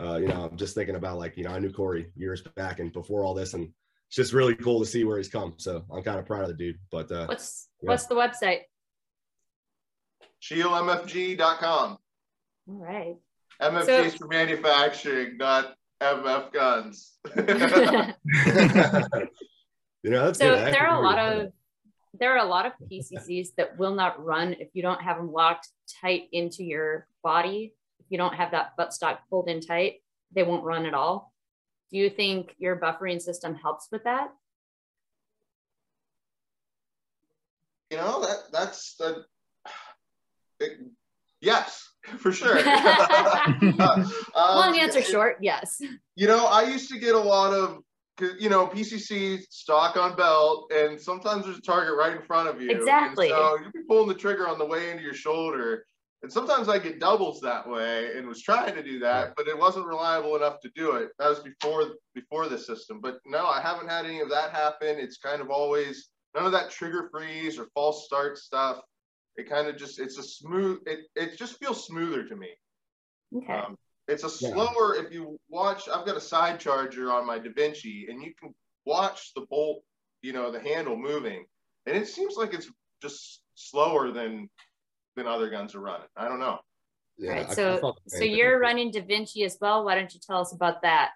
uh, 0.00 0.16
you 0.16 0.28
know, 0.28 0.48
I'm 0.50 0.56
just 0.56 0.74
thinking 0.74 0.94
about 0.96 1.18
like, 1.18 1.36
you 1.36 1.44
know, 1.44 1.50
I 1.50 1.58
knew 1.58 1.70
Corey 1.72 2.10
years 2.16 2.42
back 2.56 2.80
and 2.80 2.92
before 2.92 3.24
all 3.24 3.34
this, 3.34 3.54
and 3.54 3.64
it's 3.64 4.16
just 4.16 4.32
really 4.32 4.54
cool 4.54 4.80
to 4.80 4.86
see 4.86 5.04
where 5.04 5.18
he's 5.18 5.28
come. 5.28 5.54
So 5.58 5.84
I'm 5.92 6.02
kind 6.02 6.18
of 6.18 6.26
proud 6.26 6.42
of 6.42 6.48
the 6.48 6.54
dude. 6.54 6.78
But 6.90 7.10
uh, 7.12 7.26
what's 7.26 7.68
yeah. 7.82 7.90
what's 7.90 8.06
the 8.06 8.14
website? 8.14 8.60
ScheelMFG.com. 10.42 11.98
All 12.68 12.76
right. 12.76 13.16
MFG 13.60 13.84
so, 13.84 14.02
is 14.02 14.14
for 14.14 14.26
manufacturing, 14.28 15.36
not 15.36 15.74
MF 16.00 16.52
guns. 16.52 17.18
you 20.02 20.10
know, 20.10 20.24
that's 20.24 20.38
so 20.38 20.54
good. 20.54 20.72
there 20.72 20.86
are 20.86 20.98
a 20.98 21.06
lot 21.06 21.18
of 21.18 21.52
there 22.18 22.34
are 22.34 22.44
a 22.44 22.48
lot 22.48 22.66
of 22.66 22.72
PCCs 22.90 23.54
that 23.56 23.78
will 23.78 23.94
not 23.94 24.22
run 24.24 24.54
if 24.54 24.68
you 24.74 24.82
don't 24.82 25.00
have 25.00 25.16
them 25.16 25.32
locked 25.32 25.68
tight 26.00 26.28
into 26.32 26.64
your 26.64 27.06
body 27.22 27.72
If 28.00 28.06
you 28.08 28.18
don't 28.18 28.34
have 28.34 28.50
that 28.50 28.76
buttstock 28.78 29.18
pulled 29.28 29.48
in 29.48 29.60
tight, 29.60 30.02
they 30.32 30.42
won't 30.42 30.64
run 30.64 30.86
at 30.86 30.94
all. 30.94 31.32
Do 31.90 31.98
you 31.98 32.10
think 32.10 32.54
your 32.58 32.76
buffering 32.76 33.20
system 33.20 33.54
helps 33.54 33.88
with 33.90 34.04
that? 34.04 34.30
You 37.90 37.96
know, 37.96 38.20
that 38.20 38.38
that's 38.52 38.94
the 38.96 39.24
it, 40.60 40.78
yes, 41.40 41.88
for 42.18 42.32
sure. 42.32 42.58
uh, 42.64 44.04
Long 44.36 44.74
um, 44.74 44.74
answer 44.74 45.02
short, 45.02 45.38
yes. 45.40 45.80
You 46.14 46.26
know, 46.28 46.46
I 46.46 46.62
used 46.62 46.90
to 46.90 46.98
get 46.98 47.14
a 47.14 47.18
lot 47.18 47.52
of 47.52 47.78
you 48.38 48.48
know, 48.48 48.66
PCC 48.66 49.42
stock 49.50 49.96
on 49.96 50.16
belt, 50.16 50.70
and 50.74 51.00
sometimes 51.00 51.44
there's 51.44 51.58
a 51.58 51.62
target 51.62 51.94
right 51.96 52.16
in 52.16 52.22
front 52.22 52.48
of 52.48 52.60
you. 52.60 52.70
Exactly. 52.70 53.28
And 53.28 53.36
so 53.36 53.58
you'll 53.60 53.72
be 53.72 53.86
pulling 53.88 54.08
the 54.08 54.14
trigger 54.14 54.48
on 54.48 54.58
the 54.58 54.66
way 54.66 54.90
into 54.90 55.02
your 55.02 55.14
shoulder, 55.14 55.84
and 56.22 56.30
sometimes 56.30 56.68
I 56.68 56.78
get 56.78 57.00
doubles 57.00 57.40
that 57.40 57.66
way 57.66 58.10
and 58.16 58.28
was 58.28 58.42
trying 58.42 58.74
to 58.74 58.82
do 58.82 58.98
that, 58.98 59.32
but 59.36 59.48
it 59.48 59.58
wasn't 59.58 59.86
reliable 59.86 60.36
enough 60.36 60.60
to 60.60 60.70
do 60.74 60.92
it. 60.92 61.10
That 61.18 61.30
was 61.30 61.40
before 61.40 61.84
before 62.14 62.48
the 62.48 62.58
system. 62.58 63.00
But 63.00 63.20
no, 63.24 63.46
I 63.46 63.62
haven't 63.62 63.88
had 63.88 64.04
any 64.04 64.20
of 64.20 64.28
that 64.28 64.50
happen. 64.50 64.98
It's 64.98 65.16
kind 65.16 65.40
of 65.40 65.50
always 65.50 66.10
none 66.34 66.44
of 66.44 66.52
that 66.52 66.70
trigger 66.70 67.08
freeze 67.10 67.58
or 67.58 67.68
false 67.72 68.04
start 68.04 68.36
stuff. 68.36 68.80
It 69.36 69.48
kind 69.48 69.66
of 69.66 69.78
just 69.78 69.98
it's 69.98 70.18
a 70.18 70.22
smooth 70.22 70.80
it 70.86 71.00
it 71.16 71.38
just 71.38 71.58
feels 71.58 71.86
smoother 71.86 72.24
to 72.28 72.36
me. 72.36 72.50
Okay. 73.34 73.52
Um, 73.52 73.76
it's 74.10 74.24
a 74.24 74.30
slower 74.30 74.96
yeah. 74.96 75.02
if 75.02 75.12
you 75.12 75.38
watch 75.48 75.88
I've 75.88 76.06
got 76.06 76.16
a 76.16 76.20
side 76.20 76.60
charger 76.60 77.12
on 77.12 77.26
my 77.26 77.38
DaVinci 77.38 78.10
and 78.10 78.22
you 78.22 78.32
can 78.38 78.54
watch 78.84 79.32
the 79.34 79.42
bolt, 79.42 79.82
you 80.22 80.32
know, 80.32 80.50
the 80.50 80.60
handle 80.60 80.96
moving. 80.96 81.44
And 81.86 81.96
it 81.96 82.08
seems 82.08 82.36
like 82.36 82.54
it's 82.54 82.70
just 83.00 83.42
slower 83.54 84.10
than 84.10 84.48
than 85.16 85.26
other 85.26 85.50
guns 85.50 85.74
are 85.74 85.80
running. 85.80 86.08
I 86.16 86.28
don't 86.28 86.40
know. 86.40 86.58
Yeah, 87.18 87.32
right. 87.32 87.52
So, 87.52 87.94
so 88.06 88.24
you're 88.24 88.58
running 88.58 88.92
DaVinci 88.92 89.44
as 89.44 89.58
well. 89.60 89.84
Why 89.84 89.94
don't 89.94 90.12
you 90.14 90.20
tell 90.26 90.40
us 90.40 90.54
about 90.54 90.82
that? 90.82 91.10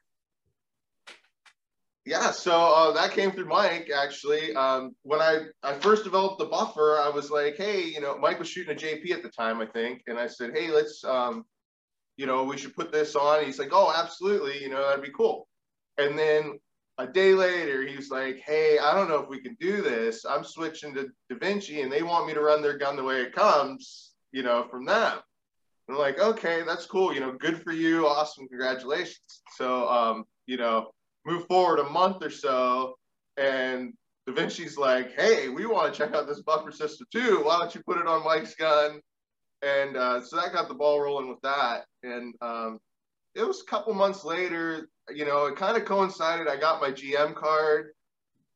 Yeah, 2.04 2.32
so 2.32 2.52
uh, 2.52 2.92
that 2.92 3.12
came 3.12 3.30
through 3.30 3.46
Mike 3.46 3.90
actually. 3.94 4.54
Um, 4.54 4.94
when 5.04 5.22
I, 5.22 5.46
I 5.62 5.72
first 5.74 6.04
developed 6.04 6.38
the 6.38 6.44
buffer, 6.44 6.98
I 7.02 7.08
was 7.08 7.30
like, 7.30 7.56
hey, 7.56 7.82
you 7.82 8.00
know, 8.00 8.18
Mike 8.18 8.38
was 8.38 8.48
shooting 8.48 8.76
a 8.76 8.78
JP 8.78 9.10
at 9.12 9.22
the 9.22 9.30
time, 9.30 9.62
I 9.62 9.66
think, 9.66 10.02
and 10.06 10.18
I 10.18 10.26
said, 10.26 10.50
hey, 10.54 10.70
let's, 10.70 11.02
um, 11.04 11.46
you 12.16 12.26
know, 12.26 12.44
we 12.44 12.56
should 12.56 12.74
put 12.74 12.92
this 12.92 13.16
on. 13.16 13.44
He's 13.44 13.58
like, 13.58 13.72
oh, 13.72 13.92
absolutely, 13.94 14.62
you 14.62 14.68
know, 14.68 14.86
that'd 14.86 15.04
be 15.04 15.10
cool. 15.10 15.48
And 15.98 16.18
then 16.18 16.58
a 16.98 17.06
day 17.06 17.34
later, 17.34 17.86
he's 17.86 18.10
like, 18.10 18.38
hey, 18.38 18.78
I 18.78 18.94
don't 18.94 19.08
know 19.08 19.20
if 19.20 19.28
we 19.28 19.40
can 19.40 19.56
do 19.60 19.82
this. 19.82 20.24
I'm 20.24 20.44
switching 20.44 20.94
to 20.94 21.08
DaVinci, 21.32 21.82
and 21.82 21.90
they 21.90 22.02
want 22.02 22.26
me 22.26 22.34
to 22.34 22.40
run 22.40 22.62
their 22.62 22.78
gun 22.78 22.96
the 22.96 23.02
way 23.02 23.22
it 23.22 23.34
comes, 23.34 24.12
you 24.32 24.42
know, 24.42 24.66
from 24.70 24.84
them. 24.84 25.18
And 25.88 25.96
I'm 25.96 26.00
like, 26.00 26.20
okay, 26.20 26.62
that's 26.62 26.86
cool. 26.86 27.12
You 27.12 27.20
know, 27.20 27.32
good 27.32 27.62
for 27.62 27.72
you. 27.72 28.06
Awesome. 28.06 28.48
Congratulations. 28.48 29.42
So, 29.56 29.88
um, 29.88 30.24
you 30.46 30.56
know, 30.56 30.90
move 31.26 31.46
forward 31.46 31.80
a 31.80 31.90
month 31.90 32.22
or 32.22 32.30
so, 32.30 32.96
and 33.36 33.92
Da 34.26 34.34
Vinci's 34.34 34.78
like, 34.78 35.14
hey, 35.14 35.48
we 35.48 35.66
want 35.66 35.92
to 35.92 35.98
check 35.98 36.14
out 36.14 36.26
this 36.26 36.40
buffer 36.40 36.70
system 36.70 37.06
too. 37.12 37.42
Why 37.42 37.58
don't 37.58 37.74
you 37.74 37.82
put 37.86 37.98
it 37.98 38.06
on 38.06 38.24
Mike's 38.24 38.54
gun? 38.54 39.00
And 39.64 39.96
uh, 39.96 40.20
so 40.20 40.36
that 40.36 40.52
got 40.52 40.68
the 40.68 40.74
ball 40.74 41.00
rolling 41.00 41.28
with 41.28 41.40
that. 41.42 41.86
And 42.02 42.34
um, 42.42 42.78
it 43.34 43.46
was 43.46 43.62
a 43.62 43.70
couple 43.70 43.94
months 43.94 44.24
later, 44.24 44.88
you 45.12 45.24
know, 45.24 45.46
it 45.46 45.56
kind 45.56 45.76
of 45.76 45.84
coincided. 45.84 46.48
I 46.48 46.56
got 46.56 46.80
my 46.80 46.90
GM 46.90 47.34
card. 47.34 47.92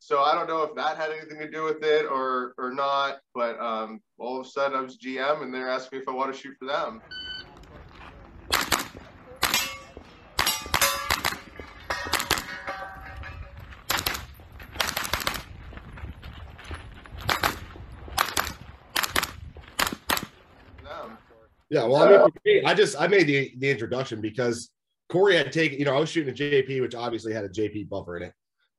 So 0.00 0.20
I 0.20 0.34
don't 0.34 0.48
know 0.48 0.62
if 0.62 0.74
that 0.76 0.96
had 0.96 1.10
anything 1.10 1.38
to 1.40 1.50
do 1.50 1.64
with 1.64 1.82
it 1.82 2.06
or 2.06 2.54
or 2.56 2.72
not, 2.72 3.18
but 3.34 3.58
um, 3.58 4.00
all 4.18 4.40
of 4.40 4.46
a 4.46 4.48
sudden 4.48 4.78
I 4.78 4.80
was 4.80 4.96
GM 4.96 5.42
and 5.42 5.52
they're 5.52 5.68
asking 5.68 5.98
me 5.98 6.02
if 6.02 6.08
I 6.08 6.12
want 6.12 6.32
to 6.32 6.38
shoot 6.38 6.56
for 6.58 6.66
them. 6.66 7.02
Yeah, 21.70 21.84
well, 21.84 22.02
I 22.02 22.10
mean, 22.10 22.28
me, 22.44 22.62
I 22.64 22.74
just 22.74 23.00
I 23.00 23.06
made 23.06 23.26
the 23.26 23.52
the 23.58 23.70
introduction 23.70 24.20
because 24.20 24.70
Corey 25.08 25.36
had 25.36 25.52
taken, 25.52 25.78
you 25.78 25.84
know, 25.84 25.94
I 25.94 26.00
was 26.00 26.08
shooting 26.08 26.32
a 26.32 26.36
JP, 26.36 26.80
which 26.80 26.94
obviously 26.94 27.32
had 27.32 27.44
a 27.44 27.48
JP 27.48 27.88
buffer 27.88 28.16
in 28.16 28.22
it, 28.24 28.32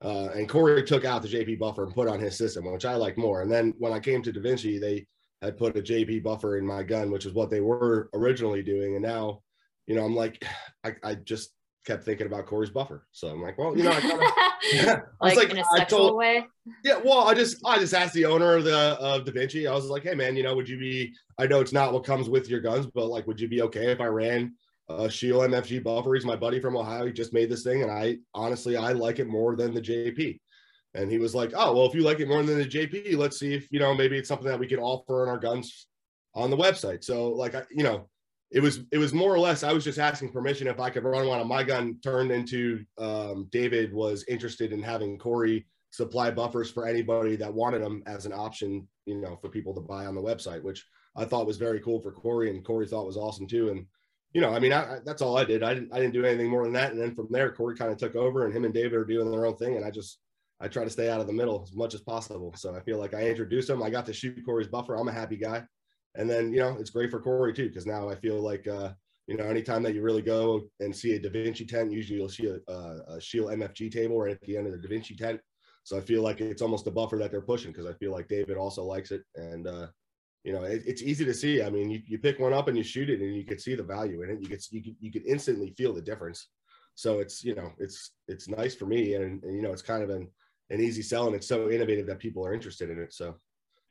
uh, 0.03 0.29
and 0.35 0.49
Corey 0.49 0.83
took 0.83 1.05
out 1.05 1.21
the 1.21 1.27
JP 1.27 1.59
buffer 1.59 1.83
and 1.83 1.93
put 1.93 2.07
on 2.07 2.19
his 2.19 2.37
system, 2.37 2.71
which 2.71 2.85
I 2.85 2.95
like 2.95 3.17
more. 3.17 3.41
And 3.41 3.51
then 3.51 3.73
when 3.77 3.93
I 3.93 3.99
came 3.99 4.21
to 4.23 4.31
Da 4.31 4.41
Vinci, 4.41 4.79
they 4.79 5.05
had 5.41 5.57
put 5.57 5.77
a 5.77 5.81
JP 5.81 6.23
buffer 6.23 6.57
in 6.57 6.65
my 6.65 6.83
gun, 6.83 7.11
which 7.11 7.25
is 7.25 7.33
what 7.33 7.49
they 7.49 7.61
were 7.61 8.09
originally 8.13 8.63
doing, 8.63 8.95
and 8.95 9.03
now, 9.03 9.41
you 9.87 9.95
know, 9.95 10.03
I'm 10.03 10.15
like, 10.15 10.43
I, 10.83 10.95
I 11.03 11.15
just 11.15 11.51
kept 11.89 12.03
thinking 12.03 12.27
about 12.27 12.45
Corey's 12.45 12.69
buffer, 12.69 13.07
so 13.11 13.29
I'm 13.29 13.41
like, 13.41 13.57
well, 13.57 13.75
you 13.75 13.83
know, 13.83 13.91
I 13.91 13.99
kinda, 13.99 14.25
yeah. 14.73 14.99
like, 15.21 15.35
like, 15.37 15.49
in 15.49 15.57
a 15.57 15.63
sexual 15.75 15.99
told- 15.99 16.17
way. 16.17 16.45
yeah, 16.83 16.99
well, 17.03 17.27
I 17.27 17.33
just 17.33 17.57
I 17.65 17.79
just 17.79 17.93
asked 17.93 18.13
the 18.13 18.25
owner 18.25 18.55
of 18.57 18.63
the 18.63 18.77
of 18.99 19.25
Da 19.25 19.31
Vinci. 19.31 19.67
I 19.67 19.73
was 19.73 19.85
like, 19.85 20.03
hey 20.03 20.13
man, 20.13 20.35
you 20.35 20.43
know, 20.43 20.55
would 20.55 20.69
you 20.69 20.77
be? 20.77 21.13
I 21.39 21.47
know 21.47 21.61
it's 21.61 21.73
not 21.73 21.91
what 21.93 22.03
comes 22.03 22.29
with 22.29 22.47
your 22.49 22.59
guns, 22.59 22.85
but 22.85 23.07
like, 23.07 23.25
would 23.27 23.39
you 23.39 23.47
be 23.47 23.61
okay 23.63 23.91
if 23.91 23.99
I 23.99 24.05
ran 24.05 24.53
a 24.87 25.09
Scheel 25.09 25.39
MFG 25.39 25.83
buffer? 25.83 26.13
He's 26.13 26.25
my 26.25 26.35
buddy 26.35 26.59
from 26.59 26.77
Ohio. 26.77 27.07
He 27.07 27.11
just 27.11 27.33
made 27.33 27.49
this 27.49 27.63
thing, 27.63 27.81
and 27.81 27.91
I 27.91 28.17
honestly 28.35 28.77
I 28.77 28.91
like 28.91 29.17
it 29.19 29.27
more 29.27 29.55
than 29.55 29.73
the 29.73 29.81
JP. 29.81 30.39
And 30.93 31.11
he 31.11 31.17
was 31.17 31.33
like, 31.33 31.53
oh 31.55 31.73
well, 31.75 31.85
if 31.87 31.95
you 31.95 32.01
like 32.03 32.19
it 32.19 32.27
more 32.27 32.43
than 32.43 32.57
the 32.59 32.65
JP, 32.65 33.17
let's 33.17 33.39
see 33.39 33.53
if 33.55 33.67
you 33.71 33.79
know 33.79 33.95
maybe 33.95 34.17
it's 34.17 34.27
something 34.27 34.47
that 34.47 34.59
we 34.59 34.67
could 34.67 34.79
offer 34.79 35.23
in 35.23 35.29
our 35.29 35.39
guns 35.39 35.87
on 36.35 36.49
the 36.51 36.57
website. 36.57 37.03
So 37.03 37.29
like, 37.29 37.55
I, 37.55 37.63
you 37.71 37.83
know. 37.83 38.07
It 38.51 38.61
was 38.61 38.81
it 38.91 38.97
was 38.97 39.13
more 39.13 39.33
or 39.33 39.39
less. 39.39 39.63
I 39.63 39.73
was 39.73 39.83
just 39.83 39.99
asking 39.99 40.31
permission 40.31 40.67
if 40.67 40.79
I 40.79 40.89
could 40.89 41.03
run 41.03 41.27
one 41.27 41.39
on 41.39 41.47
my 41.47 41.63
gun. 41.63 41.99
Turned 42.03 42.31
into 42.31 42.83
um, 42.97 43.47
David 43.51 43.93
was 43.93 44.25
interested 44.27 44.73
in 44.73 44.81
having 44.81 45.17
Corey 45.19 45.67
supply 45.91 46.31
buffers 46.31 46.71
for 46.71 46.87
anybody 46.87 47.35
that 47.35 47.53
wanted 47.53 47.81
them 47.81 48.03
as 48.05 48.25
an 48.25 48.33
option, 48.33 48.87
you 49.05 49.15
know, 49.15 49.37
for 49.41 49.49
people 49.49 49.73
to 49.73 49.81
buy 49.81 50.05
on 50.05 50.15
the 50.15 50.21
website, 50.21 50.63
which 50.63 50.85
I 51.15 51.25
thought 51.25 51.47
was 51.47 51.57
very 51.57 51.79
cool 51.79 52.01
for 52.01 52.11
Corey, 52.11 52.49
and 52.49 52.63
Corey 52.65 52.87
thought 52.87 53.05
was 53.05 53.17
awesome 53.17 53.47
too. 53.47 53.69
And 53.69 53.85
you 54.33 54.41
know, 54.41 54.53
I 54.53 54.59
mean, 54.59 54.71
I, 54.71 54.95
I, 54.95 54.99
that's 55.05 55.21
all 55.21 55.37
I 55.37 55.43
did. 55.43 55.63
I 55.63 55.73
didn't 55.73 55.93
I 55.93 55.99
didn't 55.99 56.13
do 56.13 56.25
anything 56.25 56.49
more 56.49 56.63
than 56.63 56.73
that. 56.73 56.91
And 56.91 57.01
then 57.01 57.15
from 57.15 57.27
there, 57.29 57.51
Corey 57.51 57.75
kind 57.75 57.91
of 57.91 57.97
took 57.97 58.15
over, 58.15 58.45
and 58.45 58.55
him 58.55 58.65
and 58.65 58.73
David 58.73 58.93
are 58.93 59.05
doing 59.05 59.29
their 59.31 59.45
own 59.45 59.57
thing, 59.57 59.75
and 59.75 59.85
I 59.85 59.91
just 59.91 60.19
I 60.59 60.67
try 60.67 60.83
to 60.83 60.89
stay 60.89 61.09
out 61.09 61.21
of 61.21 61.27
the 61.27 61.33
middle 61.33 61.63
as 61.63 61.75
much 61.75 61.93
as 61.93 62.01
possible. 62.01 62.53
So 62.55 62.75
I 62.75 62.81
feel 62.81 62.99
like 62.99 63.13
I 63.13 63.27
introduced 63.27 63.69
him. 63.69 63.81
I 63.81 63.89
got 63.89 64.05
to 64.07 64.13
shoot 64.13 64.43
Corey's 64.45 64.67
buffer. 64.67 64.95
I'm 64.95 65.07
a 65.07 65.11
happy 65.11 65.37
guy, 65.37 65.63
and 66.15 66.29
then 66.29 66.51
you 66.53 66.59
know, 66.59 66.77
it's 66.79 66.89
great 66.89 67.11
for 67.11 67.21
Corey 67.21 67.53
too 67.53 67.67
because 67.67 67.85
now 67.85 68.09
I 68.09 68.15
feel 68.15 68.39
like. 68.41 68.67
uh 68.67 68.93
you 69.29 69.37
know, 69.37 69.45
anytime 69.45 69.83
that 69.83 69.93
you 69.93 70.01
really 70.01 70.23
go 70.23 70.63
and 70.79 70.93
see 70.93 71.13
a 71.13 71.19
Da 71.19 71.29
Vinci 71.29 71.63
tent, 71.63 71.91
usually 71.91 72.17
you'll 72.17 72.29
see 72.29 72.47
a, 72.47 72.73
a, 72.73 73.21
Scheel 73.21 73.45
MFG 73.45 73.91
table 73.91 74.19
right 74.19 74.31
at 74.31 74.41
the 74.41 74.57
end 74.57 74.65
of 74.65 74.73
the 74.73 74.79
Da 74.79 74.89
Vinci 74.89 75.15
tent. 75.15 75.39
So 75.83 75.95
I 75.95 76.01
feel 76.01 76.23
like 76.23 76.41
it's 76.41 76.63
almost 76.63 76.87
a 76.87 76.91
buffer 76.91 77.15
that 77.17 77.29
they're 77.29 77.39
pushing 77.39 77.71
because 77.71 77.85
I 77.85 77.93
feel 77.93 78.11
like 78.11 78.27
David 78.27 78.57
also 78.57 78.83
likes 78.83 79.11
it. 79.11 79.21
And, 79.35 79.67
uh, 79.67 79.87
you 80.43 80.51
know, 80.51 80.63
it, 80.63 80.81
it's 80.83 81.03
easy 81.03 81.25
to 81.25 81.33
see. 81.35 81.61
I 81.61 81.69
mean, 81.69 81.91
you, 81.91 82.01
you 82.07 82.17
pick 82.17 82.39
one 82.39 82.53
up 82.53 82.69
and 82.69 82.75
you 82.77 82.83
shoot 82.83 83.11
it 83.11 83.21
and 83.21 83.35
you 83.35 83.45
could 83.45 83.61
see 83.61 83.75
the 83.75 83.83
value 83.83 84.23
in 84.23 84.31
it. 84.31 84.41
You 84.41 84.49
could, 84.49 84.61
you 84.71 84.81
could, 84.81 84.95
you 84.99 85.11
could 85.11 85.27
instantly 85.27 85.75
feel 85.77 85.93
the 85.93 86.01
difference. 86.01 86.47
So 86.95 87.19
it's, 87.19 87.43
you 87.43 87.53
know, 87.53 87.71
it's, 87.77 88.13
it's 88.27 88.49
nice 88.49 88.73
for 88.73 88.87
me. 88.87 89.13
And, 89.13 89.43
and 89.43 89.55
you 89.55 89.61
know, 89.61 89.71
it's 89.71 89.83
kind 89.83 90.01
of 90.01 90.09
an, 90.09 90.27
an 90.71 90.81
easy 90.81 91.03
sell 91.03 91.27
and 91.27 91.35
it's 91.35 91.47
so 91.47 91.69
innovative 91.69 92.07
that 92.07 92.17
people 92.17 92.43
are 92.43 92.53
interested 92.53 92.89
in 92.89 92.99
it. 92.99 93.13
So, 93.13 93.35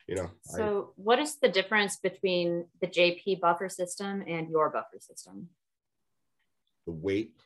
you 0.08 0.16
know, 0.16 0.30
I, 0.52 0.56
So, 0.56 0.92
what 0.96 1.18
is 1.18 1.36
the 1.36 1.48
difference 1.48 1.96
between 1.96 2.64
the 2.80 2.86
JP 2.86 3.40
buffer 3.40 3.68
system 3.68 4.24
and 4.26 4.48
your 4.50 4.70
buffer 4.70 4.98
system? 4.98 5.48
the 6.86 6.92
weight, 6.92 7.36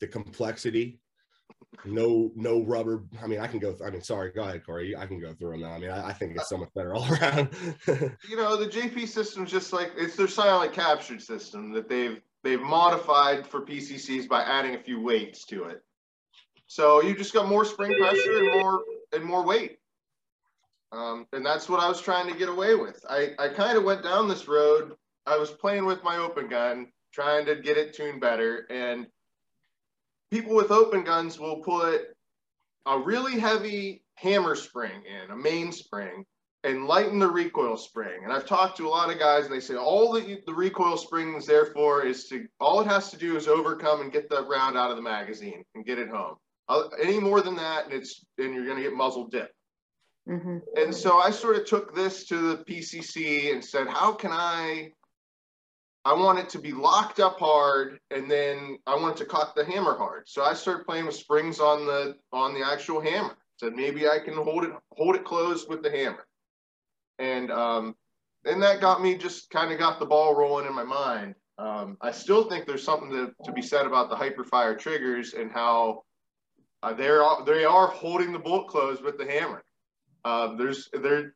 the 0.00 0.08
complexity, 0.08 0.98
no, 1.84 2.32
no 2.34 2.62
rubber. 2.62 3.04
I 3.22 3.28
mean, 3.28 3.38
I 3.38 3.46
can 3.46 3.60
go, 3.60 3.70
th- 3.70 3.82
I 3.86 3.90
mean, 3.90 4.02
sorry, 4.02 4.32
go 4.32 4.42
ahead, 4.42 4.66
Corey. 4.66 4.96
I 4.96 5.06
can 5.06 5.20
go 5.20 5.32
through 5.34 5.52
them 5.52 5.60
now. 5.60 5.72
I 5.72 5.78
mean, 5.78 5.90
I, 5.90 6.08
I 6.08 6.12
think 6.12 6.32
it's 6.36 6.48
so 6.48 6.56
much 6.58 6.70
better 6.74 6.94
all 6.94 7.06
around. 7.14 7.50
You 8.28 8.36
know, 8.36 8.56
the 8.56 8.66
JP 8.66 9.06
system's 9.06 9.50
just 9.52 9.72
like 9.72 9.92
it's 9.96 10.16
their 10.16 10.28
silent 10.28 10.72
captured 10.72 11.22
system 11.22 11.72
that 11.72 11.88
they've 11.88 12.20
they've 12.42 12.60
modified 12.60 13.46
for 13.46 13.60
PCCs 13.60 14.28
by 14.28 14.42
adding 14.42 14.74
a 14.74 14.82
few 14.82 15.00
weights 15.00 15.44
to 15.46 15.64
it. 15.64 15.82
So 16.66 17.02
you 17.02 17.14
just 17.14 17.32
got 17.32 17.48
more 17.48 17.64
spring 17.64 17.94
pressure 17.98 18.38
and 18.38 18.60
more 18.60 18.80
and 19.12 19.24
more 19.24 19.44
weight. 19.44 19.78
Um, 20.94 21.26
and 21.32 21.44
that's 21.44 21.68
what 21.68 21.80
I 21.80 21.88
was 21.88 22.00
trying 22.00 22.30
to 22.32 22.38
get 22.38 22.48
away 22.48 22.76
with. 22.76 23.04
I, 23.10 23.30
I 23.38 23.48
kind 23.48 23.76
of 23.76 23.84
went 23.84 24.04
down 24.04 24.28
this 24.28 24.46
road. 24.46 24.92
I 25.26 25.36
was 25.36 25.50
playing 25.50 25.86
with 25.86 26.04
my 26.04 26.18
open 26.18 26.48
gun, 26.48 26.88
trying 27.12 27.46
to 27.46 27.56
get 27.56 27.76
it 27.76 27.94
tuned 27.94 28.20
better. 28.20 28.66
And 28.70 29.06
people 30.30 30.54
with 30.54 30.70
open 30.70 31.02
guns 31.02 31.38
will 31.38 31.56
put 31.56 32.02
a 32.86 32.98
really 32.98 33.40
heavy 33.40 34.04
hammer 34.14 34.54
spring 34.54 35.02
in, 35.04 35.30
a 35.32 35.36
main 35.36 35.72
spring, 35.72 36.24
and 36.62 36.86
lighten 36.86 37.18
the 37.18 37.28
recoil 37.28 37.76
spring. 37.76 38.20
And 38.22 38.32
I've 38.32 38.46
talked 38.46 38.76
to 38.76 38.86
a 38.86 38.88
lot 38.88 39.10
of 39.10 39.18
guys, 39.18 39.46
and 39.46 39.54
they 39.54 39.60
say 39.60 39.74
all 39.74 40.12
that 40.12 40.28
you, 40.28 40.38
the 40.46 40.54
recoil 40.54 40.96
spring 40.96 41.34
is 41.34 41.46
there 41.46 41.66
for 41.66 42.06
is 42.06 42.28
to 42.28 42.46
all 42.60 42.80
it 42.80 42.86
has 42.86 43.10
to 43.10 43.16
do 43.16 43.36
is 43.36 43.48
overcome 43.48 44.00
and 44.00 44.12
get 44.12 44.30
the 44.30 44.42
round 44.44 44.76
out 44.76 44.90
of 44.90 44.96
the 44.96 45.02
magazine 45.02 45.64
and 45.74 45.84
get 45.84 45.98
it 45.98 46.08
home. 46.08 46.36
Uh, 46.68 46.84
any 47.02 47.18
more 47.18 47.42
than 47.42 47.56
that, 47.56 47.84
and 47.84 47.92
it's 47.92 48.24
and 48.38 48.54
you're 48.54 48.64
going 48.64 48.76
to 48.76 48.82
get 48.82 48.94
muzzle 48.94 49.26
dip. 49.26 49.53
Mhm. 50.28 50.62
And 50.76 50.94
so 50.94 51.18
I 51.18 51.30
sort 51.30 51.56
of 51.56 51.66
took 51.66 51.94
this 51.94 52.24
to 52.26 52.56
the 52.56 52.64
PCC 52.64 53.52
and 53.52 53.64
said, 53.64 53.88
how 53.88 54.12
can 54.12 54.32
I? 54.32 54.92
I 56.06 56.12
want 56.12 56.38
it 56.38 56.50
to 56.50 56.58
be 56.58 56.72
locked 56.72 57.18
up 57.18 57.38
hard, 57.38 57.98
and 58.10 58.30
then 58.30 58.78
I 58.86 58.94
want 58.94 59.16
to 59.18 59.24
cock 59.24 59.54
the 59.54 59.64
hammer 59.64 59.96
hard. 59.96 60.28
So 60.28 60.42
I 60.44 60.52
started 60.52 60.84
playing 60.84 61.06
with 61.06 61.14
springs 61.14 61.60
on 61.60 61.86
the 61.86 62.16
on 62.32 62.52
the 62.52 62.62
actual 62.62 63.00
hammer. 63.00 63.36
Said 63.58 63.74
maybe 63.74 64.06
I 64.08 64.18
can 64.18 64.34
hold 64.34 64.64
it 64.64 64.72
hold 64.92 65.14
it 65.16 65.24
closed 65.24 65.68
with 65.68 65.82
the 65.82 65.90
hammer, 65.90 66.26
and 67.18 67.50
um, 67.50 67.96
and 68.44 68.62
that 68.62 68.80
got 68.82 69.00
me 69.00 69.16
just 69.16 69.48
kind 69.50 69.72
of 69.72 69.78
got 69.78 69.98
the 69.98 70.06
ball 70.06 70.34
rolling 70.34 70.66
in 70.66 70.74
my 70.74 70.84
mind. 70.84 71.36
Um, 71.56 71.96
I 72.00 72.10
still 72.10 72.48
think 72.50 72.66
there's 72.66 72.82
something 72.82 73.10
to, 73.10 73.32
to 73.44 73.52
be 73.52 73.62
said 73.62 73.86
about 73.86 74.10
the 74.10 74.16
hyperfire 74.16 74.78
triggers 74.78 75.34
and 75.34 75.50
how 75.52 76.02
uh, 76.82 76.92
they're 76.92 77.24
they 77.46 77.64
are 77.64 77.86
holding 77.86 78.32
the 78.32 78.38
bolt 78.38 78.68
closed 78.68 79.02
with 79.02 79.16
the 79.16 79.24
hammer. 79.24 79.62
Um, 80.24 80.56
there's 80.56 80.88
they're 80.92 81.34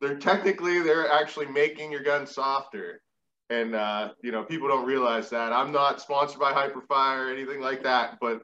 they're 0.00 0.18
technically 0.18 0.80
they're 0.80 1.10
actually 1.10 1.46
making 1.46 1.92
your 1.92 2.02
gun 2.02 2.26
softer, 2.26 3.02
and 3.50 3.74
uh, 3.74 4.10
you 4.22 4.32
know 4.32 4.44
people 4.44 4.68
don't 4.68 4.86
realize 4.86 5.30
that. 5.30 5.52
I'm 5.52 5.72
not 5.72 6.00
sponsored 6.00 6.40
by 6.40 6.52
Hyperfire 6.52 7.26
or 7.26 7.32
anything 7.32 7.60
like 7.60 7.82
that, 7.84 8.18
but 8.20 8.42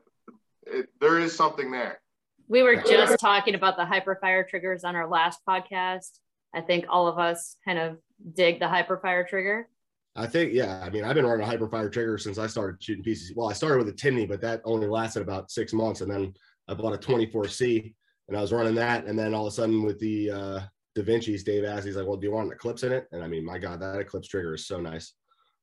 it, 0.67 0.89
there 1.01 1.19
is 1.19 1.35
something 1.35 1.71
there. 1.71 2.01
We 2.49 2.63
were 2.63 2.77
just 2.77 3.19
talking 3.21 3.55
about 3.55 3.77
the 3.77 3.85
hyperfire 3.85 4.47
triggers 4.47 4.85
on 4.85 4.97
our 4.97 5.09
last 5.09 5.41
podcast. 5.49 6.19
I 6.55 6.61
think 6.61 6.85
all 6.89 7.09
of 7.09 7.19
us 7.19 7.57
kind 7.65 7.79
of 7.79 7.99
dig 8.35 8.61
the 8.61 8.67
hyperfire 8.67 9.27
trigger. 9.27 9.69
I 10.17 10.27
think, 10.27 10.53
yeah. 10.53 10.81
I 10.85 10.91
mean, 10.91 11.05
I've 11.05 11.15
been 11.15 11.27
running 11.27 11.47
a 11.47 11.51
hyperfire 11.51 11.91
trigger 11.91 12.19
since 12.19 12.39
I 12.39 12.47
started 12.47 12.83
shooting 12.83 13.03
PCC. 13.03 13.35
Well, 13.35 13.51
I 13.51 13.53
started 13.53 13.79
with 13.79 13.89
a 13.89 13.97
Timney, 13.97 14.29
but 14.29 14.41
that 14.43 14.61
only 14.65 14.87
lasted 14.87 15.23
about 15.23 15.51
six 15.51 15.73
months, 15.73 16.03
and 16.03 16.11
then 16.11 16.35
I 16.69 16.75
bought 16.75 16.95
a 16.95 16.99
24C, 16.99 17.95
and 18.29 18.37
I 18.37 18.41
was 18.41 18.53
running 18.53 18.75
that, 18.77 19.05
and 19.07 19.19
then 19.19 19.35
all 19.35 19.47
of 19.47 19.53
a 19.53 19.57
sudden 19.57 19.83
with 19.83 19.99
the 20.01 20.31
uh, 20.31 20.61
Da 20.95 21.03
Vinci's, 21.03 21.45
Dave 21.45 21.65
asked, 21.65 21.87
he's 21.87 21.97
like, 21.97 22.07
"Well, 22.07 22.17
do 22.17 22.27
you 22.27 22.33
want 22.33 22.47
an 22.47 22.53
Eclipse 22.53 22.83
in 22.83 22.93
it?" 22.93 23.07
And 23.13 23.23
I 23.23 23.29
mean, 23.29 23.45
my 23.45 23.59
God, 23.59 23.81
that 23.81 23.99
Eclipse 23.99 24.29
trigger 24.29 24.55
is 24.55 24.67
so 24.67 24.81
nice. 24.81 25.13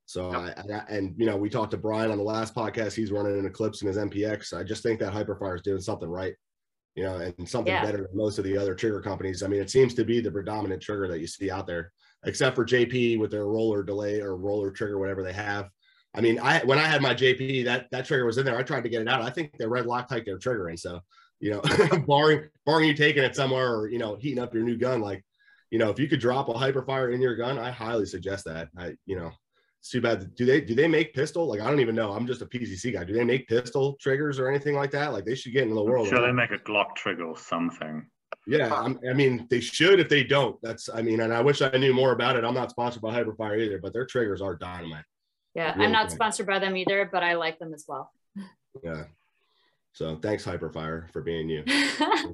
So 0.06 0.32
I, 0.32 0.50
I 0.50 0.84
and 0.89 1.15
you 1.17 1.26
know, 1.26 1.38
we 1.38 1.50
talked 1.50 1.71
to 1.71 1.78
Brian 1.78 2.12
on 2.12 2.17
the 2.17 2.24
last 2.24 2.54
podcast. 2.54 2.93
He's 2.93 3.12
running 3.12 3.39
an 3.39 3.45
Eclipse 3.45 3.82
in 3.82 3.88
his 3.88 3.97
MPX. 3.97 4.54
I 4.54 4.63
just 4.63 4.84
think 4.84 5.00
that 5.00 5.13
hyperfire 5.13 5.56
is 5.56 5.62
doing 5.62 5.82
something 5.82 6.10
right. 6.10 6.34
You 6.95 7.04
know, 7.04 7.15
and 7.17 7.47
something 7.47 7.71
Yeah. 7.74 7.86
better 7.86 8.00
than 8.00 8.17
most 8.17 8.38
of 8.38 8.43
the 8.43 8.58
other 8.58 8.76
trigger 8.76 9.00
companies. 9.00 9.43
I 9.43 9.47
mean, 9.47 9.62
it 9.62 9.69
seems 9.69 9.93
to 9.93 10.04
be 10.04 10.19
the 10.19 10.30
predominant 10.30 10.82
trigger 10.82 11.08
that 11.08 11.19
you 11.21 11.28
see 11.28 11.50
out 11.50 11.65
there 11.65 11.93
except 12.26 12.56
for 12.56 12.65
JP 12.65 13.17
with 13.19 13.32
their 13.32 13.45
roller 13.45 13.82
delay 13.84 14.19
or 14.19 14.36
roller 14.36 14.71
trigger, 14.71 15.00
whatever 15.00 15.24
they 15.24 15.34
have. 15.34 15.69
I 16.13 16.19
mean, 16.19 16.39
I 16.39 16.60
when 16.65 16.78
I 16.78 16.84
had 16.86 17.02
my 17.02 17.13
JP, 17.13 17.63
that 17.65 17.88
that 17.91 18.06
trigger 18.06 18.26
was 18.26 18.38
in 18.38 18.45
there. 18.45 18.58
I 18.58 18.63
tried 18.63 18.84
to 18.84 18.89
get 18.89 19.02
it 19.02 19.08
out. 19.08 19.21
I 19.21 19.30
think 19.30 19.58
they 19.58 19.65
red 19.65 19.86
Loctite 19.86 20.26
their 20.26 20.38
trigger 20.38 20.69
in. 20.69 20.76
So, 20.76 21.00
you 21.41 21.51
know, 21.51 21.62
barring 22.08 22.47
barring 22.65 22.88
you 22.88 22.93
taking 22.93 23.23
it 23.23 23.36
somewhere 23.36 23.73
or 23.75 23.89
you 23.89 23.97
know 23.99 24.15
heating 24.15 24.41
up 24.41 24.54
your 24.54 24.63
new 24.63 24.77
gun, 24.77 25.01
like 25.01 25.23
you 25.71 25.80
know, 25.80 25.89
if 25.89 25.99
you 25.99 26.08
could 26.08 26.19
drop 26.19 26.49
a 26.49 26.54
hyperfire 26.54 27.13
in 27.13 27.21
your 27.21 27.36
gun, 27.36 27.58
I 27.58 27.71
highly 27.71 28.06
suggest 28.06 28.45
that. 28.45 28.69
I 28.77 28.93
you 29.06 29.15
know, 29.17 29.32
it's 29.80 29.89
too 29.89 30.01
bad. 30.01 30.36
Do 30.36 30.45
they 30.45 30.62
do 30.62 30.75
they 30.75 30.88
make 30.88 31.13
pistol? 31.13 31.47
Like 31.47 31.60
I 31.62 31.69
don't 31.69 31.80
even 31.80 31.95
know. 31.95 32.12
I'm 32.12 32.27
just 32.27 32.41
a 32.41 32.45
PCC 32.45 32.93
guy. 32.93 33.04
Do 33.04 33.13
they 33.13 33.23
make 33.23 33.47
pistol 33.47 33.97
triggers 33.99 34.39
or 34.39 34.47
anything 34.47 34.75
like 34.75 34.91
that? 34.91 35.13
Like 35.13 35.25
they 35.25 35.36
should 35.36 35.54
get 35.54 35.67
in 35.67 35.73
the 35.73 35.84
world. 35.84 36.08
Sure, 36.08 36.21
they 36.21 36.32
make 36.32 36.51
a 36.51 36.58
Glock 36.60 36.95
trigger 36.95 37.25
or 37.25 37.38
something. 37.38 38.06
Yeah, 38.47 38.73
I'm, 38.73 38.99
I 39.08 39.13
mean, 39.13 39.45
they 39.49 39.60
should 39.60 39.99
if 39.99 40.10
they 40.10 40.23
don't. 40.23 40.60
That's, 40.63 40.89
I 40.89 41.01
mean, 41.01 41.19
and 41.19 41.34
I 41.34 41.41
wish 41.41 41.62
I 41.62 41.69
knew 41.77 41.93
more 41.93 42.12
about 42.12 42.38
it. 42.38 42.43
I'm 42.43 42.56
not 42.56 42.71
sponsored 42.71 43.01
by 43.01 43.13
Hyperfire 43.13 43.60
either, 43.60 43.77
but 43.77 43.93
their 43.93 44.06
triggers 44.06 44.41
are 44.41 44.56
dynamite. 44.56 45.04
Yeah, 45.54 45.73
Really 45.73 45.86
I'm 45.86 45.91
not 45.91 46.08
good. 46.08 46.15
sponsored 46.15 46.47
by 46.47 46.58
them 46.58 46.75
either, 46.75 47.08
but 47.12 47.23
I 47.23 47.36
like 47.36 47.60
them 47.60 47.73
as 47.73 47.86
well. 47.88 48.12
Yeah. 48.84 49.04
So 49.93 50.15
thanks, 50.15 50.45
Hyperfire, 50.45 51.12
for 51.12 51.21
being 51.21 51.49
you. 51.49 51.63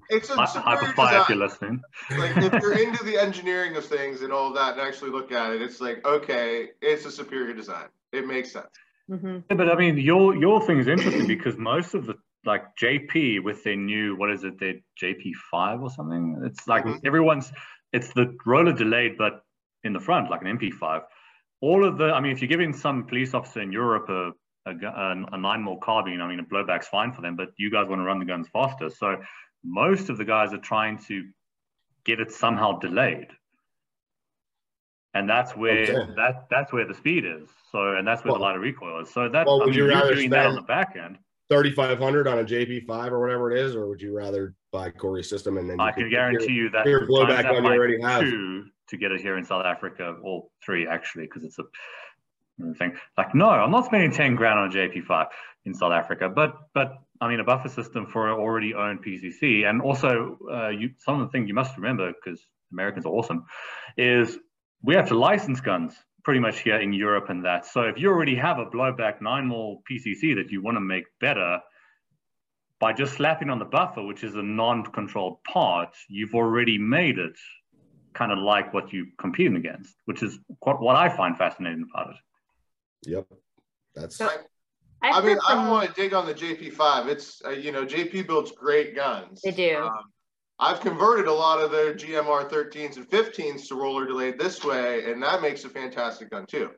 It's 0.09 0.29
a 0.29 0.45
superior 0.47 0.77
Hyperfire, 0.77 1.21
if 1.21 1.29
you're 1.29 1.37
design. 1.37 1.39
listening. 1.39 1.81
Like 2.17 2.31
if 2.37 2.61
you're 2.61 2.77
into 2.85 3.03
the 3.03 3.17
engineering 3.17 3.75
of 3.77 3.85
things 3.85 4.21
and 4.21 4.31
all 4.31 4.53
that, 4.53 4.73
and 4.73 4.81
actually 4.81 5.11
look 5.11 5.31
at 5.31 5.53
it, 5.53 5.61
it's 5.61 5.81
like 5.81 6.05
okay, 6.05 6.69
it's 6.81 7.05
a 7.05 7.11
superior 7.11 7.53
design. 7.53 7.87
It 8.11 8.27
makes 8.27 8.51
sense. 8.51 8.67
hmm 9.09 9.39
Yeah, 9.49 9.55
but 9.55 9.69
I 9.69 9.75
mean, 9.75 9.97
your 9.97 10.35
your 10.35 10.65
thing 10.65 10.77
is 10.79 10.87
interesting 10.87 11.27
because 11.27 11.57
most 11.57 11.93
of 11.93 12.05
the 12.05 12.15
like 12.45 12.63
JP 12.81 13.43
with 13.43 13.63
their 13.63 13.75
new 13.75 14.15
what 14.15 14.31
is 14.31 14.43
it, 14.43 14.59
their 14.59 14.75
JP 15.01 15.31
five 15.51 15.81
or 15.81 15.89
something. 15.89 16.41
It's 16.45 16.67
like 16.67 16.83
Mhm. 16.85 16.99
everyone's 17.05 17.51
it's 17.93 18.13
the 18.13 18.35
roller 18.45 18.73
delayed, 18.73 19.17
but 19.17 19.43
in 19.83 19.93
the 19.93 19.99
front, 19.99 20.29
like 20.29 20.41
an 20.41 20.47
MP5. 20.47 21.03
All 21.61 21.83
of 21.85 21.97
the, 21.97 22.11
I 22.13 22.19
mean, 22.19 22.31
if 22.33 22.41
you're 22.41 22.49
giving 22.49 22.73
some 22.73 23.05
police 23.05 23.33
officer 23.33 23.61
in 23.61 23.71
Europe 23.71 24.09
a 24.09 24.31
a, 24.67 24.85
a, 24.85 25.11
um, 25.11 25.27
a 25.31 25.37
nine 25.37 25.63
mil 25.63 25.77
carbine, 25.77 26.21
I 26.21 26.27
mean, 26.27 26.39
a 26.39 26.43
blowback's 26.43 26.87
fine 26.87 27.13
for 27.13 27.21
them, 27.21 27.35
but 27.35 27.49
you 27.57 27.71
guys 27.71 27.87
want 27.87 27.99
to 27.99 28.05
run 28.05 28.19
the 28.19 28.25
guns 28.25 28.47
faster. 28.51 28.89
So 28.89 29.17
most 29.63 30.09
of 30.09 30.17
the 30.17 30.25
guys 30.25 30.53
are 30.53 30.59
trying 30.59 30.99
to 31.05 31.25
get 32.05 32.19
it 32.19 32.31
somehow 32.31 32.79
delayed. 32.79 33.27
And 35.13 35.27
that's 35.29 35.55
where 35.55 35.83
Okay. 35.83 36.13
that 36.15 36.47
that's 36.49 36.71
where 36.71 36.85
the 36.85 36.93
speed 36.93 37.25
is. 37.25 37.49
So 37.71 37.95
and 37.95 38.07
that's 38.07 38.23
where 38.23 38.33
the 38.33 38.39
Well- 38.39 38.49
lighter 38.49 38.59
recoil 38.59 39.01
is. 39.01 39.09
So 39.09 39.27
that 39.29 39.45
Well, 39.47 39.55
I 39.55 39.65
would 39.65 39.69
mean, 39.69 39.77
you 39.77 39.85
you're 39.85 39.93
rather 39.93 40.13
doing 40.13 40.29
that 40.29 40.45
on 40.45 40.55
the 40.55 40.61
back 40.61 40.95
end. 40.95 41.17
3,500 41.49 42.27
on 42.27 42.39
a 42.39 42.43
JP5 42.43 43.11
or 43.11 43.21
whatever 43.21 43.51
it 43.51 43.57
is, 43.57 43.73
or 43.75 43.87
would 43.87 44.01
you 44.01 44.13
rather 44.15 44.53
buy 44.73 44.91
Corey's 44.91 45.29
system 45.29 45.57
and 45.57 45.69
then 45.69 45.79
I 45.79 45.91
can 45.93 46.09
guarantee 46.09 46.51
you 46.51 46.69
that 46.71 46.85
your 46.85 47.07
blowback 47.07 47.27
that 47.37 47.43
gun 47.45 47.63
you 47.63 47.69
already 47.71 48.01
have. 48.01 48.21
to 48.21 48.97
get 48.97 49.11
it 49.11 49.19
here 49.19 49.37
in 49.37 49.43
South 49.43 49.65
Africa, 49.65 50.17
or 50.21 50.47
three 50.63 50.87
actually, 50.87 51.25
because 51.25 51.43
it's 51.43 51.59
a 51.59 51.63
thing. 52.77 52.97
Like, 53.17 53.33
no, 53.35 53.49
I'm 53.49 53.71
not 53.71 53.85
spending 53.85 54.11
10 54.11 54.35
grand 54.35 54.59
on 54.59 54.69
a 54.69 54.71
JP5 54.71 55.27
in 55.65 55.73
South 55.73 55.91
Africa, 55.91 56.29
but 56.29 56.55
but 56.73 56.93
I 57.19 57.27
mean 57.29 57.39
a 57.39 57.43
buffer 57.43 57.69
system 57.69 58.05
for 58.05 58.29
an 58.31 58.39
already 58.39 58.73
owned 58.73 59.03
PCC, 59.03 59.69
and 59.69 59.81
also 59.81 60.37
uh, 60.51 60.69
you 60.69 60.91
some 60.97 61.19
of 61.19 61.27
the 61.27 61.31
things 61.31 61.47
you 61.47 61.53
must 61.53 61.75
remember 61.77 62.11
because 62.13 62.41
Americans 62.71 63.05
are 63.05 63.13
awesome, 63.13 63.45
is 63.97 64.37
we 64.83 64.95
have 64.95 65.07
to 65.09 65.17
license 65.17 65.59
guns 65.59 65.93
pretty 66.23 66.39
much 66.39 66.59
here 66.59 66.79
in 66.79 66.93
Europe 66.93 67.29
and 67.29 67.45
that. 67.45 67.65
So 67.65 67.81
if 67.83 67.97
you 67.97 68.09
already 68.09 68.35
have 68.35 68.59
a 68.59 68.65
blowback 68.65 69.21
nine 69.21 69.47
mil 69.47 69.81
PCC 69.89 70.35
that 70.35 70.51
you 70.51 70.61
want 70.61 70.75
to 70.75 70.81
make 70.81 71.05
better, 71.21 71.61
by 72.79 72.93
just 72.93 73.13
slapping 73.13 73.49
on 73.49 73.59
the 73.59 73.65
buffer, 73.65 74.03
which 74.03 74.23
is 74.23 74.35
a 74.35 74.43
non-controlled 74.43 75.43
part, 75.43 75.95
you've 76.09 76.35
already 76.35 76.77
made 76.77 77.17
it 77.17 77.37
kind 78.13 78.31
of 78.31 78.39
like 78.39 78.73
what 78.73 78.91
you're 78.91 79.05
competing 79.19 79.55
against, 79.55 79.95
which 80.05 80.21
is 80.23 80.39
what 80.59 80.95
I 80.95 81.09
find 81.09 81.37
fascinating 81.37 81.87
about 81.93 82.09
it. 82.11 82.15
Yep. 83.05 83.27
That's 83.95 84.17
So- 84.17 84.29
I 85.03 85.09
I've 85.11 85.23
mean, 85.25 85.35
heard 85.35 85.43
I 85.47 85.53
don't 85.55 85.69
want 85.69 85.87
to 85.87 86.01
dig 86.01 86.15
on 86.15 86.25
the 86.25 86.33
JP5. 86.33 87.07
It's 87.07 87.39
uh, 87.45 87.51
you 87.51 87.71
know, 87.71 87.85
JP 87.85 88.25
builds 88.25 88.51
great 88.51 88.95
guns. 88.95 89.41
They 89.43 89.51
do. 89.51 89.77
Um, 89.77 89.91
I've 90.57 90.79
converted 90.79 91.27
a 91.27 91.31
lot 91.33 91.59
of 91.59 91.69
their 91.69 91.93
GMR 91.93 92.49
13s 92.49 92.97
and 92.97 93.07
15s 93.07 93.67
to 93.67 93.75
roller 93.75 94.07
delayed 94.07 94.39
this 94.39 94.63
way, 94.63 95.03
and 95.11 95.21
that 95.21 95.43
makes 95.43 95.63
a 95.65 95.69
fantastic 95.69 96.31
gun 96.31 96.47
too. 96.47 96.71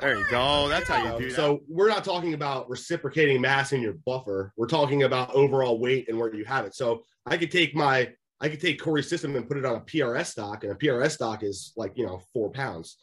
There 0.00 0.16
you 0.16 0.24
go. 0.30 0.66
That's 0.68 0.88
how 0.88 1.12
you 1.14 1.18
do 1.24 1.28
that. 1.28 1.36
So 1.36 1.60
we're 1.68 1.88
not 1.88 2.04
talking 2.04 2.32
about 2.32 2.70
reciprocating 2.70 3.38
mass 3.40 3.72
in 3.74 3.82
your 3.82 3.92
buffer. 4.06 4.52
We're 4.56 4.66
talking 4.66 5.02
about 5.02 5.30
overall 5.34 5.78
weight 5.78 6.08
and 6.08 6.18
where 6.18 6.34
you 6.34 6.44
have 6.46 6.64
it. 6.64 6.74
So 6.74 7.02
I 7.26 7.36
could 7.36 7.50
take 7.50 7.74
my 7.74 8.10
I 8.40 8.48
could 8.48 8.60
take 8.60 8.80
Corey's 8.80 9.08
system 9.08 9.36
and 9.36 9.46
put 9.46 9.58
it 9.58 9.66
on 9.66 9.76
a 9.76 9.80
PRS 9.80 10.26
stock, 10.26 10.64
and 10.64 10.72
a 10.72 10.76
PRS 10.76 11.12
stock 11.12 11.42
is 11.42 11.72
like 11.76 11.92
you 11.96 12.06
know 12.06 12.20
four 12.32 12.50
pounds. 12.50 12.96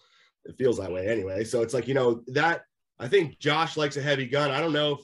It 0.45 0.55
feels 0.57 0.77
that 0.77 0.91
way 0.91 1.07
anyway. 1.07 1.43
So 1.43 1.61
it's 1.61 1.73
like 1.73 1.87
you 1.87 1.93
know 1.93 2.23
that 2.27 2.61
I 2.99 3.07
think 3.07 3.39
Josh 3.39 3.77
likes 3.77 3.97
a 3.97 4.01
heavy 4.01 4.25
gun. 4.25 4.51
I 4.51 4.59
don't 4.59 4.73
know 4.73 4.93
if 4.93 4.99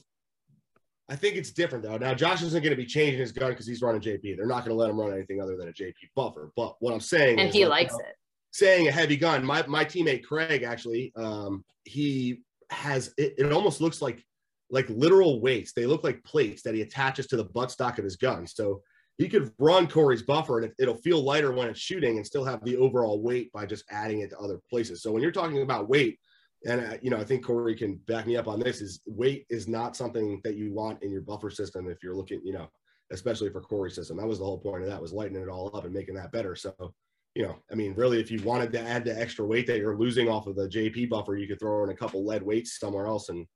I 1.08 1.16
think 1.16 1.36
it's 1.36 1.52
different 1.52 1.84
though. 1.84 1.96
Now 1.98 2.14
Josh 2.14 2.42
isn't 2.42 2.62
going 2.62 2.76
to 2.76 2.82
be 2.82 2.86
changing 2.86 3.20
his 3.20 3.32
gun 3.32 3.50
because 3.50 3.66
he's 3.66 3.82
running 3.82 4.00
JP. 4.00 4.36
They're 4.36 4.46
not 4.46 4.64
going 4.64 4.70
to 4.70 4.80
let 4.80 4.90
him 4.90 4.98
run 4.98 5.12
anything 5.12 5.40
other 5.40 5.56
than 5.56 5.68
a 5.68 5.72
JP 5.72 5.92
buffer. 6.16 6.50
But 6.56 6.76
what 6.80 6.92
I'm 6.92 7.00
saying 7.00 7.38
and 7.38 7.48
is, 7.48 7.54
he 7.54 7.66
like, 7.66 7.88
likes 7.88 7.92
you 7.92 7.98
know, 7.98 8.08
it. 8.08 8.16
saying 8.52 8.88
a 8.88 8.92
heavy 8.92 9.16
gun. 9.16 9.44
My 9.44 9.64
my 9.66 9.84
teammate 9.84 10.24
Craig 10.24 10.62
actually, 10.62 11.12
um, 11.16 11.64
he 11.84 12.42
has 12.70 13.12
it, 13.18 13.34
it 13.38 13.52
almost 13.52 13.80
looks 13.80 14.02
like 14.02 14.24
like 14.70 14.88
literal 14.88 15.40
weights. 15.40 15.72
They 15.72 15.86
look 15.86 16.02
like 16.02 16.24
plates 16.24 16.62
that 16.62 16.74
he 16.74 16.80
attaches 16.80 17.26
to 17.28 17.36
the 17.36 17.44
buttstock 17.44 17.98
of 17.98 18.04
his 18.04 18.16
gun. 18.16 18.46
So 18.46 18.82
he 19.18 19.28
could 19.28 19.52
run 19.58 19.86
Corey's 19.86 20.22
buffer 20.22 20.58
and 20.58 20.66
it, 20.66 20.74
it'll 20.78 20.96
feel 20.96 21.22
lighter 21.22 21.52
when 21.52 21.68
it's 21.68 21.80
shooting 21.80 22.16
and 22.16 22.26
still 22.26 22.44
have 22.44 22.64
the 22.64 22.76
overall 22.76 23.22
weight 23.22 23.52
by 23.52 23.66
just 23.66 23.84
adding 23.90 24.20
it 24.20 24.30
to 24.30 24.38
other 24.38 24.58
places. 24.68 25.02
So 25.02 25.12
when 25.12 25.22
you're 25.22 25.32
talking 25.32 25.62
about 25.62 25.88
weight, 25.88 26.18
and 26.66 26.80
uh, 26.80 26.96
you 27.02 27.10
know, 27.10 27.18
I 27.18 27.24
think 27.24 27.44
Corey 27.44 27.76
can 27.76 27.96
back 28.06 28.26
me 28.26 28.36
up 28.36 28.48
on 28.48 28.58
this. 28.58 28.80
Is 28.80 29.02
weight 29.06 29.46
is 29.50 29.68
not 29.68 29.96
something 29.96 30.40
that 30.44 30.56
you 30.56 30.72
want 30.72 31.02
in 31.02 31.10
your 31.10 31.20
buffer 31.20 31.50
system 31.50 31.88
if 31.88 32.02
you're 32.02 32.16
looking, 32.16 32.40
you 32.42 32.54
know, 32.54 32.68
especially 33.12 33.50
for 33.50 33.60
Corey's 33.60 33.94
system. 33.94 34.16
That 34.16 34.26
was 34.26 34.38
the 34.38 34.46
whole 34.46 34.58
point 34.58 34.82
of 34.82 34.88
that 34.88 35.00
was 35.00 35.12
lightening 35.12 35.42
it 35.42 35.48
all 35.48 35.76
up 35.76 35.84
and 35.84 35.92
making 35.92 36.14
that 36.14 36.32
better. 36.32 36.56
So 36.56 36.94
you 37.34 37.42
know, 37.42 37.56
I 37.70 37.74
mean, 37.74 37.94
really, 37.94 38.20
if 38.20 38.30
you 38.30 38.40
wanted 38.42 38.72
to 38.72 38.80
add 38.80 39.04
the 39.04 39.20
extra 39.20 39.44
weight 39.44 39.66
that 39.66 39.78
you're 39.78 39.98
losing 39.98 40.28
off 40.28 40.46
of 40.46 40.56
the 40.56 40.68
JP 40.68 41.10
buffer, 41.10 41.36
you 41.36 41.48
could 41.48 41.58
throw 41.58 41.82
in 41.82 41.90
a 41.90 41.96
couple 41.96 42.24
lead 42.24 42.42
weights 42.42 42.78
somewhere 42.78 43.06
else 43.06 43.28
and 43.28 43.46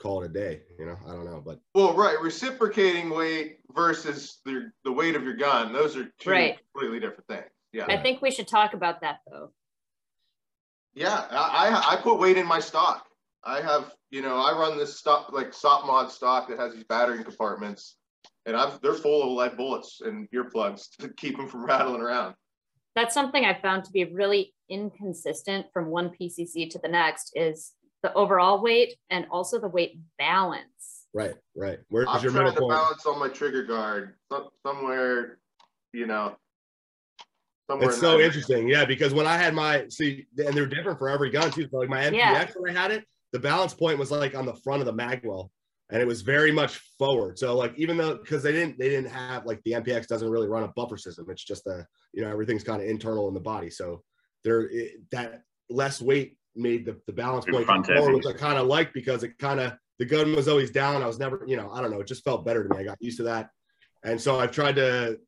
call 0.00 0.22
it 0.22 0.26
a 0.26 0.32
day. 0.32 0.62
You 0.78 0.86
know, 0.86 0.96
I 1.06 1.12
don't 1.12 1.24
know, 1.24 1.42
but 1.44 1.60
Well, 1.74 1.94
right, 1.94 2.20
reciprocating 2.20 3.10
weight 3.10 3.58
versus 3.74 4.40
the 4.44 4.70
the 4.84 4.92
weight 4.92 5.14
of 5.14 5.22
your 5.22 5.34
gun; 5.36 5.72
those 5.72 5.96
are 5.96 6.10
two 6.18 6.30
Right. 6.30 6.58
completely 6.72 7.00
different 7.00 7.26
things. 7.28 7.50
Yeah, 7.72 7.86
I 7.88 7.96
think 8.02 8.20
we 8.20 8.30
should 8.30 8.48
talk 8.48 8.74
about 8.74 9.00
that 9.02 9.20
though. 9.30 9.52
yeah. 10.94 11.26
I 11.30 11.68
I 11.68 11.92
I 11.94 11.96
put 12.02 12.18
weight 12.18 12.36
in 12.36 12.46
my 12.46 12.58
stock. 12.60 13.06
I 13.44 13.60
have, 13.62 13.94
you 14.10 14.20
know, 14.22 14.36
I 14.36 14.52
run 14.52 14.76
this 14.76 14.98
stock 14.98 15.32
like 15.32 15.52
SOPMOD 15.52 16.10
stock 16.10 16.48
that 16.48 16.58
has 16.58 16.74
these 16.74 16.84
battering 16.84 17.22
compartments, 17.24 17.96
and 18.46 18.56
I've 18.56 18.80
they're 18.80 18.94
full 18.94 19.22
of 19.22 19.28
lead 19.30 19.56
bullets 19.56 20.00
and 20.02 20.28
earplugs 20.30 20.90
to 20.98 21.08
keep 21.14 21.36
them 21.36 21.48
from 21.48 21.64
rattling 21.64 22.00
around. 22.02 22.34
That's 22.96 23.14
something 23.14 23.44
I 23.44 23.54
found 23.60 23.84
to 23.84 23.92
be 23.92 24.04
really 24.04 24.52
inconsistent 24.68 25.66
from 25.72 25.86
one 25.86 26.10
PCC 26.10 26.68
to 26.70 26.78
the 26.82 26.88
next 26.88 27.32
is 27.36 27.72
the 28.02 28.12
overall 28.14 28.62
weight 28.62 28.94
and 29.10 29.26
also 29.30 29.58
the 29.58 29.68
weight 29.68 29.98
balance. 30.18 31.06
right, 31.12 31.34
right. 31.54 31.78
Where's 31.88 32.06
I'm 32.08 32.22
your 32.22 32.32
trying 32.32 32.44
middle 32.44 32.54
to 32.54 32.60
point? 32.60 32.72
balance 32.72 33.06
on 33.06 33.18
my 33.18 33.28
trigger 33.28 33.62
guard 33.64 34.14
some, 34.30 34.48
somewhere, 34.66 35.38
you 35.92 36.06
know. 36.06 36.36
Somewhere 37.68 37.88
It's 37.88 37.96
in 37.98 38.00
so 38.00 38.08
that 38.08 38.14
area. 38.14 38.26
interesting, 38.26 38.68
yeah. 38.68 38.84
Because 38.84 39.14
when 39.14 39.26
I 39.26 39.36
had 39.36 39.54
my 39.54 39.86
see, 39.88 40.26
and 40.38 40.54
they're 40.56 40.66
different 40.66 40.98
for 40.98 41.08
every 41.08 41.30
gun 41.30 41.50
too. 41.50 41.68
So 41.70 41.78
like 41.78 41.88
my 41.88 42.00
MPX 42.02 42.12
Yeah. 42.14 42.46
when 42.56 42.76
I 42.76 42.80
had 42.80 42.90
it, 42.90 43.04
the 43.32 43.38
balance 43.38 43.74
point 43.74 43.98
was 43.98 44.10
like 44.10 44.34
on 44.34 44.44
the 44.46 44.54
front 44.54 44.80
of 44.80 44.86
the 44.86 44.92
magwell, 44.94 45.50
and 45.90 46.00
it 46.02 46.06
was 46.06 46.22
very 46.22 46.50
much 46.50 46.78
forward. 46.98 47.38
So 47.38 47.56
like 47.56 47.74
even 47.76 47.96
though 47.96 48.16
because 48.16 48.42
they 48.42 48.50
didn't 48.52 48.78
they 48.78 48.88
didn't 48.88 49.10
have 49.10 49.46
like 49.46 49.62
the 49.64 49.72
MPX 49.72 50.06
doesn't 50.08 50.28
really 50.28 50.48
run 50.48 50.64
a 50.64 50.68
buffer 50.68 50.96
system. 50.96 51.26
It's 51.30 51.44
just 51.44 51.66
a 51.68 51.86
you 52.12 52.22
know 52.22 52.30
everything's 52.30 52.64
kind 52.64 52.82
of 52.82 52.88
internal 52.88 53.28
in 53.28 53.34
the 53.34 53.40
body. 53.40 53.70
So 53.70 54.02
there 54.42 54.62
it, 54.68 55.02
that 55.12 55.42
less 55.68 56.00
weight 56.02 56.36
made 56.56 56.84
the, 56.84 57.00
the 57.06 57.12
balance 57.12 57.46
Your 57.46 57.54
point 57.54 57.66
front 57.66 57.86
forward, 57.86 58.14
which 58.14 58.26
I 58.26 58.32
kind 58.32 58.58
of 58.58 58.66
liked 58.66 58.94
because 58.94 59.22
it 59.22 59.38
kind 59.38 59.60
of 59.60 59.72
the 59.98 60.04
gun 60.04 60.34
was 60.34 60.48
always 60.48 60.70
down. 60.70 61.02
I 61.02 61.06
was 61.06 61.18
never 61.18 61.44
you 61.46 61.56
know 61.56 61.70
I 61.70 61.80
don't 61.80 61.90
know. 61.90 62.00
It 62.00 62.06
just 62.06 62.24
felt 62.24 62.44
better 62.44 62.66
to 62.66 62.74
me. 62.74 62.80
I 62.80 62.84
got 62.84 62.98
used 63.00 63.18
to 63.18 63.24
that, 63.24 63.50
and 64.04 64.20
so 64.20 64.38
I've 64.38 64.52
tried 64.52 64.76
to 64.76 65.18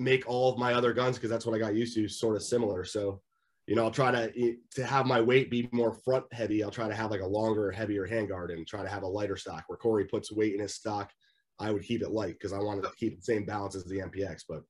make 0.00 0.28
all 0.28 0.52
of 0.52 0.58
my 0.58 0.72
other 0.72 0.92
guns 0.92 1.16
because 1.16 1.30
that's 1.30 1.46
what 1.46 1.54
I 1.54 1.58
got 1.58 1.74
used 1.74 1.94
to, 1.94 2.08
sort 2.08 2.36
of 2.36 2.42
similar. 2.42 2.84
So, 2.84 3.20
you 3.66 3.76
know, 3.76 3.84
I'll 3.84 3.90
try 3.90 4.10
to 4.10 4.32
eh, 4.36 4.54
to 4.74 4.84
have 4.84 5.06
my 5.06 5.20
weight 5.20 5.50
be 5.50 5.68
more 5.72 5.92
front 5.92 6.24
heavy. 6.32 6.64
I'll 6.64 6.70
try 6.70 6.88
to 6.88 6.94
have 6.94 7.10
like 7.10 7.20
a 7.20 7.26
longer, 7.26 7.70
heavier 7.70 8.08
handguard 8.08 8.52
and 8.52 8.66
try 8.66 8.82
to 8.82 8.88
have 8.88 9.02
a 9.02 9.06
lighter 9.06 9.36
stock. 9.36 9.64
Where 9.66 9.76
Corey 9.76 10.06
puts 10.06 10.32
weight 10.32 10.54
in 10.54 10.60
his 10.60 10.74
stock, 10.74 11.10
I 11.58 11.70
would 11.70 11.82
keep 11.82 12.02
it 12.02 12.10
light 12.10 12.34
because 12.34 12.52
I 12.52 12.58
wanted 12.58 12.82
to 12.84 12.90
keep 12.98 13.16
the 13.16 13.22
same 13.22 13.44
balance 13.44 13.76
as 13.76 13.84
the 13.84 13.98
MPX. 13.98 14.44
But 14.48 14.62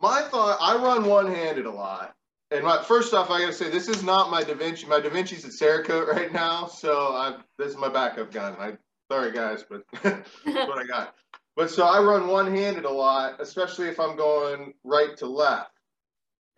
My 0.00 0.22
thought, 0.22 0.58
I 0.60 0.76
run 0.76 1.04
one-handed 1.04 1.66
a 1.66 1.70
lot. 1.70 2.14
And 2.52 2.64
my, 2.64 2.82
first 2.82 3.14
off, 3.14 3.30
I 3.30 3.40
gotta 3.40 3.52
say, 3.52 3.70
this 3.70 3.88
is 3.88 4.02
not 4.02 4.30
my 4.30 4.44
Da 4.44 4.54
Vinci. 4.54 4.86
My 4.86 5.00
Da 5.00 5.08
Vinci's 5.08 5.44
at 5.44 5.52
Cerakote 5.52 6.06
right 6.06 6.30
now, 6.32 6.66
so 6.66 7.08
I 7.08 7.36
this 7.58 7.70
is 7.70 7.78
my 7.78 7.88
backup 7.88 8.30
gun. 8.30 8.54
I 8.58 8.76
sorry 9.10 9.32
guys, 9.32 9.64
but 9.68 9.84
that's 10.02 10.28
what 10.44 10.78
I 10.78 10.84
got. 10.84 11.14
But 11.56 11.70
so 11.70 11.84
I 11.84 12.02
run 12.02 12.28
one-handed 12.28 12.84
a 12.84 12.90
lot, 12.90 13.40
especially 13.40 13.88
if 13.88 13.98
I'm 13.98 14.16
going 14.16 14.74
right 14.84 15.16
to 15.18 15.26
left. 15.26 15.70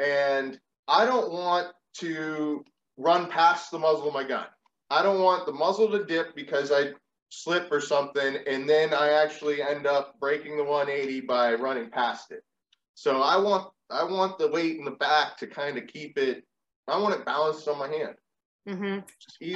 And 0.01 0.59
I 0.89 1.05
don't 1.05 1.33
want 1.33 1.69
to 1.99 2.65
run 2.97 3.29
past 3.31 3.71
the 3.71 3.79
muzzle 3.79 4.09
of 4.09 4.15
my 4.15 4.25
gun. 4.25 4.47
I 4.91 5.03
don't 5.03 5.21
want 5.21 5.47
the 5.47 5.53
muzzle 5.53 5.91
to 5.91 6.05
dip 6.05 6.35
because 6.35 6.73
I 6.73 6.91
slip 7.31 7.71
or 7.71 7.81
something, 7.81 8.37
and 8.49 8.69
then 8.69 8.95
I 8.95 9.11
actually 9.11 9.63
end 9.63 9.87
up 9.87 10.19
breaking 10.19 10.57
the 10.57 10.65
180 10.65 11.21
by 11.23 11.55
running 11.55 11.91
past 11.91 12.33
it. 12.33 12.43
So 12.95 13.23
I 13.23 13.37
want 13.37 13.71
I 13.90 14.05
want 14.05 14.38
the 14.38 14.49
weight 14.49 14.79
in 14.79 14.85
the 14.85 14.92
back 14.92 15.37
to 15.38 15.47
kind 15.47 15.79
of 15.79 15.87
keep 15.87 16.18
it. 16.18 16.44
I 16.88 16.99
want 16.99 17.14
it 17.14 17.25
balanced 17.25 17.68
on 17.68 17.79
my 17.79 17.88
hand. 17.88 18.14
hmm 18.66 18.99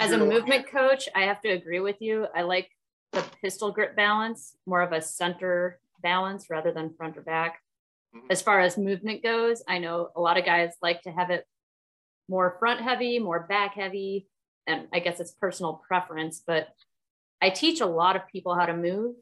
As 0.01 0.13
a 0.13 0.19
movement 0.19 0.69
coach, 0.71 1.09
I 1.15 1.23
have 1.23 1.41
to 1.43 1.49
agree 1.49 1.81
with 1.81 1.97
you. 2.01 2.27
I 2.35 2.43
like 2.43 2.71
the 3.13 3.25
pistol 3.43 3.73
grip 3.73 3.97
balance, 3.97 4.57
more 4.67 4.83
of 4.83 4.93
a 4.93 5.01
center 5.01 5.81
balance 6.03 6.47
rather 6.51 6.73
than 6.73 6.95
front 6.95 7.17
or 7.17 7.23
back. 7.23 7.63
Mhm. 8.15 8.31
As 8.31 8.43
far 8.43 8.61
as 8.61 8.77
movement 8.77 9.23
goes, 9.23 9.63
I 9.67 9.79
know 9.79 10.11
a 10.15 10.21
lot 10.21 10.39
of 10.39 10.45
guys 10.45 10.75
like 10.83 11.03
to 11.03 11.11
have 11.11 11.31
it 11.31 11.47
more 12.29 12.57
front 12.59 12.81
heavy, 12.81 13.19
more 13.19 13.41
back 13.41 13.75
heavy. 13.75 14.29
And 14.67 14.89
I 14.93 15.01
guess 15.01 15.19
it's 15.21 15.33
personal 15.33 15.83
preference, 15.89 16.43
but 16.47 16.69
I 17.41 17.49
teach 17.51 17.81
a 17.81 17.87
lot 17.87 18.17
of 18.17 18.27
people 18.27 18.55
how 18.55 18.67
to 18.67 18.77
move. 18.77 19.17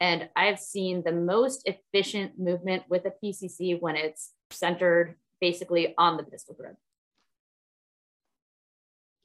And 0.00 0.28
I've 0.34 0.58
seen 0.58 1.02
the 1.04 1.12
most 1.12 1.68
efficient 1.68 2.38
movement 2.38 2.84
with 2.88 3.04
a 3.04 3.12
PCC 3.22 3.78
when 3.80 3.96
it's 3.96 4.32
centered 4.50 5.16
basically 5.40 5.94
on 5.98 6.16
the 6.16 6.22
pistol 6.22 6.54
grip. 6.54 6.76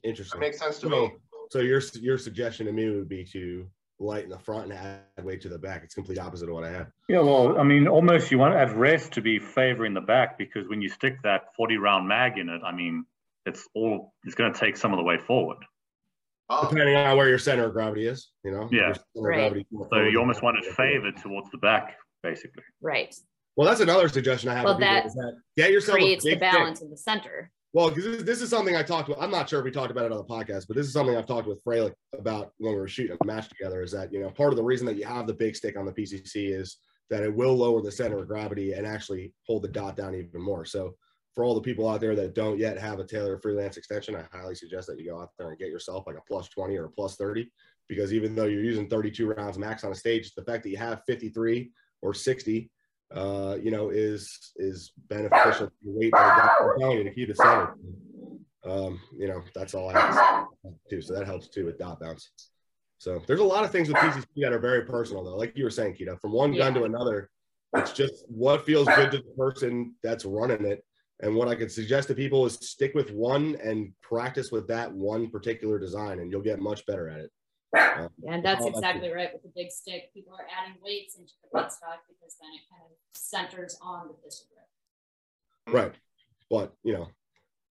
Interesting. 0.02 0.38
That 0.38 0.46
makes 0.46 0.58
sense 0.58 0.78
to 0.80 0.88
So, 0.88 0.88
me. 0.88 1.12
so 1.50 1.58
your 1.60 1.80
your 1.94 2.18
suggestion 2.18 2.66
to 2.66 2.72
me 2.72 2.90
would 2.90 3.08
be 3.08 3.24
to 3.32 3.66
lighten 3.98 4.28
the 4.28 4.38
front 4.38 4.70
and 4.70 4.74
add 4.74 5.24
weight 5.24 5.40
to 5.40 5.48
the 5.48 5.58
back. 5.58 5.82
It's 5.82 5.94
complete 5.94 6.18
opposite 6.18 6.48
of 6.48 6.54
what 6.54 6.64
I 6.64 6.70
have. 6.70 6.88
Yeah, 7.08 7.20
well, 7.20 7.58
I 7.58 7.62
mean, 7.62 7.88
almost 7.88 8.30
you 8.30 8.38
want 8.38 8.54
at 8.54 8.76
rest 8.76 9.12
to 9.12 9.22
be 9.22 9.38
favoring 9.38 9.94
the 9.94 10.02
back 10.02 10.36
because 10.36 10.68
when 10.68 10.82
you 10.82 10.90
stick 10.90 11.16
that 11.22 11.54
40 11.56 11.78
round 11.78 12.06
mag 12.06 12.36
in 12.36 12.50
it, 12.50 12.60
I 12.62 12.72
mean, 12.72 13.06
it's 13.46 13.66
all, 13.74 14.12
it's 14.24 14.34
going 14.34 14.52
to 14.52 14.58
take 14.58 14.76
some 14.76 14.92
of 14.92 14.98
the 14.98 15.02
weight 15.02 15.22
forward. 15.22 15.58
Oh, 16.48 16.68
Depending 16.68 16.94
on 16.96 17.16
where 17.16 17.28
your 17.28 17.38
center 17.38 17.64
of 17.66 17.72
gravity 17.72 18.06
is, 18.06 18.30
you 18.44 18.52
know. 18.52 18.68
Yeah. 18.70 18.86
Your 18.86 18.94
center 18.94 19.00
of 19.16 19.24
Right. 19.24 19.34
gravity's 19.36 19.66
more 19.72 19.88
So 19.92 20.02
you 20.02 20.18
almost 20.20 20.42
want 20.42 20.58
it 20.58 20.64
backward. 20.68 20.76
favored 20.92 21.16
towards 21.16 21.50
the 21.50 21.58
back, 21.58 21.96
basically. 22.22 22.62
Right. 22.80 23.12
Well, 23.56 23.66
that's 23.68 23.80
another 23.80 24.08
suggestion 24.08 24.50
I 24.50 24.54
have. 24.54 24.64
Well, 24.64 24.74
for 24.74 24.80
that 24.80 25.06
is 25.06 25.14
that 25.14 25.32
get 25.56 25.72
yourself 25.72 25.96
a 25.98 26.00
Creates 26.00 26.24
the 26.24 26.30
big 26.30 26.38
stick. 26.38 26.52
balance 26.52 26.82
in 26.82 26.90
the 26.90 26.96
center. 26.96 27.50
Well, 27.72 27.88
because 27.90 28.04
this, 28.04 28.22
this 28.22 28.42
is 28.42 28.48
something 28.50 28.76
I 28.76 28.82
talked 28.82 29.08
about. 29.08 29.22
I'm 29.22 29.30
not 29.30 29.48
sure 29.48 29.58
if 29.58 29.64
we 29.64 29.70
talked 29.70 29.90
about 29.90 30.04
it 30.06 30.12
on 30.12 30.18
the 30.18 30.24
podcast, 30.24 30.66
but 30.68 30.76
this 30.76 30.86
is 30.86 30.92
something 30.92 31.16
I've 31.16 31.26
talked 31.26 31.48
with 31.48 31.62
Fralick 31.64 31.92
about 32.16 32.52
when 32.58 32.72
we 32.74 32.78
were 32.78 32.86
shooting 32.88 33.16
a 33.20 33.26
match 33.26 33.48
together. 33.48 33.82
Is 33.82 33.90
that 33.92 34.12
you 34.12 34.20
know 34.20 34.30
part 34.30 34.52
of 34.52 34.56
the 34.56 34.62
reason 34.62 34.86
that 34.86 34.96
you 34.96 35.04
have 35.04 35.26
the 35.26 35.34
big 35.34 35.56
stick 35.56 35.76
on 35.76 35.84
the 35.84 35.92
PCC 35.92 36.52
is 36.58 36.76
that 37.10 37.22
it 37.22 37.34
will 37.34 37.54
lower 37.56 37.82
the 37.82 37.90
center 37.92 38.18
of 38.18 38.28
gravity 38.28 38.72
and 38.72 38.86
actually 38.86 39.32
hold 39.46 39.62
the 39.62 39.68
dot 39.68 39.96
down 39.96 40.14
even 40.14 40.40
more. 40.40 40.64
So 40.64 40.94
for 41.36 41.44
all 41.44 41.54
the 41.54 41.60
people 41.60 41.88
out 41.88 42.00
there 42.00 42.16
that 42.16 42.34
don't 42.34 42.58
yet 42.58 42.78
have 42.78 42.98
a 42.98 43.04
Taylor 43.04 43.38
freelance 43.38 43.76
extension, 43.76 44.16
I 44.16 44.24
highly 44.36 44.56
suggest 44.56 44.88
that 44.88 44.98
you 44.98 45.10
go 45.10 45.20
out 45.20 45.30
there 45.38 45.50
and 45.50 45.58
get 45.58 45.68
yourself 45.68 46.08
like 46.08 46.16
a 46.16 46.22
plus 46.26 46.48
20 46.48 46.76
or 46.76 46.86
a 46.86 46.90
plus 46.90 47.14
30, 47.14 47.48
because 47.86 48.12
even 48.12 48.34
though 48.34 48.46
you're 48.46 48.64
using 48.64 48.88
32 48.88 49.32
rounds 49.32 49.58
max 49.58 49.84
on 49.84 49.92
a 49.92 49.94
stage, 49.94 50.34
the 50.34 50.42
fact 50.42 50.64
that 50.64 50.70
you 50.70 50.78
have 50.78 51.02
53 51.06 51.70
or 52.02 52.12
60 52.12 52.70
uh, 53.14 53.56
you 53.62 53.70
know, 53.70 53.90
is 53.90 54.52
is 54.56 54.92
beneficial 55.08 55.68
to 55.68 55.88
of 55.88 56.00
the 56.00 56.10
gut 56.10 56.50
I'm 56.60 56.80
telling 56.80 56.98
you 56.98 57.04
to 57.04 57.14
keep 57.14 57.30
it 57.30 57.36
centered. 57.36 57.74
Um, 58.64 59.00
you 59.16 59.28
know, 59.28 59.42
that's 59.54 59.74
all 59.74 59.90
I 59.90 60.00
have 60.00 60.46
to. 60.90 61.00
So 61.00 61.14
that 61.14 61.26
helps 61.26 61.48
too 61.48 61.66
with 61.66 61.78
dot 61.78 62.00
bounce. 62.00 62.30
So 62.98 63.22
there's 63.26 63.40
a 63.40 63.44
lot 63.44 63.64
of 63.64 63.70
things 63.70 63.88
with 63.88 63.98
PCC 63.98 64.24
that 64.38 64.52
are 64.52 64.58
very 64.58 64.82
personal 64.82 65.22
though. 65.22 65.36
Like 65.36 65.56
you 65.56 65.64
were 65.64 65.70
saying, 65.70 65.94
Kita, 65.94 66.20
from 66.20 66.32
one 66.32 66.56
gun 66.56 66.74
to 66.74 66.84
another, 66.84 67.30
it's 67.76 67.92
just 67.92 68.24
what 68.28 68.64
feels 68.64 68.88
good 68.88 69.12
to 69.12 69.18
the 69.18 69.34
person 69.36 69.94
that's 70.02 70.24
running 70.24 70.64
it. 70.64 70.84
And 71.20 71.34
what 71.34 71.48
I 71.48 71.54
could 71.54 71.72
suggest 71.72 72.08
to 72.08 72.14
people 72.14 72.44
is 72.44 72.54
stick 72.54 72.94
with 72.94 73.10
one 73.10 73.56
and 73.62 73.92
practice 74.02 74.52
with 74.52 74.68
that 74.68 74.92
one 74.92 75.30
particular 75.30 75.78
design, 75.78 76.18
and 76.20 76.30
you'll 76.30 76.42
get 76.42 76.60
much 76.60 76.84
better 76.86 77.08
at 77.08 77.20
it. 77.20 77.30
Uh, 77.76 78.08
And 78.28 78.44
that's 78.44 78.64
exactly 78.66 79.10
right 79.10 79.32
with 79.32 79.42
the 79.42 79.50
big 79.54 79.70
stick. 79.70 80.12
People 80.14 80.34
are 80.34 80.46
adding 80.56 80.76
weights 80.82 81.16
into 81.16 81.32
the 81.42 81.48
weight 81.58 81.72
stock 81.72 82.00
because 82.08 82.36
then 82.40 82.50
it 82.54 82.60
kind 82.70 82.82
of 82.84 82.90
centers 83.14 83.78
on 83.82 84.08
the 84.08 84.14
pistol 84.14 84.46
grip. 84.52 85.74
Right. 85.74 85.94
But 86.50 86.74
you 86.84 86.92
know, 86.92 87.08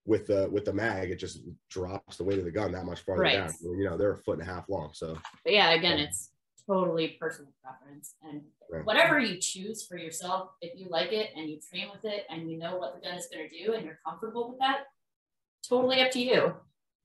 with 0.06 0.28
the 0.28 0.50
with 0.50 0.66
the 0.66 0.74
mag, 0.74 1.12
it 1.12 1.20
just 1.20 1.42
drops 1.70 2.18
the 2.18 2.24
weight 2.24 2.40
of 2.40 2.46
the 2.46 2.52
gun 2.52 2.72
that 2.72 2.86
much 2.86 3.02
farther 3.02 3.22
Right. 3.24 3.38
down. 3.38 3.54
You 3.62 3.86
know, 3.90 3.98
they're 3.98 4.14
a 4.14 4.18
foot 4.18 4.40
and 4.40 4.48
a 4.48 4.52
half 4.52 4.68
long. 4.70 4.92
So 4.94 5.18
But 5.44 5.54
yeah, 5.54 5.72
again, 5.72 6.00
it's 6.00 6.32
totally 6.68 7.10
personal 7.20 7.52
preference. 7.64 8.16
And 8.24 8.42
Right. 8.72 8.86
whatever 8.86 9.20
you 9.20 9.38
choose 9.40 9.86
for 9.86 9.98
yourself, 9.98 10.50
if 10.62 10.80
you 10.80 10.88
like 10.90 11.12
it 11.12 11.30
and 11.36 11.48
you 11.50 11.60
train 11.70 11.90
with 11.92 12.06
it 12.12 12.26
and 12.30 12.50
you 12.50 12.58
know 12.58 12.78
what 12.78 12.96
the 12.96 13.02
gun 13.02 13.16
is 13.18 13.28
going 13.32 13.48
to 13.48 13.64
do 13.66 13.74
and 13.74 13.86
you're 13.86 14.00
comfortable 14.06 14.50
with 14.50 14.60
that, 14.60 14.86
totally 15.68 16.02
up 16.02 16.12
to 16.12 16.20
you. 16.20 16.56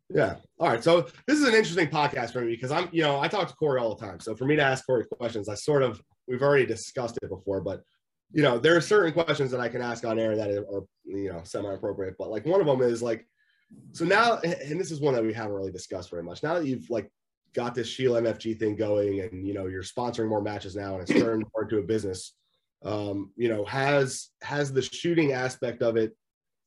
yeah. 0.08 0.36
All 0.58 0.68
right. 0.68 0.82
So 0.82 1.02
this 1.26 1.38
is 1.38 1.46
an 1.46 1.54
interesting 1.54 1.88
podcast 1.88 2.32
for 2.32 2.40
me 2.40 2.52
because 2.54 2.70
I'm, 2.70 2.88
you 2.92 3.02
know, 3.02 3.20
I 3.20 3.28
talk 3.28 3.48
to 3.48 3.54
Corey 3.54 3.78
all 3.80 3.94
the 3.94 4.06
time. 4.06 4.18
So 4.20 4.34
for 4.34 4.46
me 4.46 4.56
to 4.56 4.62
ask 4.62 4.86
Corey 4.86 5.04
questions, 5.04 5.48
I 5.50 5.54
sort 5.54 5.82
of 5.82 6.00
we've 6.26 6.40
already 6.42 6.64
discussed 6.64 7.18
it 7.22 7.28
before, 7.28 7.60
but 7.60 7.82
you 8.32 8.42
know, 8.42 8.58
there 8.58 8.76
are 8.76 8.80
certain 8.80 9.12
questions 9.12 9.50
that 9.50 9.60
I 9.60 9.68
can 9.68 9.82
ask 9.82 10.04
on 10.06 10.18
air 10.18 10.36
that 10.36 10.50
are, 10.50 10.84
you 11.04 11.30
know, 11.32 11.40
semi-appropriate. 11.44 12.14
But 12.18 12.30
like 12.30 12.46
one 12.46 12.60
of 12.60 12.66
them 12.66 12.80
is 12.82 13.02
like, 13.02 13.26
so 13.92 14.04
now, 14.06 14.38
and 14.38 14.80
this 14.80 14.90
is 14.90 15.00
one 15.00 15.12
that 15.14 15.24
we 15.24 15.32
haven't 15.34 15.52
really 15.54 15.72
discussed 15.72 16.10
very 16.10 16.22
much. 16.22 16.42
Now 16.42 16.54
that 16.54 16.66
you've 16.66 16.88
like 16.90 17.10
got 17.54 17.74
this 17.74 17.90
Scheel 17.90 18.14
MFG 18.14 18.58
thing 18.58 18.76
going, 18.76 19.20
and 19.20 19.46
you 19.46 19.54
know, 19.54 19.66
you're 19.66 19.82
sponsoring 19.82 20.28
more 20.28 20.42
matches 20.42 20.76
now, 20.76 20.94
and 20.94 21.02
it's 21.02 21.20
turned 21.20 21.44
more 21.54 21.64
into 21.64 21.78
a 21.78 21.82
business. 21.82 22.34
Um, 22.84 23.32
you 23.37 23.48
know, 23.48 23.64
has 23.64 24.28
has 24.42 24.72
the 24.72 24.82
shooting 24.82 25.32
aspect 25.32 25.82
of 25.82 25.96
it 25.96 26.16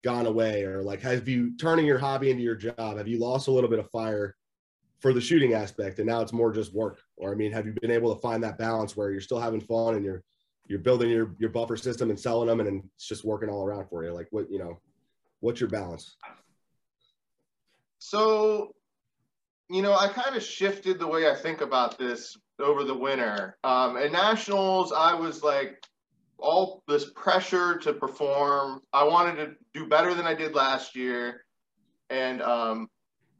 gone 0.04 0.26
away, 0.26 0.63
or 0.63 0.82
like 0.82 1.02
have 1.02 1.28
you 1.28 1.56
turning 1.58 1.86
your 1.86 2.00
hobby 2.00 2.32
into 2.32 2.44
your 2.44 2.56
job? 2.56 2.98
Have 2.98 3.08
you 3.08 3.20
lost 3.20 3.48
a 3.48 3.52
little 3.52 3.70
bit 3.70 3.80
of 3.80 3.89
fire 3.91 4.36
for 5.00 5.13
the 5.13 5.22
shooting 5.22 5.54
aspect, 5.54 6.00
and 6.00 6.08
now 6.08 6.22
it's 6.22 6.34
more 6.34 6.52
just 6.52 6.74
work? 6.74 7.00
Or 7.17 7.32
I 7.32 7.36
mean, 7.36 7.52
have 7.52 7.65
you 7.65 7.74
been 7.82 7.91
able 7.91 8.13
to 8.13 8.22
find 8.22 8.44
that 8.44 8.58
balance 8.58 8.98
where 8.98 9.12
you're 9.12 9.22
still 9.22 9.39
having 9.39 9.62
fun 9.62 9.96
and 9.96 10.06
you're 10.06 10.24
you're 10.67 10.80
building 10.80 11.10
your 11.10 11.36
your 11.39 11.50
buffer 11.50 11.78
system 11.78 12.10
and 12.10 12.20
selling 12.20 12.48
them, 12.48 12.60
and, 12.60 12.84
it's 12.96 13.08
just 13.08 13.26
working 13.26 13.50
all 13.50 13.65
around 13.65 13.88
for 13.89 14.04
you? 14.04 14.12
Like 14.12 14.28
what 14.32 14.52
you 14.52 14.60
know, 14.60 14.80
what's 15.39 15.60
your 15.60 15.70
balance? 15.70 16.15
So, 18.00 18.74
you 19.74 19.82
know, 19.82 19.94
I 19.94 20.08
kind 20.08 20.36
of 20.36 20.44
shifted 20.44 21.00
the 21.00 21.08
way 21.08 21.30
I 21.30 21.36
think 21.36 21.62
about 21.62 21.98
this 21.98 22.38
over 22.60 22.84
the 22.84 22.98
winter. 22.98 23.58
Um, 23.64 23.98
at 23.98 24.12
nationals, 24.12 24.92
I 24.92 25.14
was 25.14 25.44
like 25.44 25.84
all 26.38 26.84
this 26.88 27.12
pressure 27.16 27.78
to 27.80 27.94
perform. 27.94 28.82
I 28.92 29.04
wanted 29.04 29.36
to 29.38 29.54
do 29.74 29.88
better 29.88 30.14
than 30.14 30.26
I 30.26 30.34
did 30.34 30.56
last 30.56 30.96
year, 30.96 31.46
and 32.10 32.42
um, 32.42 32.88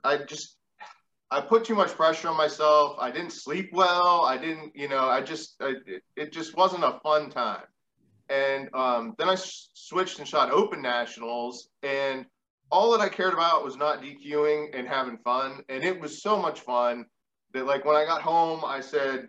I 0.04 0.18
just 0.18 0.58
I 1.32 1.42
put 1.42 1.64
too 1.64 1.76
much 1.76 1.92
pressure 1.92 2.28
on 2.28 2.38
myself. 2.38 2.98
I 3.00 3.10
didn't 3.12 3.32
sleep 3.32 3.70
well. 3.72 4.24
I 4.26 4.38
didn't, 4.38 4.76
you 4.76 4.90
know, 4.90 5.08
I 5.10 5.22
just 5.22 5.56
I, 5.62 5.76
it, 5.86 6.04
it 6.16 6.34
just 6.34 6.56
wasn't 6.56 6.84
a 6.84 7.00
fun 7.04 7.30
time. 7.30 7.64
And 8.30 8.70
um, 8.74 9.14
then 9.18 9.30
I 9.30 9.34
s- 9.34 9.70
switched 9.74 10.20
and 10.20 10.28
shot 10.28 10.52
open 10.52 10.82
nationals, 10.82 11.70
and 11.84 12.26
all 12.72 12.92
that 12.92 13.02
I 13.02 13.10
cared 13.10 13.34
about 13.34 13.64
was 13.64 13.76
not 13.76 14.02
DQing 14.02 14.70
and 14.74 14.88
having 14.88 15.18
fun. 15.18 15.64
And 15.70 15.84
it 15.84 16.00
was 16.00 16.22
so 16.22 16.38
much 16.38 16.62
fun 16.62 17.06
that, 17.54 17.66
like, 17.66 17.86
when 17.86 17.96
I 17.96 18.06
got 18.06 18.22
home, 18.22 18.62
I 18.66 18.80
said, 18.80 19.28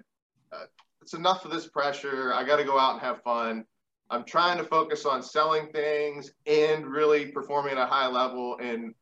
uh, 0.52 0.64
it's 1.00 1.14
enough 1.14 1.44
of 1.44 1.50
this 1.50 1.68
pressure. 1.68 2.33
I 2.33 2.44
got 2.44 2.57
to 2.57 2.64
go 2.64 2.78
out 2.78 2.92
and 2.92 3.02
have 3.02 3.22
fun. 3.22 3.64
I'm 4.11 4.24
trying 4.24 4.59
to 4.59 4.64
focus 4.64 5.05
on 5.05 5.22
selling 5.22 5.68
things 5.72 6.31
and 6.46 6.87
really 6.87 7.26
performing 7.33 7.72
at 7.72 7.78
a 7.78 7.87
high 7.87 8.07
level. 8.07 8.59
And 8.61 8.94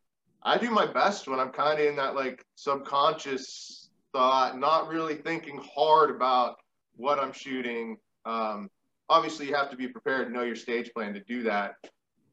I 0.42 0.56
do 0.56 0.70
my 0.70 0.86
best 0.86 1.28
when 1.28 1.38
I'm 1.38 1.50
kind 1.50 1.78
of 1.78 1.86
in 1.86 1.96
that, 1.96 2.14
like, 2.14 2.44
subconscious 2.54 3.90
thought, 4.12 4.58
not 4.58 4.88
really 4.88 5.16
thinking 5.16 5.60
hard 5.74 6.10
about 6.10 6.56
what 6.96 7.18
I'm 7.18 7.32
shooting. 7.32 7.98
Um, 8.24 8.70
obviously, 9.08 9.48
you 9.48 9.54
have 9.54 9.70
to 9.70 9.76
be 9.76 9.88
prepared 9.88 10.32
know 10.32 10.42
your 10.42 10.56
stage 10.56 10.90
plan 10.94 11.12
to 11.14 11.20
do 11.20 11.42
that 11.42 11.74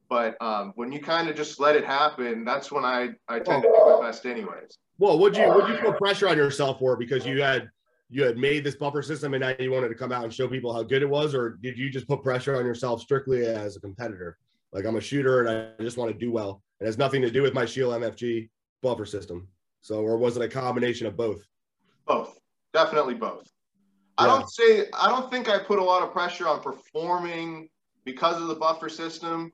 but 0.08 0.40
um, 0.40 0.72
when 0.76 0.90
you 0.90 1.00
kind 1.00 1.28
of 1.28 1.36
just 1.36 1.60
let 1.60 1.76
it 1.76 1.84
happen, 1.84 2.44
that's 2.44 2.72
when 2.72 2.84
I, 2.84 3.10
I 3.28 3.40
tend 3.40 3.62
to 3.62 3.68
do 3.68 3.98
my 4.00 4.06
best 4.06 4.24
anyways. 4.24 4.78
Well, 4.98 5.18
would 5.18 5.36
you 5.36 5.48
would 5.52 5.68
you 5.68 5.76
put 5.76 5.98
pressure 5.98 6.28
on 6.28 6.36
yourself 6.36 6.78
for 6.78 6.96
because 6.96 7.24
you 7.26 7.42
had 7.42 7.68
you 8.08 8.24
had 8.24 8.38
made 8.38 8.64
this 8.64 8.74
buffer 8.74 9.02
system 9.02 9.34
and 9.34 9.42
now 9.42 9.54
you 9.60 9.70
wanted 9.70 9.88
to 9.88 9.94
come 9.94 10.12
out 10.12 10.24
and 10.24 10.32
show 10.32 10.48
people 10.48 10.72
how 10.72 10.82
good 10.82 11.02
it 11.02 11.08
was, 11.08 11.34
or 11.34 11.58
did 11.62 11.78
you 11.78 11.90
just 11.90 12.08
put 12.08 12.22
pressure 12.22 12.56
on 12.56 12.64
yourself 12.64 13.00
strictly 13.02 13.46
as 13.46 13.76
a 13.76 13.80
competitor? 13.80 14.38
Like 14.72 14.86
I'm 14.86 14.96
a 14.96 15.00
shooter 15.00 15.40
and 15.44 15.74
I 15.78 15.82
just 15.82 15.98
want 15.98 16.10
to 16.10 16.18
do 16.18 16.32
well. 16.32 16.62
It 16.80 16.86
has 16.86 16.98
nothing 16.98 17.22
to 17.22 17.30
do 17.30 17.42
with 17.42 17.54
my 17.54 17.64
Scheel 17.64 17.90
MFG 17.90 18.48
buffer 18.82 19.04
system. 19.04 19.48
So, 19.80 20.00
or 20.00 20.16
was 20.16 20.36
it 20.36 20.42
a 20.42 20.48
combination 20.48 21.06
of 21.06 21.16
both? 21.16 21.42
Both, 22.06 22.38
definitely 22.72 23.14
both. 23.14 23.48
I 24.16 24.26
don't 24.26 24.50
say 24.50 24.86
I 24.98 25.08
don't 25.08 25.30
think 25.30 25.48
I 25.48 25.58
put 25.58 25.78
a 25.78 25.84
lot 25.84 26.02
of 26.02 26.12
pressure 26.12 26.48
on 26.48 26.60
performing 26.60 27.68
because 28.04 28.40
of 28.40 28.48
the 28.48 28.54
buffer 28.54 28.88
system, 28.88 29.52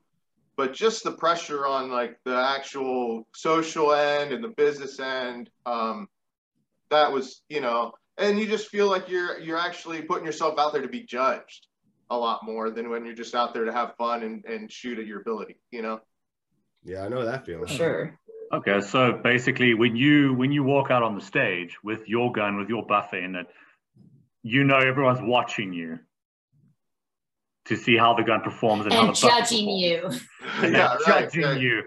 but 0.57 0.73
just 0.73 1.03
the 1.03 1.11
pressure 1.11 1.65
on 1.65 1.89
like 1.89 2.19
the 2.23 2.35
actual 2.35 3.27
social 3.35 3.93
end 3.93 4.31
and 4.31 4.43
the 4.43 4.49
business 4.49 4.99
end. 4.99 5.49
Um, 5.65 6.07
that 6.89 7.11
was, 7.11 7.41
you 7.49 7.61
know, 7.61 7.93
and 8.17 8.39
you 8.39 8.47
just 8.47 8.67
feel 8.67 8.89
like 8.89 9.09
you're 9.09 9.39
you're 9.39 9.57
actually 9.57 10.01
putting 10.01 10.25
yourself 10.25 10.57
out 10.57 10.73
there 10.73 10.81
to 10.81 10.87
be 10.87 11.03
judged 11.03 11.67
a 12.09 12.17
lot 12.17 12.45
more 12.45 12.69
than 12.69 12.89
when 12.89 13.03
you're 13.05 13.15
just 13.15 13.35
out 13.35 13.53
there 13.53 13.65
to 13.65 13.73
have 13.73 13.95
fun 13.97 14.23
and, 14.23 14.45
and 14.45 14.71
shoot 14.71 14.99
at 14.99 15.05
your 15.05 15.21
ability, 15.21 15.57
you 15.71 15.81
know. 15.81 15.99
Yeah, 16.83 17.03
I 17.03 17.09
know 17.09 17.25
that 17.25 17.45
feeling. 17.45 17.65
Sure. 17.65 18.17
Okay, 18.53 18.79
so 18.79 19.19
basically, 19.23 19.73
when 19.73 19.95
you 19.95 20.33
when 20.35 20.51
you 20.51 20.63
walk 20.63 20.91
out 20.91 21.01
on 21.01 21.15
the 21.15 21.21
stage 21.21 21.77
with 21.83 22.07
your 22.07 22.31
gun, 22.31 22.57
with 22.57 22.69
your 22.69 22.85
buffer 22.85 23.17
in 23.17 23.35
it, 23.35 23.47
you 24.43 24.63
know 24.63 24.77
everyone's 24.77 25.19
watching 25.21 25.73
you 25.73 25.99
to 27.65 27.75
see 27.75 27.97
how 27.97 28.13
the 28.13 28.23
gun 28.23 28.41
performs 28.41 28.85
and, 28.85 28.93
how 28.93 29.07
And 29.07 29.09
the 29.09 29.13
judging 29.13 29.69
you. 29.69 30.09
and 30.61 30.73
yeah, 30.73 30.93
right, 30.95 30.99
judging 31.31 31.43
right. 31.43 31.61
you. 31.61 31.83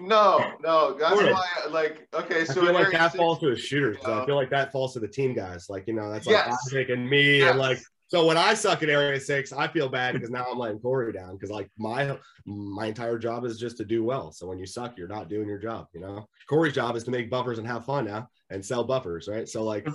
No, 0.00 0.52
no, 0.62 0.94
that's 0.98 1.14
why. 1.20 1.46
Like, 1.68 2.08
okay, 2.14 2.44
so 2.46 2.62
I 2.62 2.64
feel 2.66 2.72
like 2.74 2.92
that 2.92 3.12
Six- 3.12 3.16
falls 3.18 3.38
to 3.40 3.50
a 3.52 3.56
shooter. 3.56 3.98
So 4.02 4.22
I 4.22 4.24
feel 4.26 4.36
like 4.36 4.48
that 4.50 4.72
falls 4.72 4.94
to 4.94 5.00
the 5.00 5.08
team 5.08 5.34
guys. 5.34 5.66
Like 5.68 5.86
you 5.86 5.92
know, 5.92 6.10
that's 6.10 6.26
like 6.26 6.36
Yes. 6.36 6.56
Isaac 6.68 6.88
and 6.88 7.08
me, 7.08 7.38
Yes. 7.40 7.50
and 7.50 7.58
like 7.58 7.78
so 8.08 8.26
when 8.26 8.36
I 8.38 8.54
suck 8.54 8.82
at 8.82 8.88
area 8.88 9.20
six, 9.20 9.52
I 9.52 9.68
feel 9.68 9.88
bad 9.88 10.14
because 10.14 10.30
now 10.30 10.46
I'm 10.50 10.58
letting 10.58 10.80
Corey 10.80 11.12
down 11.12 11.34
because 11.34 11.50
like 11.50 11.70
my 11.78 12.16
my 12.46 12.86
entire 12.86 13.18
job 13.18 13.44
is 13.44 13.58
just 13.58 13.76
to 13.76 13.84
do 13.84 14.02
well. 14.02 14.32
So 14.32 14.46
when 14.46 14.58
you 14.58 14.64
suck, 14.66 14.96
you're 14.96 15.06
not 15.06 15.28
doing 15.28 15.46
your 15.46 15.58
job. 15.58 15.86
You 15.92 16.00
know, 16.00 16.26
Corey's 16.48 16.74
job 16.74 16.96
is 16.96 17.04
to 17.04 17.10
make 17.10 17.28
buffers 17.30 17.58
and 17.58 17.66
have 17.66 17.84
fun 17.84 18.06
now 18.06 18.28
and 18.48 18.64
sell 18.64 18.82
buffers, 18.84 19.28
right? 19.28 19.46
So 19.48 19.62
like, 19.64 19.86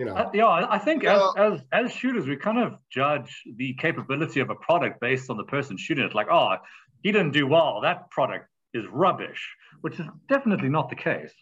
you 0.00 0.06
know, 0.06 0.14
Uh, 0.14 0.30
yeah, 0.32 0.66
I 0.70 0.78
think 0.78 1.02
Well- 1.02 1.34
as, 1.36 1.60
as 1.60 1.66
as 1.72 1.92
shooters, 1.92 2.26
we 2.26 2.34
kind 2.34 2.58
of 2.58 2.78
judge 2.88 3.42
the 3.56 3.74
capability 3.74 4.40
of 4.40 4.48
a 4.48 4.54
product 4.54 4.98
based 4.98 5.28
on 5.28 5.36
the 5.36 5.44
person 5.44 5.76
shooting 5.76 6.06
it. 6.06 6.14
Like, 6.14 6.28
oh, 6.30 6.56
he 7.02 7.12
didn't 7.12 7.32
do 7.32 7.46
well. 7.46 7.82
That 7.82 8.10
product 8.10 8.48
is 8.72 8.86
rubbish, 8.86 9.42
which 9.82 10.00
is 10.00 10.06
definitely 10.26 10.70
not 10.70 10.88
the 10.88 10.96
case. 10.96 11.34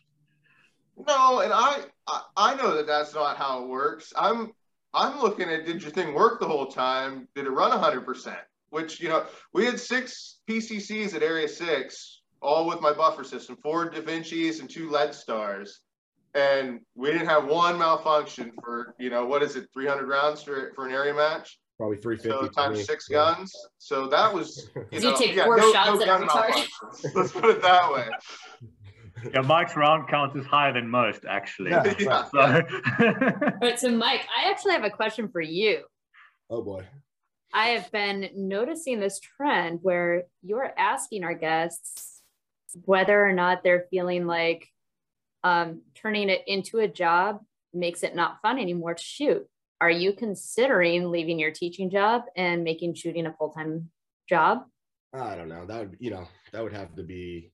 No, 1.06 1.38
and 1.38 1.52
I, 1.52 1.84
I 2.08 2.22
I 2.36 2.54
know 2.56 2.74
that 2.74 2.88
that's 2.88 3.14
not 3.14 3.36
how 3.36 3.62
it 3.62 3.68
works. 3.68 4.12
I'm 4.16 4.52
I'm 4.92 5.20
looking 5.20 5.48
at 5.48 5.64
did 5.64 5.80
your 5.80 5.92
thing 5.92 6.12
work 6.12 6.40
the 6.40 6.48
whole 6.48 6.66
time? 6.66 7.28
Did 7.36 7.46
it 7.46 7.50
run 7.50 7.70
100%? 7.70 8.36
Which 8.70 9.00
you 9.00 9.08
know 9.08 9.24
we 9.52 9.66
had 9.66 9.78
six 9.78 10.40
PCCs 10.48 11.14
at 11.14 11.22
Area 11.22 11.46
Six, 11.46 12.22
all 12.42 12.66
with 12.66 12.80
my 12.80 12.92
buffer 12.92 13.22
system, 13.22 13.54
four 13.62 13.88
Da 13.88 14.00
Vinci's 14.00 14.58
and 14.58 14.68
two 14.68 14.90
Lead 14.90 15.14
Stars, 15.14 15.80
and 16.34 16.80
we 16.94 17.10
didn't 17.10 17.28
have 17.28 17.46
one 17.46 17.78
malfunction 17.78 18.52
for 18.62 18.94
you 18.98 19.10
know 19.10 19.24
what 19.26 19.42
is 19.42 19.56
it 19.56 19.68
300 19.72 20.08
rounds 20.08 20.42
for 20.42 20.72
for 20.74 20.86
an 20.86 20.92
area 20.92 21.14
match? 21.14 21.58
probably 21.78 21.96
three 21.96 22.16
fifty. 22.16 22.30
So 22.30 22.48
times 22.48 22.84
six 22.84 23.08
guns. 23.08 23.54
So 23.78 24.08
that 24.08 24.34
was 24.34 24.68
you 24.76 24.84
Did 24.90 25.02
you 25.04 25.10
know 25.10 25.16
take 25.16 25.34
yeah, 25.34 25.44
four 25.44 25.56
no, 25.56 25.72
shots 25.72 25.88
no 25.88 26.00
at 26.02 26.06
gun 26.06 26.14
every 26.16 26.28
target? 26.28 26.68
malfunctions. 26.82 27.10
Let's 27.14 27.32
put 27.32 27.44
it 27.44 27.62
that 27.62 27.92
way. 27.92 28.08
Yeah, 29.34 29.40
Mike's 29.40 29.74
round 29.74 30.06
count 30.06 30.36
is 30.36 30.46
higher 30.46 30.72
than 30.72 30.88
most, 30.88 31.24
actually. 31.28 31.70
Yeah. 31.70 31.92
Yeah. 31.98 32.24
So, 32.26 32.38
All 32.38 33.50
right, 33.60 33.76
so 33.76 33.90
Mike, 33.90 34.24
I 34.38 34.48
actually 34.48 34.74
have 34.74 34.84
a 34.84 34.90
question 34.90 35.28
for 35.28 35.40
you. 35.40 35.82
Oh 36.48 36.62
boy. 36.62 36.84
I 37.52 37.70
have 37.70 37.90
been 37.90 38.30
noticing 38.36 39.00
this 39.00 39.18
trend 39.18 39.80
where 39.82 40.22
you're 40.44 40.72
asking 40.78 41.24
our 41.24 41.34
guests 41.34 42.22
whether 42.84 43.20
or 43.20 43.32
not 43.32 43.64
they're 43.64 43.86
feeling 43.90 44.28
like 44.28 44.68
um, 45.44 45.82
turning 45.94 46.28
it 46.28 46.42
into 46.46 46.78
a 46.78 46.88
job 46.88 47.40
makes 47.72 48.02
it 48.02 48.16
not 48.16 48.40
fun 48.42 48.58
anymore 48.58 48.94
to 48.94 49.02
shoot. 49.02 49.46
Are 49.80 49.90
you 49.90 50.12
considering 50.12 51.10
leaving 51.10 51.38
your 51.38 51.52
teaching 51.52 51.90
job 51.90 52.22
and 52.36 52.64
making 52.64 52.94
shooting 52.94 53.26
a 53.26 53.32
full 53.32 53.50
time 53.50 53.90
job? 54.28 54.62
I 55.14 55.36
don't 55.36 55.48
know. 55.48 55.66
That 55.66 55.80
would, 55.80 55.96
you 56.00 56.10
know, 56.10 56.26
that 56.52 56.62
would 56.62 56.72
have 56.72 56.94
to 56.96 57.02
be. 57.02 57.52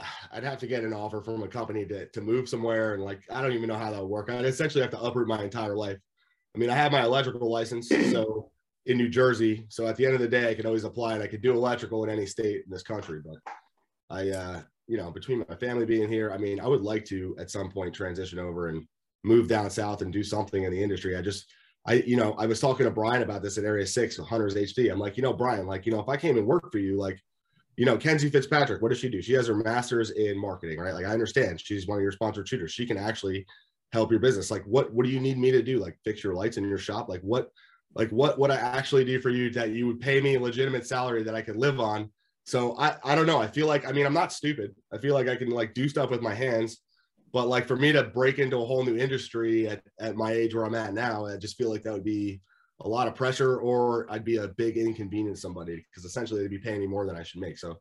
I'd 0.32 0.44
have 0.44 0.58
to 0.58 0.66
get 0.66 0.84
an 0.84 0.92
offer 0.92 1.20
from 1.20 1.42
a 1.42 1.48
company 1.48 1.84
to 1.86 2.06
to 2.06 2.20
move 2.20 2.48
somewhere, 2.48 2.94
and 2.94 3.02
like 3.02 3.22
I 3.30 3.42
don't 3.42 3.52
even 3.52 3.68
know 3.68 3.78
how 3.78 3.90
that 3.90 4.00
would 4.00 4.08
work. 4.08 4.30
I'd 4.30 4.44
essentially 4.44 4.82
have 4.82 4.92
to 4.92 5.00
uproot 5.00 5.28
my 5.28 5.42
entire 5.42 5.76
life. 5.76 5.98
I 6.54 6.58
mean, 6.58 6.70
I 6.70 6.76
have 6.76 6.92
my 6.92 7.02
electrical 7.02 7.50
license, 7.50 7.88
so 8.10 8.50
in 8.86 8.96
New 8.96 9.08
Jersey. 9.08 9.66
So 9.68 9.86
at 9.86 9.96
the 9.96 10.06
end 10.06 10.14
of 10.14 10.20
the 10.20 10.28
day, 10.28 10.50
I 10.50 10.54
could 10.54 10.66
always 10.66 10.84
apply, 10.84 11.14
and 11.14 11.22
I 11.22 11.26
could 11.26 11.42
do 11.42 11.52
electrical 11.52 12.04
in 12.04 12.10
any 12.10 12.26
state 12.26 12.62
in 12.64 12.70
this 12.70 12.82
country. 12.82 13.20
But 13.24 13.52
I, 14.08 14.30
uh, 14.30 14.62
you 14.88 14.96
know, 14.96 15.10
between 15.10 15.44
my 15.48 15.54
family 15.56 15.84
being 15.84 16.08
here, 16.08 16.32
I 16.32 16.38
mean, 16.38 16.58
I 16.58 16.66
would 16.66 16.82
like 16.82 17.04
to 17.06 17.36
at 17.38 17.50
some 17.50 17.70
point 17.70 17.94
transition 17.94 18.38
over 18.38 18.68
and 18.68 18.86
move 19.22 19.46
down 19.46 19.70
south 19.70 20.02
and 20.02 20.12
do 20.12 20.24
something 20.24 20.64
in 20.64 20.72
the 20.72 20.82
industry. 20.82 21.16
I 21.16 21.22
just 21.22 21.46
I, 21.86 21.94
you 22.06 22.16
know, 22.16 22.34
I 22.34 22.46
was 22.46 22.60
talking 22.60 22.84
to 22.84 22.90
Brian 22.90 23.22
about 23.22 23.42
this 23.42 23.56
at 23.56 23.64
Area 23.64 23.86
Six, 23.86 24.18
with 24.18 24.28
Hunters 24.28 24.54
HD. 24.54 24.90
I'm 24.90 24.98
like, 24.98 25.16
you 25.16 25.22
know, 25.22 25.32
Brian, 25.32 25.66
like, 25.66 25.86
you 25.86 25.92
know, 25.92 26.00
if 26.00 26.08
I 26.08 26.16
came 26.16 26.36
and 26.36 26.46
worked 26.46 26.70
for 26.70 26.78
you, 26.78 26.98
like, 26.98 27.18
you 27.76 27.86
know, 27.86 27.96
Kenzie 27.96 28.28
Fitzpatrick, 28.28 28.82
what 28.82 28.90
does 28.90 28.98
she 28.98 29.08
do? 29.08 29.22
She 29.22 29.32
has 29.34 29.46
her 29.46 29.54
master's 29.54 30.10
in 30.10 30.38
marketing, 30.38 30.80
right? 30.80 30.92
Like, 30.92 31.06
I 31.06 31.12
understand 31.12 31.60
she's 31.60 31.86
one 31.86 31.96
of 31.96 32.02
your 32.02 32.12
sponsored 32.12 32.48
shooters. 32.48 32.72
She 32.72 32.86
can 32.86 32.98
actually 32.98 33.46
help 33.92 34.10
your 34.10 34.20
business. 34.20 34.50
Like, 34.50 34.64
what 34.64 34.92
what 34.92 35.06
do 35.06 35.12
you 35.12 35.20
need 35.20 35.38
me 35.38 35.50
to 35.52 35.62
do? 35.62 35.78
Like, 35.78 35.96
fix 36.04 36.22
your 36.22 36.34
lights 36.34 36.56
in 36.56 36.68
your 36.68 36.78
shop? 36.78 37.08
Like, 37.08 37.22
what 37.22 37.50
like 37.94 38.10
what 38.10 38.38
would 38.38 38.50
I 38.50 38.56
actually 38.56 39.04
do 39.04 39.20
for 39.20 39.30
you 39.30 39.50
that 39.50 39.70
you 39.70 39.86
would 39.86 40.00
pay 40.00 40.20
me 40.20 40.34
a 40.34 40.40
legitimate 40.40 40.86
salary 40.86 41.22
that 41.22 41.34
I 41.34 41.42
could 41.42 41.56
live 41.56 41.80
on? 41.80 42.10
So 42.48 42.76
I 42.78 42.96
I 43.04 43.14
don't 43.14 43.26
know. 43.26 43.40
I 43.40 43.46
feel 43.46 43.66
like 43.66 43.86
I 43.86 43.92
mean 43.92 44.06
I'm 44.06 44.14
not 44.14 44.32
stupid. 44.32 44.74
I 44.92 44.98
feel 44.98 45.14
like 45.14 45.28
I 45.28 45.36
can 45.36 45.50
like 45.50 45.74
do 45.74 45.88
stuff 45.88 46.10
with 46.10 46.22
my 46.22 46.34
hands 46.34 46.80
but 47.32 47.48
like 47.48 47.66
for 47.66 47.76
me 47.76 47.92
to 47.92 48.04
break 48.04 48.38
into 48.38 48.58
a 48.58 48.64
whole 48.64 48.84
new 48.84 48.96
industry 48.96 49.68
at, 49.68 49.82
at 50.00 50.16
my 50.16 50.32
age 50.32 50.54
where 50.54 50.64
I'm 50.64 50.74
at 50.74 50.94
now, 50.94 51.26
I 51.26 51.36
just 51.36 51.56
feel 51.56 51.70
like 51.70 51.82
that 51.82 51.92
would 51.92 52.04
be 52.04 52.40
a 52.80 52.88
lot 52.88 53.08
of 53.08 53.14
pressure 53.14 53.58
or 53.58 54.06
I'd 54.10 54.24
be 54.24 54.36
a 54.36 54.48
big 54.48 54.76
inconvenience 54.76 55.38
to 55.38 55.42
somebody 55.42 55.84
because 55.90 56.04
essentially 56.04 56.40
they'd 56.40 56.50
be 56.50 56.58
paying 56.58 56.80
me 56.80 56.86
more 56.86 57.06
than 57.06 57.16
I 57.16 57.22
should 57.22 57.40
make. 57.40 57.58
So 57.58 57.78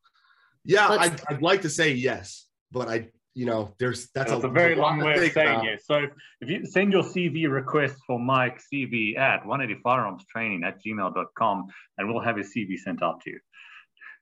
yeah, 0.65 0.87
I'd, 0.89 1.21
I'd 1.29 1.41
like 1.41 1.61
to 1.61 1.69
say 1.69 1.93
yes, 1.93 2.47
but 2.71 2.89
I, 2.89 3.09
you 3.35 3.45
know, 3.45 3.73
there's 3.79 4.09
that's, 4.15 4.31
That's 4.31 4.43
a 4.43 4.47
there's 4.47 4.53
very 4.53 4.75
lot 4.75 4.97
long 4.97 4.99
way 4.99 5.13
of 5.13 5.19
think 5.19 5.33
saying 5.33 5.47
about. 5.47 5.63
yes. 5.63 5.83
So 5.85 6.07
if 6.41 6.49
you 6.49 6.65
send 6.65 6.91
your 6.91 7.03
CV 7.03 7.49
request 7.49 7.95
for 8.05 8.19
Mike 8.19 8.59
CV 8.73 9.17
at 9.17 9.45
180 9.45 9.79
firearms 9.83 10.25
training 10.25 10.63
at 10.63 10.79
gmail.com 10.83 11.67
and 11.97 12.09
we'll 12.09 12.23
have 12.23 12.35
his 12.35 12.51
CV 12.53 12.77
sent 12.77 13.03
out 13.03 13.21
to 13.21 13.29
you. 13.29 13.39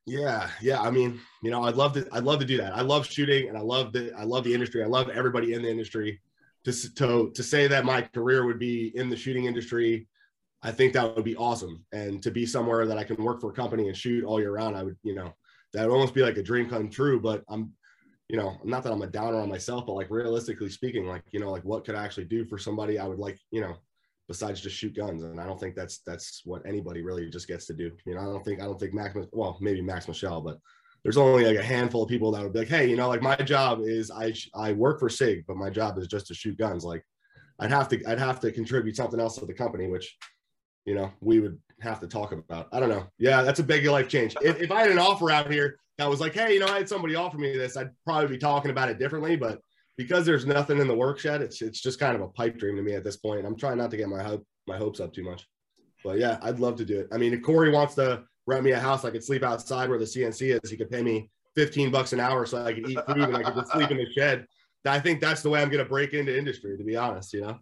Yeah, 0.06 0.49
yeah. 0.62 0.82
I 0.82 0.91
mean, 0.91 1.20
you 1.41 1.49
know, 1.49 1.64
I'd 1.64 1.76
love 1.76 1.93
to. 1.93 2.08
I'd 2.12 2.24
love 2.24 2.39
to 2.39 2.45
do 2.45 2.58
that. 2.58 2.76
I 2.76 2.82
love 2.82 3.08
shooting, 3.08 3.49
and 3.49 3.58
I 3.58 3.62
love 3.62 3.91
the. 3.91 4.14
I 4.14 4.24
love 4.24 4.43
the 4.43 4.53
industry. 4.53 4.84
I 4.84 4.88
love 4.88 5.10
everybody 5.10 5.53
in 5.53 5.64
the 5.64 5.70
industry. 5.70 6.22
To 6.66 6.93
to 6.95 7.32
to 7.34 7.43
say 7.43 7.68
that 7.68 7.86
my 7.86 8.01
career 8.01 8.45
would 8.45 8.60
be 8.60 8.91
in 8.95 9.10
the 9.10 9.16
shooting 9.18 9.45
industry, 9.45 10.08
I 10.62 10.72
think 10.72 10.93
that 10.93 11.16
would 11.16 11.26
be 11.26 11.36
awesome. 11.36 11.84
And 11.91 12.22
to 12.24 12.30
be 12.32 12.45
somewhere 12.45 12.86
that 12.86 12.97
I 12.99 13.03
can 13.03 13.24
work 13.24 13.41
for 13.41 13.49
a 13.49 13.53
company 13.53 13.88
and 13.88 13.97
shoot 13.97 14.24
all 14.24 14.39
year 14.39 14.51
round, 14.53 14.76
I 14.78 14.84
would, 14.84 14.97
you 15.03 15.16
know, 15.16 15.34
that 15.74 15.88
would 15.88 15.93
almost 15.93 16.14
be 16.14 16.22
like 16.22 16.38
a 16.38 16.43
dream 16.43 16.70
come 16.70 16.89
true. 16.89 17.20
But 17.20 17.43
I'm, 17.49 17.74
you 18.30 18.38
know, 18.38 18.58
not 18.64 18.84
that 18.84 18.91
I'm 18.91 19.01
a 19.01 19.08
downer 19.08 19.39
on 19.39 19.49
myself, 19.49 19.88
but 19.88 19.93
like 19.93 20.12
realistically 20.12 20.70
speaking, 20.70 21.08
like 21.08 21.24
you 21.32 21.39
know, 21.39 21.51
like 21.51 21.64
what 21.64 21.84
could 21.84 21.95
I 21.95 22.03
actually 22.06 22.26
do 22.26 22.45
for 22.45 22.60
somebody? 22.60 22.99
I 22.99 23.08
would 23.08 23.20
like, 23.20 23.39
you 23.51 23.62
know, 23.62 23.76
besides 24.28 24.61
just 24.61 24.76
shoot 24.76 24.95
guns. 24.95 25.23
And 25.23 25.39
I 25.39 25.45
don't 25.45 25.59
think 25.59 25.76
that's 25.76 25.99
that's 25.99 26.41
what 26.45 26.65
anybody 26.65 27.01
really 27.01 27.30
just 27.30 27.47
gets 27.47 27.65
to 27.67 27.73
do. 27.73 27.91
You 28.05 28.15
know, 28.15 28.21
I 28.21 28.26
don't 28.26 28.43
think 28.43 28.61
I 28.61 28.65
don't 28.65 28.80
think 28.80 28.93
Max 28.93 29.15
well, 29.32 29.57
maybe 29.61 29.82
Max 29.82 30.07
Michel, 30.07 30.41
but 30.41 30.59
there's 31.03 31.17
only 31.17 31.45
like 31.45 31.57
a 31.57 31.63
handful 31.63 32.03
of 32.03 32.09
people 32.09 32.32
that 32.32 32.43
would 32.43 32.53
be 32.53 32.59
like, 32.59 32.67
hey, 32.67 32.89
you 32.89 32.95
know, 32.95 33.07
like 33.07 33.21
my 33.21 33.36
job 33.36 33.82
is 33.84 34.09
I 34.11 34.34
I 34.55 34.73
work 34.73 34.99
for 34.99 35.09
SIG, 35.09 35.45
but 35.47 35.57
my 35.57 35.69
job 35.69 35.97
is 35.97 36.07
just 36.07 36.28
to 36.28 36.34
shoot 36.34 36.57
guns. 36.57 36.84
Like 36.84 37.05
I'd 37.59 37.71
have 37.71 37.88
to 37.89 38.03
I'd 38.05 38.19
have 38.19 38.39
to 38.41 38.51
contribute 38.51 38.95
something 38.95 39.19
else 39.19 39.38
to 39.38 39.45
the 39.45 39.53
company, 39.53 39.88
which 39.88 40.17
you 40.86 40.95
know 40.95 41.11
we 41.21 41.39
would 41.39 41.59
have 41.82 41.99
to 41.99 42.07
talk 42.07 42.32
about. 42.32 42.67
I 42.71 42.80
don't 42.80 42.89
know. 42.89 43.05
Yeah, 43.19 43.43
that's 43.43 43.59
a 43.59 43.63
big 43.63 43.86
life 43.86 44.07
change. 44.07 44.36
If, 44.41 44.61
if 44.61 44.71
I 44.71 44.82
had 44.82 44.91
an 44.91 44.99
offer 44.99 45.30
out 45.30 45.51
here 45.51 45.78
that 45.97 46.09
was 46.09 46.19
like, 46.19 46.34
hey, 46.34 46.53
you 46.53 46.59
know, 46.59 46.67
I 46.67 46.78
had 46.78 46.89
somebody 46.89 47.15
offer 47.15 47.38
me 47.38 47.55
this, 47.55 47.78
I'd 47.78 47.91
probably 48.05 48.28
be 48.28 48.38
talking 48.38 48.71
about 48.71 48.89
it 48.89 48.99
differently. 48.99 49.36
But 49.36 49.59
because 49.98 50.26
there's 50.26 50.46
nothing 50.46 50.80
in 50.80 50.88
the 50.88 50.96
works 50.96 51.26
yet, 51.26 51.41
it's 51.41 51.62
it's 51.62 51.82
just 51.82 52.00
kind 52.00 52.16
of 52.16 52.22
a 52.22 52.28
pipe 52.30 52.58
dream 52.58 52.76
to 52.76 52.82
me 52.82 52.93
at 52.93 53.04
this 53.04 53.18
point. 53.18 53.46
I'm 53.46 53.56
trying 53.56 53.78
not 53.78 53.91
to 53.91 53.98
get 53.98 54.10
my 54.10 54.24
hope 54.24 54.46
my 54.68 54.78
hopes 54.78 55.00
up 55.00 55.14
too 55.14 55.24
much. 55.24 55.48
But 56.04 56.20
yeah, 56.20 56.38
I'd 56.41 56.60
love 56.60 56.76
to 56.78 56.86
do 56.86 57.00
it. 57.00 57.08
I 57.12 57.18
mean, 57.18 57.34
if 57.34 57.41
Corey 57.41 57.72
wants 57.72 57.96
to 57.96 58.24
rent 58.46 58.64
me 58.64 58.72
a 58.72 58.80
house, 58.80 59.06
I 59.06 59.12
could 59.12 59.24
sleep 59.24 59.43
outside 59.43 59.89
where 59.89 59.98
the 59.98 60.06
CNC 60.06 60.64
is. 60.64 60.70
He 60.70 60.78
could 60.78 60.89
pay 60.89 61.02
me 61.02 61.30
15 61.56 61.91
bucks 61.91 62.14
an 62.14 62.20
hour 62.20 62.46
so 62.46 62.64
I 62.64 62.74
could 62.74 62.89
eat 62.89 63.00
food 63.08 63.18
and 63.18 63.38
I 63.38 63.43
could 63.43 63.56
just 63.56 63.72
sleep 63.72 63.89
in 63.89 63.98
the 63.98 64.08
shed. 64.16 64.46
I 64.86 65.00
think 65.00 65.20
that's 65.20 65.41
the 65.41 65.50
way 65.50 65.62
I'm 65.62 65.70
going 65.70 65.84
to 65.84 65.89
break 65.89 66.14
into 66.14 66.38
industry, 66.38 66.78
to 66.78 66.84
be 66.84 66.96
honest, 66.96 67.34
you 67.34 67.41
know? 67.41 67.60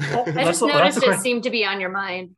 I 0.00 0.44
just 0.44 0.62
noticed 0.62 1.02
it 1.02 1.20
seemed 1.20 1.42
to 1.42 1.50
be 1.50 1.64
on 1.64 1.80
your 1.80 1.90
mind. 1.90 2.36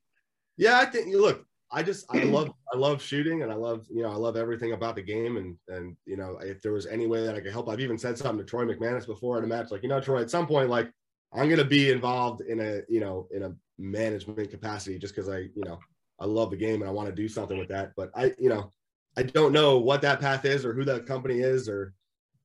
Yeah, 0.57 0.79
I 0.79 0.87
think 0.87 1.09
you 1.09 1.21
look, 1.21 1.45
I 1.75 1.83
just 1.83 2.05
I 2.11 2.23
love 2.25 2.53
I 2.73 2.77
love 2.77 3.01
shooting 3.03 3.43
and 3.43 3.51
I 3.51 3.55
love 3.55 3.87
you 3.91 4.03
know 4.03 4.11
I 4.11 4.17
love 4.17 4.37
everything 4.37 4.73
about 4.73 4.95
the 4.95 5.03
game 5.03 5.37
and 5.39 5.57
and 5.69 5.97
you 6.05 6.17
know 6.17 6.39
if 6.43 6.61
there 6.61 6.73
was 6.73 6.87
any 6.87 7.07
way 7.07 7.25
that 7.25 7.35
I 7.35 7.41
could 7.41 7.53
help, 7.53 7.69
I've 7.69 7.81
even 7.81 7.97
said 7.99 8.19
something 8.19 8.45
to 8.45 8.49
Troy 8.49 8.65
McManus 8.67 9.07
before 9.07 9.39
in 9.39 9.45
a 9.45 9.47
match, 9.47 9.71
like 9.71 9.83
you 9.83 9.89
know 9.89 10.01
Troy, 10.01 10.21
at 10.21 10.31
some 10.31 10.47
point 10.47 10.69
like 10.69 10.91
I'm 11.33 11.49
gonna 11.49 11.65
be 11.65 11.91
involved 11.91 12.43
in 12.43 12.61
a 12.61 12.83
you 12.89 13.01
know 13.01 13.27
in 13.31 13.43
a 13.45 13.55
management 13.79 14.51
capacity 14.51 14.99
just 14.99 15.15
because 15.15 15.31
I 15.31 15.39
you 15.39 15.65
know 15.65 15.79
I 16.21 16.27
love 16.27 16.51
the 16.51 16.57
game 16.59 16.83
and 16.83 16.89
I 16.89 16.93
want 16.93 17.09
to 17.09 17.15
do 17.15 17.27
something 17.29 17.59
with 17.59 17.69
that, 17.71 17.93
but 17.97 18.11
I 18.15 18.35
you 18.39 18.51
know 18.51 18.71
I 19.17 19.23
don't 19.23 19.53
know 19.53 19.79
what 19.79 20.03
that 20.03 20.21
path 20.21 20.45
is 20.45 20.65
or 20.67 20.75
who 20.75 20.85
that 20.85 21.07
company 21.07 21.39
is 21.41 21.69
or 21.71 21.95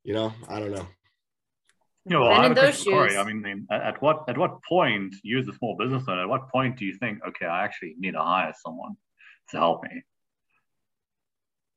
you 0.05 0.13
know 0.13 0.32
I 0.47 0.59
don't 0.59 0.71
know. 0.71 0.88
You 2.05 2.13
know, 2.13 2.23
And 2.23 2.34
I 2.34 2.38
in 2.38 2.43
have 2.43 2.51
a 2.53 2.55
those 2.55 2.63
question 2.75 2.93
for 2.93 2.97
Corey. 2.99 3.09
shoes- 3.09 3.17
I 3.17 3.23
mean, 3.25 3.67
at 3.69 3.82
at 3.82 4.01
what 4.01 4.23
at 4.30 4.38
what 4.38 4.63
point, 4.63 5.13
you 5.23 5.38
as 5.39 5.49
a 5.49 5.53
small 5.53 5.75
business 5.75 6.03
owner, 6.07 6.21
at 6.21 6.30
what 6.30 6.47
point 6.49 6.78
do 6.78 6.86
you 6.86 6.93
think, 6.95 7.19
okay, 7.28 7.45
I 7.45 7.65
actually 7.65 7.95
need 7.99 8.13
to 8.13 8.21
hire 8.23 8.53
someone 8.65 8.91
to 8.91 9.07
help 9.52 9.84
me? 9.84 10.02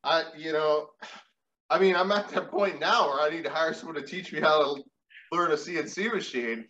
I, 0.03 0.25
you 0.37 0.53
know, 0.53 0.91
I 1.69 1.79
mean, 1.79 1.95
I'm 1.95 2.11
at 2.13 2.29
that 2.31 2.51
point 2.51 2.81
now 2.81 3.09
where 3.09 3.21
I 3.21 3.31
need 3.31 3.45
to 3.45 3.51
hire 3.51 3.75
someone 3.75 3.97
to 3.97 4.03
teach 4.03 4.33
me 4.33 4.41
how 4.41 4.63
to 4.63 4.83
learn 5.31 5.53
a 5.53 5.57
CNC 5.57 6.13
machine. 6.13 6.67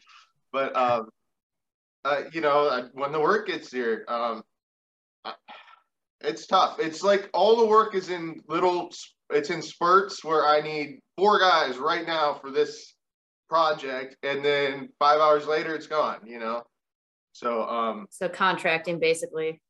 But, 0.53 0.75
um, 0.77 1.09
uh, 2.05 2.23
you 2.33 2.41
know, 2.41 2.69
I- 2.69 2.89
when 2.93 3.13
the 3.13 3.21
work 3.21 3.47
gets 3.47 3.71
here, 3.71 4.05
um, 4.09 4.43
I- 5.25 5.37
it's 6.21 6.47
tough. 6.47 6.81
It's 6.81 7.03
like 7.03 7.31
all 7.33 7.57
the 7.57 7.67
work 7.67 7.95
is 7.95 8.11
in 8.11 8.43
little, 8.49 8.91
it's 9.31 9.51
in 9.51 9.63
spurts 9.63 10.25
where 10.25 10.47
I 10.47 10.61
need 10.61 11.01
four 11.17 11.39
guys 11.39 11.79
right 11.79 12.07
now 12.07 12.35
for 12.35 12.51
this 12.51 12.95
project, 13.49 14.17
and 14.23 14.45
then 14.45 14.93
five 14.99 15.21
hours 15.21 15.47
later, 15.47 15.75
it's 15.75 15.87
gone. 15.87 16.27
You 16.27 16.41
know, 16.41 16.65
so 17.33 17.63
um, 17.69 18.07
So 18.11 18.29
contracting 18.29 18.99
basically. 18.99 19.63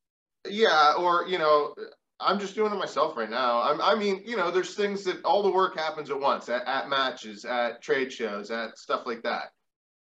Yeah, 0.49 0.95
or 0.99 1.27
you 1.27 1.39
know, 1.39 1.75
I'm 2.21 2.39
just 2.39 2.55
doing 2.55 2.73
it 2.73 2.77
myself 2.77 3.17
right 3.17 3.31
now. 3.31 3.63
I'm, 3.63 3.81
I 3.81 3.95
mean, 3.95 4.23
you 4.25 4.37
know, 4.37 4.51
there's 4.51 4.75
things 4.75 5.05
that 5.05 5.25
all 5.25 5.43
the 5.43 5.51
work 5.51 5.77
happens 5.77 6.11
at 6.11 6.21
once 6.21 6.49
at, 6.49 6.67
at 6.67 6.89
matches, 6.89 7.45
at 7.45 7.83
trade 7.83 8.13
shows, 8.13 8.51
at 8.51 8.79
stuff 8.79 9.03
like 9.07 9.23
that. 9.23 9.53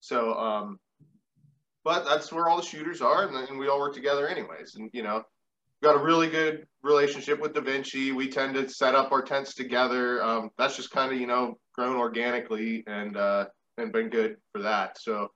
So, 0.01 0.35
um, 0.35 0.79
but 1.85 2.05
that's 2.05 2.33
where 2.33 2.49
all 2.49 2.57
the 2.57 2.63
shooters 2.63 3.01
are, 3.01 3.27
and, 3.27 3.37
and 3.49 3.59
we 3.59 3.69
all 3.69 3.79
work 3.79 3.95
together 3.95 4.29
anyways. 4.29 4.75
And 4.77 4.91
you 4.93 5.03
know, 5.03 5.23
got 5.83 5.97
a 5.97 6.03
really 6.03 6.29
good 6.29 6.67
relationship 6.83 7.41
with 7.41 7.55
Da 7.55 7.61
Vinci. 7.61 8.13
We 8.13 8.29
tend 8.29 8.55
to 8.55 8.69
set 8.69 8.95
up 8.95 9.13
our 9.13 9.23
tents 9.23 9.55
together. 9.55 10.23
Um, 10.23 10.51
that's 10.59 10.77
just 10.77 10.91
kind 10.91 11.13
of 11.13 11.21
you 11.21 11.27
know 11.27 11.59
grown 11.75 11.97
organically 11.97 12.83
and 12.87 13.17
uh, 13.17 13.47
and 13.79 13.93
been 13.93 14.09
good 14.09 14.37
for 14.53 14.63
that. 14.63 14.99
So 15.01 15.31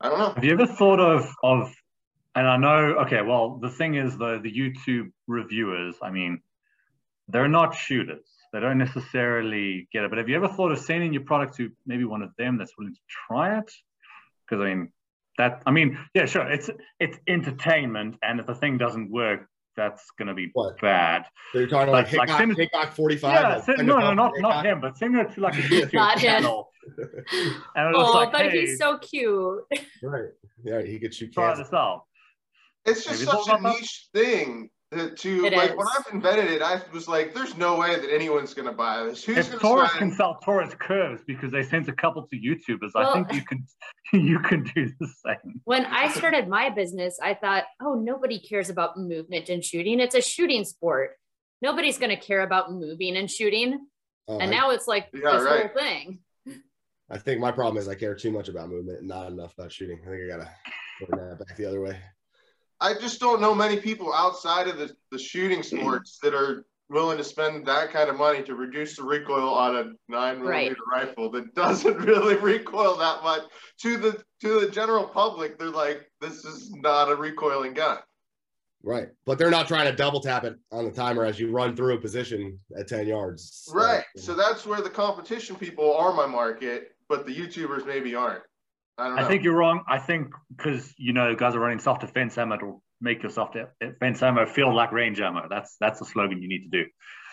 I 0.00 0.08
don't 0.08 0.18
know. 0.18 0.32
Have 0.32 0.44
you 0.44 0.52
ever 0.52 0.66
thought 0.66 1.00
of 1.00 1.26
of 1.42 1.72
and 2.34 2.46
I 2.46 2.56
know 2.56 2.96
okay, 3.04 3.22
well 3.22 3.58
the 3.60 3.70
thing 3.70 3.94
is 3.94 4.16
though 4.16 4.38
the 4.38 4.52
YouTube 4.52 5.10
reviewers, 5.26 5.96
I 6.02 6.10
mean, 6.10 6.40
they're 7.28 7.48
not 7.48 7.74
shooters. 7.74 8.26
They 8.52 8.60
don't 8.60 8.78
necessarily 8.78 9.88
get 9.92 10.04
it. 10.04 10.10
But 10.10 10.18
have 10.18 10.28
you 10.28 10.36
ever 10.36 10.48
thought 10.48 10.70
of 10.72 10.78
sending 10.78 11.12
your 11.12 11.22
product 11.24 11.56
to 11.56 11.70
maybe 11.86 12.04
one 12.04 12.22
of 12.22 12.30
them 12.38 12.56
that's 12.58 12.72
willing 12.78 12.94
to 12.94 13.00
try 13.28 13.58
it? 13.58 13.70
Because 14.48 14.62
I 14.62 14.66
mean 14.66 14.92
that 15.38 15.62
I 15.66 15.70
mean, 15.72 15.98
yeah, 16.14 16.26
sure, 16.26 16.46
it's 16.50 16.70
it's 17.00 17.18
entertainment, 17.26 18.16
and 18.22 18.38
if 18.40 18.46
the 18.46 18.54
thing 18.54 18.78
doesn't 18.78 19.10
work, 19.10 19.48
that's 19.76 20.04
going 20.16 20.28
to 20.28 20.34
be 20.34 20.50
What? 20.52 20.80
bad. 20.80 21.24
So 21.52 21.58
you're 21.58 21.66
talking 21.68 21.92
Like- 21.92 22.12
like, 22.12 22.18
like 22.18 22.28
Hickok, 22.28 22.38
send- 22.40 22.56
Hickok 22.56 22.92
45? 22.94 23.32
Yeah, 23.32 23.48
like, 23.56 23.64
send, 23.64 23.76
send 23.78 23.88
no, 23.88 23.98
no, 23.98 24.12
not 24.14 24.32
not 24.38 24.64
him, 24.64 24.80
but 24.80 24.96
send 24.96 25.16
it 25.16 25.32
to 25.34 25.40
like 25.40 25.54
a 25.54 25.62
YouTube 25.62 25.92
Not 25.94 26.18
channel. 26.18 26.70
And 27.74 27.88
it 27.88 27.96
was 27.98 28.08
Oh, 28.08 28.12
like, 28.12 28.30
but 28.30 28.42
hey, 28.42 28.60
he's 28.60 28.78
so 28.78 28.98
cute. 28.98 29.64
Right. 30.04 30.28
Yeah, 30.62 30.82
he 30.82 31.00
could 31.00 31.12
shoot 31.12 31.32
try 31.32 31.48
cans. 31.48 31.58
this 31.58 31.72
out. 31.72 32.04
It's 32.86 33.04
just 33.04 33.20
Maybe 33.20 33.24
such 33.30 33.48
a 33.48 33.52
all 33.52 33.58
about- 33.58 33.76
niche 33.80 34.08
thing 34.12 34.70
to, 34.92 35.10
to 35.10 35.46
It 35.46 35.52
like 35.54 35.76
when 35.76 35.86
is. 35.86 35.92
I've 35.98 36.14
invented 36.14 36.50
it, 36.52 36.62
I 36.62 36.80
was 36.92 37.08
like, 37.08 37.34
there's 37.34 37.56
no 37.56 37.76
way 37.78 37.96
that 37.98 38.12
anyone's 38.12 38.54
gonna 38.54 38.72
buy 38.72 39.02
this. 39.04 39.24
Who's 39.24 39.38
If 39.38 39.48
gonna 39.48 39.58
Taurus 39.60 39.90
spend? 39.92 40.10
can 40.10 40.16
sell 40.16 40.38
Taurus 40.44 40.72
curves 40.78 41.22
because 41.26 41.50
they 41.50 41.62
sent 41.64 41.88
a 41.88 41.92
couple 41.92 42.28
to 42.28 42.36
YouTubers, 42.36 42.90
I 42.94 43.12
think 43.12 43.32
you 43.32 43.42
can 43.42 43.66
you 44.12 44.38
can 44.40 44.62
do 44.74 44.90
the 45.00 45.08
same. 45.24 45.60
When 45.64 45.84
I 45.86 46.08
started 46.12 46.46
my 46.46 46.70
business, 46.70 47.18
I 47.22 47.34
thought, 47.34 47.64
oh, 47.82 47.94
nobody 47.94 48.38
cares 48.38 48.70
about 48.70 48.96
movement 48.96 49.48
and 49.48 49.64
shooting. 49.64 49.98
It's 49.98 50.14
a 50.14 50.20
shooting 50.22 50.64
sport. 50.64 51.12
Nobody's 51.62 51.98
going 51.98 52.10
to 52.10 52.20
care 52.20 52.42
about 52.42 52.70
moving 52.70 53.16
and 53.16 53.28
shooting. 53.30 53.86
Oh, 54.28 54.38
And 54.38 54.54
I, 54.54 54.58
now 54.58 54.70
it's 54.70 54.86
like 54.86 55.08
Yeah, 55.14 55.32
this 55.32 55.42
right. 55.42 55.60
whole 55.72 55.80
thing. 55.82 56.18
I 57.10 57.18
think 57.18 57.40
my 57.40 57.50
problem 57.50 57.78
is 57.78 57.88
I 57.88 57.94
care 57.94 58.14
too 58.14 58.30
much 58.30 58.48
about 58.48 58.68
movement 58.68 58.98
and 59.00 59.08
not 59.08 59.26
enough 59.28 59.54
about 59.58 59.72
shooting. 59.72 59.98
I 60.06 60.10
think 60.10 60.22
I 60.24 60.36
gotta 60.36 60.50
turn 61.10 61.28
that 61.30 61.38
back 61.46 61.56
the 61.56 61.64
other 61.66 61.80
way. 61.80 61.98
I 62.80 62.94
just 62.94 63.20
don't 63.20 63.40
know 63.40 63.54
many 63.54 63.78
people 63.78 64.12
outside 64.12 64.68
of 64.68 64.78
the, 64.78 64.94
the 65.10 65.18
shooting 65.18 65.60
mm. 65.60 65.64
sports 65.64 66.18
that 66.22 66.34
are 66.34 66.66
willing 66.90 67.16
to 67.16 67.24
spend 67.24 67.66
that 67.66 67.90
kind 67.92 68.10
of 68.10 68.16
money 68.16 68.42
to 68.42 68.54
reduce 68.54 68.96
the 68.96 69.02
recoil 69.02 69.48
on 69.48 69.76
a 69.76 69.84
nine 70.08 70.40
millimeter 70.40 70.76
rifle 70.90 71.30
that 71.30 71.54
doesn't 71.54 71.96
really 72.04 72.36
recoil 72.36 72.96
that 72.96 73.22
much. 73.22 73.42
To 73.82 73.96
the 73.96 74.22
to 74.42 74.60
the 74.60 74.70
general 74.70 75.04
public, 75.04 75.58
they're 75.58 75.70
like, 75.70 76.10
this 76.20 76.44
is 76.44 76.72
not 76.74 77.10
a 77.10 77.16
recoiling 77.16 77.74
gun. 77.74 77.98
Right. 78.82 79.08
But 79.24 79.38
they're 79.38 79.50
not 79.50 79.66
trying 79.66 79.86
to 79.86 79.96
double 79.96 80.20
tap 80.20 80.44
it 80.44 80.56
on 80.70 80.84
the 80.84 80.90
timer 80.90 81.24
as 81.24 81.40
you 81.40 81.50
run 81.50 81.74
through 81.74 81.94
a 81.94 82.00
position 82.00 82.60
at 82.78 82.86
10 82.86 83.06
yards. 83.06 83.66
Right. 83.72 84.04
So 84.16 84.34
that's 84.34 84.66
where 84.66 84.82
the 84.82 84.90
competition 84.90 85.56
people 85.56 85.96
are 85.96 86.12
my 86.12 86.26
market, 86.26 86.90
but 87.08 87.24
the 87.24 87.34
YouTubers 87.34 87.86
maybe 87.86 88.14
aren't. 88.14 88.42
I 88.98 89.08
don't. 89.08 89.18
I 89.18 89.28
think 89.28 89.42
you're 89.42 89.56
wrong. 89.56 89.84
I 89.88 89.98
think 89.98 90.28
because 90.56 90.94
you 90.98 91.12
know 91.12 91.34
guys 91.34 91.54
are 91.54 91.60
running 91.60 91.80
soft 91.80 92.00
defense 92.02 92.38
ammo 92.38 92.56
to 92.58 92.82
make 93.00 93.22
your 93.22 93.30
soft 93.30 93.56
defense 93.80 94.22
ammo 94.22 94.46
feel 94.46 94.74
like 94.74 94.92
range 94.92 95.20
ammo. 95.20 95.46
That's 95.48 95.76
that's 95.80 95.98
the 95.98 96.06
slogan 96.06 96.40
you 96.42 96.48
need 96.48 96.70
to 96.70 96.82
do. 96.82 96.90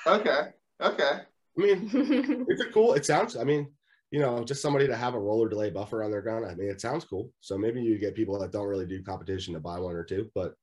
Okay. 0.07 0.39
Okay. 0.81 1.11
I 1.57 1.61
mean, 1.61 1.89
it's 2.49 2.61
a 2.61 2.71
cool, 2.71 2.93
it 2.93 3.05
sounds, 3.05 3.35
I 3.35 3.43
mean, 3.43 3.67
you 4.09 4.19
know, 4.19 4.43
just 4.43 4.61
somebody 4.61 4.87
to 4.87 4.95
have 4.95 5.13
a 5.13 5.19
roller 5.19 5.47
delay 5.49 5.69
buffer 5.69 6.03
on 6.03 6.09
their 6.11 6.21
gun. 6.21 6.43
I 6.43 6.55
mean, 6.55 6.69
it 6.69 6.81
sounds 6.81 7.05
cool. 7.05 7.31
So 7.39 7.57
maybe 7.57 7.81
you 7.81 7.99
get 7.99 8.15
people 8.15 8.39
that 8.39 8.51
don't 8.51 8.67
really 8.67 8.85
do 8.87 9.03
competition 9.03 9.53
to 9.53 9.59
buy 9.59 9.77
one 9.79 9.95
or 9.95 10.03
two, 10.03 10.31
but 10.33 10.55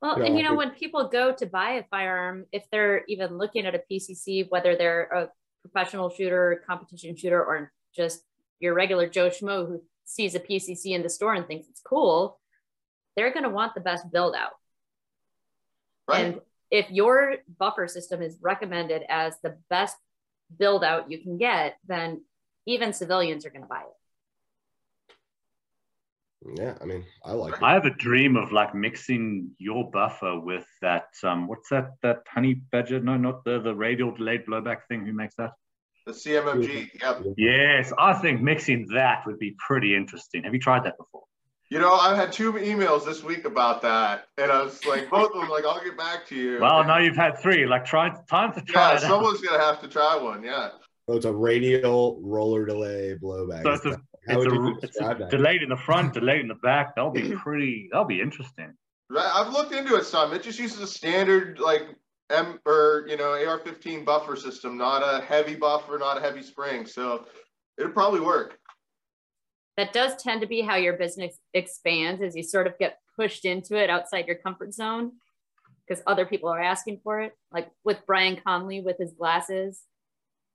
Well, 0.00 0.18
Yeah, 0.18 0.26
and 0.26 0.36
you 0.38 0.44
know, 0.44 0.50
think- 0.50 0.58
when 0.58 0.70
people 0.70 1.08
go 1.08 1.34
to 1.34 1.46
buy 1.46 1.70
a 1.72 1.84
firearm, 1.90 2.46
if 2.52 2.64
they're 2.70 3.04
even 3.08 3.36
looking 3.36 3.66
at 3.66 3.74
a 3.74 3.82
PCC, 3.90 4.46
whether 4.48 4.76
they're 4.76 5.02
a 5.02 5.28
professional 5.62 6.08
shooter, 6.08 6.62
competition 6.66 7.16
shooter, 7.16 7.44
or 7.44 7.72
just 7.94 8.22
your 8.60 8.74
regular 8.74 9.08
Joe 9.08 9.28
Schmo 9.28 9.66
who 9.66 9.82
sees 10.08 10.34
a 10.34 10.40
PCC 10.40 10.94
in 10.94 11.02
the 11.02 11.10
store 11.10 11.34
and 11.34 11.46
thinks 11.46 11.68
it's 11.68 11.82
cool, 11.82 12.40
they're 13.14 13.32
going 13.32 13.44
to 13.44 13.50
want 13.50 13.74
the 13.74 13.80
best 13.80 14.10
build 14.10 14.34
out. 14.34 14.52
Right. 16.08 16.24
And 16.24 16.40
if 16.70 16.90
your 16.90 17.36
buffer 17.58 17.86
system 17.86 18.22
is 18.22 18.38
recommended 18.40 19.02
as 19.08 19.34
the 19.42 19.58
best 19.68 19.96
build 20.58 20.82
out 20.82 21.10
you 21.10 21.18
can 21.18 21.36
get, 21.36 21.76
then 21.86 22.22
even 22.66 22.92
civilians 22.92 23.44
are 23.44 23.50
going 23.50 23.62
to 23.62 23.68
buy 23.68 23.82
it. 23.82 26.54
yeah, 26.58 26.74
I 26.80 26.84
mean, 26.86 27.04
I 27.24 27.32
like 27.32 27.54
it. 27.54 27.62
I 27.62 27.74
have 27.74 27.84
a 27.84 27.90
dream 27.90 28.36
of 28.36 28.52
like 28.52 28.74
mixing 28.74 29.50
your 29.58 29.90
buffer 29.90 30.40
with 30.40 30.66
that. 30.80 31.08
Um, 31.22 31.48
what's 31.48 31.68
that? 31.68 31.92
That 32.02 32.22
honey 32.28 32.54
badger? 32.54 33.00
No, 33.00 33.16
not 33.16 33.44
the 33.44 33.60
the 33.60 33.74
radial 33.74 34.14
delayed 34.14 34.46
blowback 34.46 34.86
thing. 34.88 35.04
Who 35.04 35.12
makes 35.12 35.34
that? 35.36 35.52
The 36.08 36.14
CMMG. 36.14 37.00
Yep. 37.00 37.34
Yes, 37.36 37.92
I 37.98 38.14
think 38.14 38.40
mixing 38.40 38.86
that 38.94 39.26
would 39.26 39.38
be 39.38 39.54
pretty 39.58 39.94
interesting. 39.94 40.42
Have 40.44 40.54
you 40.54 40.60
tried 40.60 40.84
that 40.84 40.96
before? 40.96 41.22
You 41.70 41.78
know, 41.78 41.92
I've 41.92 42.16
had 42.16 42.32
two 42.32 42.54
emails 42.54 43.04
this 43.04 43.22
week 43.22 43.44
about 43.44 43.82
that, 43.82 44.24
and 44.38 44.50
I 44.50 44.62
was 44.62 44.82
like, 44.86 45.10
both 45.10 45.34
of 45.34 45.40
them, 45.40 45.50
like, 45.50 45.66
I'll 45.66 45.84
get 45.84 45.98
back 45.98 46.26
to 46.28 46.34
you. 46.34 46.58
Well, 46.60 46.82
now 46.82 46.96
you've 46.96 47.14
had 47.14 47.38
three. 47.38 47.66
Like, 47.66 47.84
try 47.84 48.10
time 48.30 48.54
to 48.54 48.62
try 48.62 48.92
yeah, 48.92 48.96
it 48.96 49.04
out. 49.04 49.08
someone's 49.08 49.42
gonna 49.42 49.62
have 49.62 49.78
to 49.82 49.88
try 49.88 50.16
one. 50.16 50.42
Yeah. 50.42 50.70
So 51.06 51.16
it's 51.16 51.26
a 51.26 51.32
radial 51.32 52.20
roller 52.22 52.64
delay 52.64 53.14
blowback. 53.22 53.64
So 53.64 53.72
it's 53.72 53.84
a, 53.84 53.90
How 53.90 53.96
it's 54.28 54.36
would 54.36 54.52
you 54.52 54.68
a, 54.68 54.78
it's 54.82 54.98
a 54.98 55.28
delayed 55.30 55.62
in 55.62 55.68
the 55.68 55.76
front, 55.76 56.14
delayed 56.14 56.40
in 56.40 56.48
the 56.48 56.54
back. 56.54 56.94
That'll 56.96 57.10
be 57.10 57.32
pretty. 57.44 57.90
That'll 57.92 58.06
be 58.06 58.22
interesting. 58.22 58.72
Right. 59.10 59.30
I've 59.34 59.52
looked 59.52 59.72
into 59.72 59.94
it 59.96 60.04
some. 60.04 60.32
It 60.32 60.42
just 60.42 60.58
uses 60.58 60.80
a 60.80 60.86
standard 60.86 61.60
like 61.60 61.82
M 62.30 62.60
or 62.66 63.06
you 63.08 63.16
know 63.16 63.32
AR-15 63.32 64.04
buffer 64.04 64.36
system, 64.36 64.76
not 64.76 65.02
a 65.02 65.24
heavy 65.24 65.54
buffer, 65.54 65.98
not 65.98 66.18
a 66.18 66.20
heavy 66.20 66.42
spring. 66.42 66.86
So 66.86 67.26
it'll 67.78 67.92
probably 67.92 68.20
work. 68.20 68.58
that 69.76 69.92
does 69.92 70.20
tend 70.22 70.40
to 70.40 70.46
be 70.46 70.60
how 70.60 70.76
your 70.76 70.94
business 70.94 71.38
expands 71.54 72.22
as 72.22 72.36
you 72.36 72.42
sort 72.42 72.66
of 72.66 72.78
get 72.78 72.98
pushed 73.16 73.44
into 73.44 73.76
it 73.76 73.90
outside 73.90 74.26
your 74.26 74.36
comfort 74.36 74.74
zone 74.74 75.12
because 75.86 76.02
other 76.06 76.26
people 76.26 76.48
are 76.48 76.60
asking 76.60 77.00
for 77.02 77.20
it. 77.20 77.32
Like 77.52 77.70
with 77.84 77.98
Brian 78.06 78.38
Conley 78.44 78.80
with 78.80 78.96
his 78.98 79.12
glasses, 79.12 79.82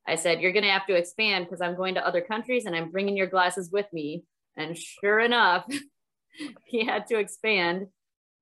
I 0.07 0.15
said, 0.15 0.41
You're 0.41 0.51
going 0.51 0.65
to 0.65 0.71
have 0.71 0.87
to 0.87 0.95
expand 0.95 1.45
because 1.45 1.61
I'm 1.61 1.75
going 1.75 1.95
to 1.95 2.05
other 2.05 2.21
countries 2.21 2.65
and 2.65 2.75
I'm 2.75 2.91
bringing 2.91 3.17
your 3.17 3.27
glasses 3.27 3.69
with 3.71 3.87
me. 3.93 4.23
And 4.55 4.77
sure 4.77 5.19
enough, 5.19 5.65
he 6.65 6.85
had 6.85 7.07
to 7.07 7.17
expand. 7.17 7.87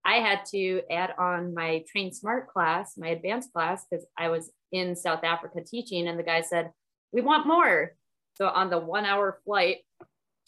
I 0.03 0.15
had 0.15 0.45
to 0.51 0.81
add 0.89 1.13
on 1.17 1.53
my 1.53 1.83
Train 1.91 2.11
Smart 2.13 2.47
class, 2.47 2.97
my 2.97 3.09
advanced 3.09 3.53
class, 3.53 3.85
because 3.89 4.05
I 4.17 4.29
was 4.29 4.51
in 4.71 4.95
South 4.95 5.23
Africa 5.23 5.59
teaching, 5.65 6.07
and 6.07 6.17
the 6.17 6.23
guy 6.23 6.41
said, 6.41 6.71
We 7.11 7.21
want 7.21 7.45
more. 7.45 7.93
So 8.33 8.47
on 8.47 8.69
the 8.69 8.79
one 8.79 9.05
hour 9.05 9.39
flight 9.45 9.79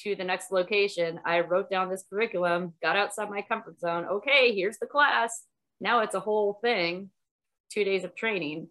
to 0.02 0.16
the 0.16 0.24
next 0.24 0.52
location, 0.52 1.20
I 1.26 1.42
wrote 1.42 1.70
down 1.70 1.90
this 1.90 2.04
curriculum, 2.10 2.74
got 2.82 2.96
outside 2.96 3.30
my 3.30 3.44
comfort 3.44 3.80
zone. 3.80 4.06
Okay, 4.06 4.56
here's 4.56 4.80
the 4.80 4.88
class. 4.88 5.44
Now 5.80 6.00
it's 6.00 6.16
a 6.16 6.20
whole 6.20 6.60
thing, 6.64 7.12
two 7.72 7.84
days 7.84 8.04
of 8.04 8.16
training. 8.16 8.70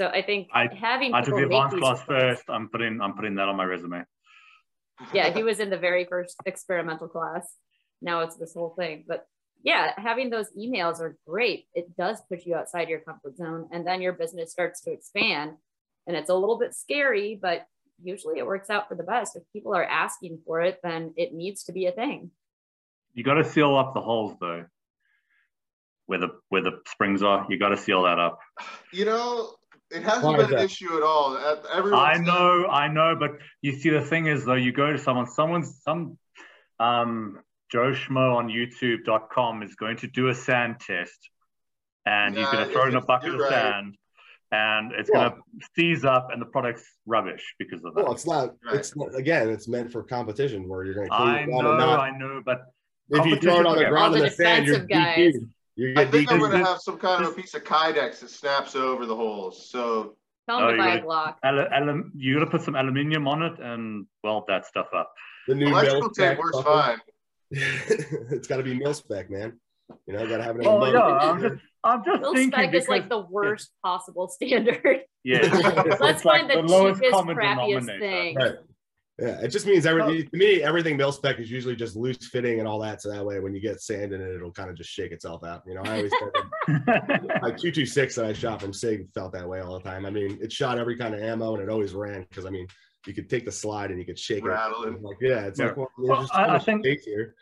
So 0.00 0.06
I 0.06 0.22
think 0.22 0.48
I- 0.52 0.68
having 0.72 1.12
I 1.12 1.22
took 1.22 1.34
the 1.34 1.42
advanced 1.44 1.78
class 1.78 2.02
first. 2.04 2.44
I'm 2.48 2.68
putting. 2.68 3.00
I'm 3.00 3.14
putting 3.14 3.34
that 3.36 3.48
on 3.48 3.56
my 3.56 3.64
resume. 3.64 4.04
yeah, 5.12 5.30
he 5.30 5.42
was 5.42 5.58
in 5.58 5.70
the 5.70 5.78
very 5.78 6.04
first 6.04 6.36
experimental 6.46 7.08
class. 7.08 7.52
Now 8.00 8.20
it's 8.20 8.36
this 8.36 8.54
whole 8.54 8.74
thing. 8.78 9.04
But 9.08 9.26
yeah, 9.62 9.92
having 9.96 10.30
those 10.30 10.46
emails 10.56 11.00
are 11.00 11.16
great. 11.26 11.66
It 11.74 11.96
does 11.96 12.20
push 12.30 12.46
you 12.46 12.54
outside 12.54 12.88
your 12.88 13.00
comfort 13.00 13.36
zone, 13.36 13.68
and 13.72 13.86
then 13.86 14.00
your 14.00 14.12
business 14.12 14.50
starts 14.50 14.80
to 14.82 14.92
expand. 14.92 15.52
And 16.06 16.16
it's 16.16 16.30
a 16.30 16.34
little 16.34 16.58
bit 16.58 16.74
scary, 16.74 17.38
but 17.40 17.66
usually 18.02 18.38
it 18.38 18.46
works 18.46 18.70
out 18.70 18.88
for 18.88 18.94
the 18.94 19.02
best. 19.02 19.36
If 19.36 19.42
people 19.52 19.74
are 19.74 19.84
asking 19.84 20.38
for 20.46 20.60
it, 20.62 20.78
then 20.82 21.12
it 21.16 21.34
needs 21.34 21.64
to 21.64 21.72
be 21.72 21.86
a 21.86 21.92
thing. 21.92 22.30
You 23.14 23.24
got 23.24 23.34
to 23.34 23.44
seal 23.44 23.76
up 23.76 23.94
the 23.94 24.00
holes 24.00 24.36
though, 24.40 24.64
where 26.06 26.18
the 26.20 26.28
where 26.48 26.62
the 26.62 26.80
springs 26.86 27.22
are. 27.22 27.46
You 27.50 27.58
got 27.58 27.70
to 27.70 27.76
seal 27.76 28.04
that 28.04 28.18
up. 28.18 28.38
You 28.92 29.04
know, 29.06 29.54
it 29.90 30.02
hasn't 30.02 30.24
Why 30.24 30.36
been 30.36 30.46
an 30.46 30.50
that? 30.52 30.64
issue 30.64 30.96
at 30.96 31.02
all. 31.02 31.36
Uh, 31.36 31.56
Everyone 31.74 31.98
I 32.00 32.14
says- 32.16 32.26
know, 32.26 32.66
I 32.68 32.88
know, 32.88 33.16
but 33.18 33.32
you 33.60 33.72
see, 33.72 33.90
the 33.90 34.02
thing 34.02 34.26
is 34.26 34.44
though, 34.44 34.54
you 34.54 34.72
go 34.72 34.92
to 34.92 34.98
someone, 34.98 35.26
someone's 35.26 35.80
some 35.82 36.16
um, 36.78 37.40
Joe 37.70 37.92
Schmo 37.92 38.34
on 38.36 38.48
YouTube.com 38.48 39.62
is 39.62 39.74
going 39.74 39.96
to 39.98 40.06
do 40.06 40.28
a 40.28 40.34
sand 40.34 40.76
test, 40.80 41.30
and 42.06 42.36
he's 42.36 42.46
going 42.48 42.66
to 42.66 42.72
throw 42.72 42.86
in 42.88 42.94
a 42.96 43.00
bucket 43.00 43.34
of 43.34 43.40
right. 43.40 43.50
sand, 43.50 43.96
and 44.52 44.92
it's 44.92 45.10
Well- 45.12 45.30
going 45.30 45.42
to 45.60 45.66
seize 45.76 46.04
up, 46.04 46.28
and 46.32 46.40
the 46.40 46.46
product's 46.46 46.84
rubbish 47.06 47.54
because 47.58 47.84
of 47.84 47.94
that. 47.94 48.04
Well, 48.04 48.12
it's 48.12 48.26
not. 48.26 48.54
Right. 48.64 48.76
It's 48.76 48.96
not, 48.96 49.14
again. 49.14 49.48
It's 49.50 49.68
meant 49.68 49.92
for 49.92 50.02
competition 50.02 50.68
where 50.68 50.84
you're 50.84 50.94
going 50.94 51.08
to 51.10 51.16
clean 51.16 51.28
I 51.28 51.40
it 51.42 51.46
down 51.50 51.64
know, 51.64 51.70
and 51.70 51.78
not. 51.78 52.00
I 52.00 52.10
know, 52.16 52.42
but 52.44 52.62
If 53.10 53.26
you 53.26 53.36
throw 53.36 53.60
it 53.60 53.66
on 53.66 53.76
the 53.76 53.84
ground 53.86 54.14
in 54.14 54.20
the 54.22 54.28
the 54.28 54.34
sand, 54.34 54.66
you're 54.66 54.78
defensive 54.80 54.88
guys. 54.88 55.34
DQ'd. 55.36 55.50
You 55.76 55.94
I 55.96 56.04
think 56.06 56.32
I'm 56.32 56.40
gonna 56.40 56.58
have 56.64 56.80
some 56.80 56.98
kind 56.98 57.24
of 57.24 57.30
a 57.30 57.34
piece 57.36 57.54
of 57.54 57.62
Kydex 57.62 58.18
that 58.18 58.30
snaps 58.30 58.74
over 58.74 59.06
the 59.06 59.14
holes. 59.14 59.70
So 59.70 60.16
Tell 60.48 60.58
Oh, 60.58 60.66
them 60.68 60.78
to 60.78 60.82
you 60.82 60.82
buy 60.82 60.94
a 60.96 61.02
gotta- 61.42 61.74
Al- 61.76 62.02
you 62.16 62.34
got 62.38 62.44
to 62.46 62.50
put 62.50 62.62
some 62.62 62.74
aluminium 62.74 63.28
on 63.28 63.42
it 63.42 63.60
and 63.60 64.06
weld 64.24 64.44
that 64.48 64.66
stuff 64.66 64.88
up. 64.92 65.12
the 65.46 65.54
new 65.54 65.68
electrical 65.68 66.10
tape 66.10 66.36
works 66.38 66.58
fine. 66.62 66.98
it's 68.30 68.46
got 68.46 68.58
to 68.58 68.62
be 68.62 68.74
mil 68.74 68.94
spec, 68.94 69.30
man. 69.30 69.58
You 70.06 70.14
know, 70.14 70.28
got 70.28 70.38
to 70.38 70.42
have 70.42 70.56
it. 70.56 70.66
Oh 70.66 70.78
mud. 70.78 70.92
yeah, 70.92 71.00
I'm 71.02 71.40
just, 71.40 71.54
I'm 71.82 72.04
just 72.04 72.20
Mil 72.20 72.34
thinking 72.34 72.52
spec 72.52 72.70
because 72.70 72.84
is 72.84 72.88
like 72.90 73.08
the 73.08 73.20
worst 73.20 73.70
possible 73.82 74.28
standard. 74.28 75.00
yeah, 75.24 75.40
Let's 76.00 76.00
it's 76.00 76.24
like 76.24 76.48
find 76.48 76.50
the, 76.50 76.62
lowest 76.62 77.00
cheapest, 77.00 77.18
common 77.18 77.36
crappiest 77.36 77.98
thing. 77.98 78.36
Right. 78.36 78.54
Yeah, 79.20 79.40
it 79.40 79.48
just 79.48 79.66
means 79.66 79.84
Oh. 79.84 79.90
everything 79.90 80.28
to 80.30 80.36
me. 80.36 80.62
Everything 80.62 80.96
mil 80.96 81.10
spec 81.10 81.40
is 81.40 81.50
usually 81.50 81.74
just 81.74 81.96
loose 81.96 82.28
fitting 82.28 82.60
and 82.60 82.68
all 82.68 82.78
that. 82.80 83.02
So 83.02 83.10
that 83.10 83.24
way, 83.24 83.40
when 83.40 83.52
you 83.52 83.60
get 83.60 83.80
sand 83.80 84.12
in 84.12 84.20
it, 84.20 84.36
it'll 84.36 84.52
kind 84.52 84.70
of 84.70 84.76
just 84.76 84.90
shake 84.90 85.10
itself 85.10 85.42
out. 85.42 85.62
You 85.66 85.74
know, 85.74 85.82
I 85.84 85.96
always 85.96 86.12
my 87.42 87.50
two 87.50 87.72
two 87.72 87.86
six 87.86 88.14
that 88.14 88.26
I 88.26 88.32
shot 88.32 88.60
from 88.60 88.72
Sig 88.72 89.08
felt 89.14 89.32
that 89.32 89.48
way 89.48 89.60
all 89.60 89.76
the 89.76 89.84
time. 89.88 90.06
I 90.06 90.10
mean, 90.10 90.38
it 90.40 90.52
shot 90.52 90.78
every 90.78 90.96
kind 90.96 91.14
of 91.14 91.20
ammo 91.20 91.54
and 91.54 91.62
it 91.62 91.68
always 91.68 91.94
ran 91.94 92.26
because 92.28 92.46
I 92.46 92.50
mean, 92.50 92.68
you 93.08 93.14
could 93.14 93.28
take 93.30 93.44
the 93.44 93.52
slide 93.52 93.90
and 93.90 93.98
you 93.98 94.04
could 94.04 94.18
shake 94.18 94.44
Rattle 94.44 94.84
it. 94.84 94.94
it. 94.94 95.02
Like 95.02 95.16
yeah, 95.20 95.46
it's 95.46 95.58
Yeah. 95.58 95.66
like 95.68 95.76
well, 95.78 95.90
Well, 95.98 96.20
just 96.20 96.34
I- 96.34 96.46
so 96.46 96.52
I 96.52 96.58
think- 96.58 96.84
here. 97.04 97.34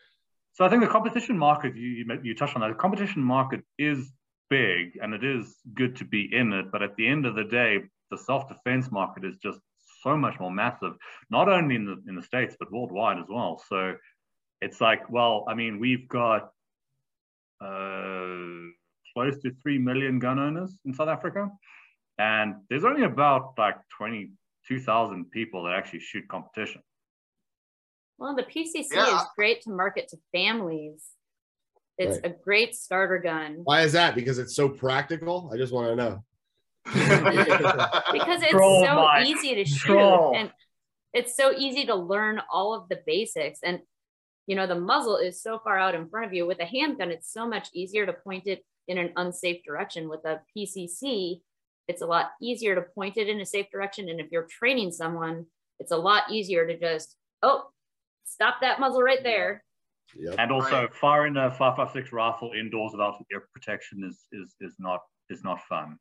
So 0.52 0.64
I 0.64 0.70
think 0.70 0.80
the 0.82 0.88
competition 0.88 1.36
market, 1.36 1.76
you, 1.76 1.88
you 1.98 2.20
you 2.22 2.34
touched 2.34 2.54
on 2.56 2.62
that. 2.62 2.68
The 2.68 2.74
competition 2.86 3.22
market 3.22 3.60
is 3.78 4.10
big 4.48 4.96
and 5.02 5.12
it 5.12 5.22
is 5.22 5.58
good 5.74 5.96
to 5.96 6.04
be 6.06 6.22
in 6.34 6.52
it, 6.54 6.66
but 6.72 6.82
at 6.82 6.96
the 6.96 7.06
end 7.06 7.26
of 7.26 7.34
the 7.34 7.44
day, 7.44 7.82
the 8.10 8.16
self-defense 8.16 8.90
market 8.90 9.22
is 9.24 9.36
just 9.36 9.60
so 10.02 10.16
much 10.16 10.38
more 10.40 10.50
massive, 10.50 10.94
not 11.30 11.48
only 11.48 11.74
in 11.74 11.84
the 11.84 11.96
in 12.08 12.14
the 12.14 12.22
states 12.22 12.56
but 12.58 12.72
worldwide 12.72 13.18
as 13.18 13.26
well. 13.28 13.62
So 13.68 13.96
it's 14.62 14.80
like, 14.80 15.02
well, 15.10 15.44
I 15.46 15.54
mean, 15.54 15.78
we've 15.78 16.08
got 16.08 16.42
uh, 17.60 18.70
close 19.12 19.38
to 19.42 19.50
three 19.62 19.78
million 19.78 20.18
gun 20.18 20.38
owners 20.38 20.78
in 20.86 20.94
South 20.94 21.08
Africa, 21.08 21.50
and 22.18 22.54
there's 22.70 22.84
only 22.84 23.02
about 23.04 23.54
like 23.58 23.76
twenty-two 23.98 24.32
thousand 24.80 25.30
people 25.30 25.64
that 25.64 25.72
actually 25.74 26.00
shoot 26.00 26.26
competition. 26.28 26.82
Well, 28.18 28.34
the 28.34 28.42
PCC 28.44 28.88
Yeah. 28.94 29.16
is 29.16 29.22
great 29.36 29.62
to 29.62 29.70
market 29.70 30.08
to 30.08 30.16
families. 30.32 31.04
It's 31.98 32.18
a 32.24 32.28
great 32.28 32.74
starter 32.74 33.18
gun 33.18 33.60
Why 33.64 33.80
is 33.82 33.92
that? 33.92 34.14
Because 34.14 34.38
it's 34.38 34.54
so 34.54 34.68
practical. 34.68 35.50
I 35.52 35.56
just 35.56 35.72
want 35.72 35.88
to 35.88 35.96
know. 35.96 36.24
because 38.12 38.42
it's 38.42 38.50
Troll, 38.50 38.84
so 38.84 38.94
Mike. 38.96 39.26
easy 39.26 39.54
to 39.54 39.64
shoot 39.64 39.78
Troll. 39.78 40.34
and 40.36 40.52
it's 41.12 41.34
so 41.36 41.52
easy 41.56 41.86
to 41.86 41.94
learn 41.94 42.40
all 42.52 42.74
of 42.74 42.88
the 42.88 43.00
basics. 43.06 43.60
And 43.62 43.80
you 44.46 44.54
know, 44.54 44.66
the 44.66 44.78
muzzle 44.78 45.16
is 45.16 45.42
so 45.42 45.58
far 45.58 45.76
out 45.78 45.94
in 45.94 46.08
front 46.08 46.26
of 46.26 46.32
you. 46.34 46.46
With 46.46 46.60
a 46.60 46.64
handgun, 46.66 47.10
it's 47.10 47.32
so 47.32 47.48
much 47.48 47.68
easier 47.74 48.06
to 48.06 48.12
point 48.12 48.46
it 48.46 48.64
in 48.86 48.98
an 48.98 49.12
unsafe 49.16 49.64
direction. 49.64 50.08
With 50.08 50.24
a 50.24 50.40
PCC, 50.56 51.40
it's 51.88 52.02
a 52.02 52.06
lot 52.06 52.30
easier 52.42 52.74
to 52.74 52.82
point 52.82 53.16
it 53.16 53.28
in 53.28 53.40
a 53.40 53.46
safe 53.46 53.66
direction. 53.70 54.08
And 54.08 54.20
if 54.20 54.30
you're 54.32 54.46
training 54.50 54.92
someone, 54.92 55.46
it's 55.78 55.92
a 55.92 55.96
lot 55.96 56.24
easier 56.30 56.66
to 56.66 56.78
just, 56.78 57.16
oh, 57.42 57.64
stop 58.24 58.56
that 58.60 58.80
muzzle 58.80 59.02
right 59.02 59.22
there. 59.22 59.62
Yep. 60.16 60.34
And 60.38 60.52
also, 60.52 60.82
Right. 60.82 60.94
firing 60.94 61.36
a 61.36 61.50
5.56 61.50 62.12
rifle 62.12 62.52
indoors 62.58 62.92
without 62.92 63.22
ear 63.32 63.48
protection 63.52 64.04
is 64.04 64.26
is 64.32 64.54
is 64.60 64.74
not 64.78 65.00
is 65.30 65.42
not 65.42 65.60
fun. 65.62 65.98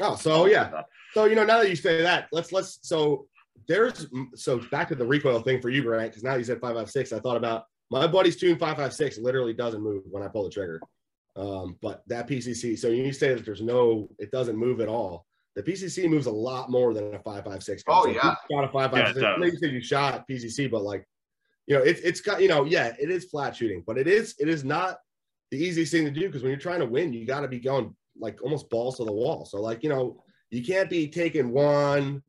Oh, 0.00 0.14
so 0.14 0.46
yeah. 0.46 0.82
So 1.12 1.24
you 1.26 1.34
know, 1.34 1.44
now 1.44 1.58
that 1.58 1.68
you 1.68 1.76
say 1.76 2.02
that, 2.02 2.28
let's 2.32 2.52
let's 2.52 2.78
so 2.82 3.26
there's 3.68 4.06
so 4.34 4.58
back 4.70 4.88
to 4.88 4.94
the 4.94 5.04
recoil 5.04 5.40
thing 5.40 5.60
for 5.60 5.70
you, 5.70 5.82
Grant, 5.82 6.10
because 6.10 6.22
now 6.22 6.36
you 6.36 6.44
said 6.44 6.60
five 6.60 6.76
five 6.76 6.90
six. 6.90 7.12
I 7.12 7.18
thought 7.18 7.36
about 7.36 7.64
my 7.90 8.06
buddy's 8.06 8.36
tune 8.36 8.58
five 8.58 8.76
five 8.76 8.94
six 8.94 9.18
literally 9.18 9.52
doesn't 9.52 9.82
move 9.82 10.02
when 10.08 10.22
I 10.22 10.28
pull 10.28 10.44
the 10.44 10.50
trigger. 10.50 10.80
Um, 11.36 11.76
but 11.80 12.02
that 12.08 12.28
PCC, 12.28 12.78
so 12.78 12.88
you 12.88 13.12
say 13.12 13.34
that 13.34 13.44
there's 13.44 13.62
no, 13.62 14.08
it 14.18 14.30
doesn't 14.30 14.56
move 14.56 14.80
at 14.80 14.88
all. 14.88 15.26
The 15.54 15.62
PCC 15.62 16.08
moves 16.08 16.26
a 16.26 16.30
lot 16.32 16.70
more 16.70 16.94
than 16.94 17.14
a 17.14 17.18
five 17.18 17.44
five 17.44 17.62
six. 17.62 17.82
Oh, 17.86 18.04
So 18.04 18.10
if 18.10 18.16
you 18.16 18.20
yeah. 18.24 18.34
shot 18.50 18.64
a 18.64 18.68
five 18.68 18.90
Yeah, 18.92 19.04
five 19.04 19.08
it 19.10 19.14
six. 19.14 19.24
I 19.24 19.36
know 19.36 19.46
you 19.46 19.56
said 19.58 19.72
you 19.72 19.82
shot 19.82 20.28
PCC, 20.28 20.70
but 20.70 20.82
like, 20.82 21.06
you 21.66 21.76
know, 21.76 21.82
it's 21.82 22.00
it's 22.00 22.20
got 22.20 22.40
you 22.40 22.48
know, 22.48 22.64
yeah, 22.64 22.94
it 22.98 23.10
is 23.10 23.26
flat 23.26 23.54
shooting, 23.54 23.82
but 23.86 23.98
it 23.98 24.08
is 24.08 24.34
it 24.38 24.48
is 24.48 24.64
not 24.64 24.98
the 25.50 25.58
easiest 25.58 25.92
thing 25.92 26.04
to 26.04 26.10
do 26.10 26.26
because 26.26 26.42
when 26.42 26.50
you're 26.50 26.58
trying 26.58 26.80
to 26.80 26.86
win, 26.86 27.12
you 27.12 27.26
got 27.26 27.40
to 27.40 27.48
be 27.48 27.60
going 27.60 27.94
like 28.18 28.42
almost 28.42 28.70
balls 28.70 28.96
to 28.96 29.04
the 29.04 29.12
wall. 29.12 29.44
So 29.44 29.60
like 29.60 29.82
you 29.82 29.88
know, 29.90 30.22
you 30.50 30.64
can't 30.64 30.88
be 30.90 31.08
taking 31.08 31.50
one, 31.50 32.22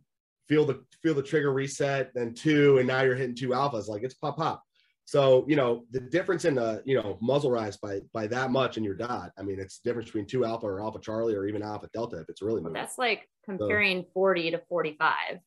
feel 0.47 0.65
the 0.65 0.83
feel 1.01 1.13
the 1.13 1.23
trigger 1.23 1.53
reset, 1.53 2.13
then 2.13 2.33
two, 2.33 2.77
and 2.77 2.87
now 2.87 3.01
you're 3.01 3.15
hitting 3.15 3.35
two 3.35 3.49
alphas. 3.49 3.87
Like 3.87 4.03
it's 4.03 4.13
pop 4.15 4.37
pop. 4.37 4.63
So 5.05 5.45
you 5.47 5.55
know 5.55 5.85
the 5.91 5.99
difference 5.99 6.45
in 6.45 6.55
the 6.55 6.81
you 6.85 6.95
know 6.95 7.17
muzzle 7.21 7.51
rise 7.51 7.77
by 7.77 8.01
by 8.13 8.27
that 8.27 8.51
much 8.51 8.77
in 8.77 8.83
your 8.83 8.95
dot. 8.95 9.31
I 9.37 9.43
mean, 9.43 9.59
it's 9.59 9.79
the 9.79 9.89
difference 9.89 10.09
between 10.09 10.25
two 10.25 10.45
alpha 10.45 10.65
or 10.65 10.81
alpha 10.81 10.99
Charlie 10.99 11.35
or 11.35 11.45
even 11.45 11.61
alpha 11.61 11.89
Delta 11.93 12.17
if 12.19 12.29
it's 12.29 12.41
really 12.41 12.61
moving. 12.61 12.73
That's 12.73 12.97
like 12.97 13.27
comparing 13.45 14.05
40 14.13 14.51
to 14.51 14.61
45. 14.69 15.39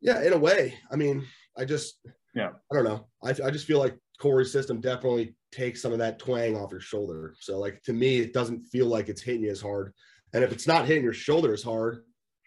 Yeah, 0.00 0.22
in 0.22 0.32
a 0.32 0.38
way. 0.38 0.74
I 0.90 0.96
mean, 0.96 1.26
I 1.56 1.64
just 1.64 1.98
Yeah. 2.34 2.50
I 2.70 2.74
don't 2.74 2.84
know. 2.84 3.06
I 3.22 3.30
I 3.30 3.50
just 3.50 3.66
feel 3.66 3.78
like 3.78 3.98
Corey's 4.18 4.52
system 4.52 4.80
definitely 4.80 5.36
takes 5.52 5.82
some 5.82 5.92
of 5.92 5.98
that 5.98 6.18
twang 6.18 6.56
off 6.56 6.70
your 6.70 6.80
shoulder. 6.80 7.34
So 7.40 7.58
like 7.58 7.82
to 7.84 7.92
me, 7.92 8.18
it 8.18 8.32
doesn't 8.32 8.62
feel 8.62 8.86
like 8.86 9.08
it's 9.08 9.22
hitting 9.22 9.44
you 9.44 9.50
as 9.50 9.60
hard. 9.60 9.92
And 10.32 10.42
if 10.42 10.50
it's 10.50 10.66
not 10.66 10.86
hitting 10.86 11.04
your 11.04 11.12
shoulder 11.12 11.52
as 11.52 11.62
hard, 11.62 12.04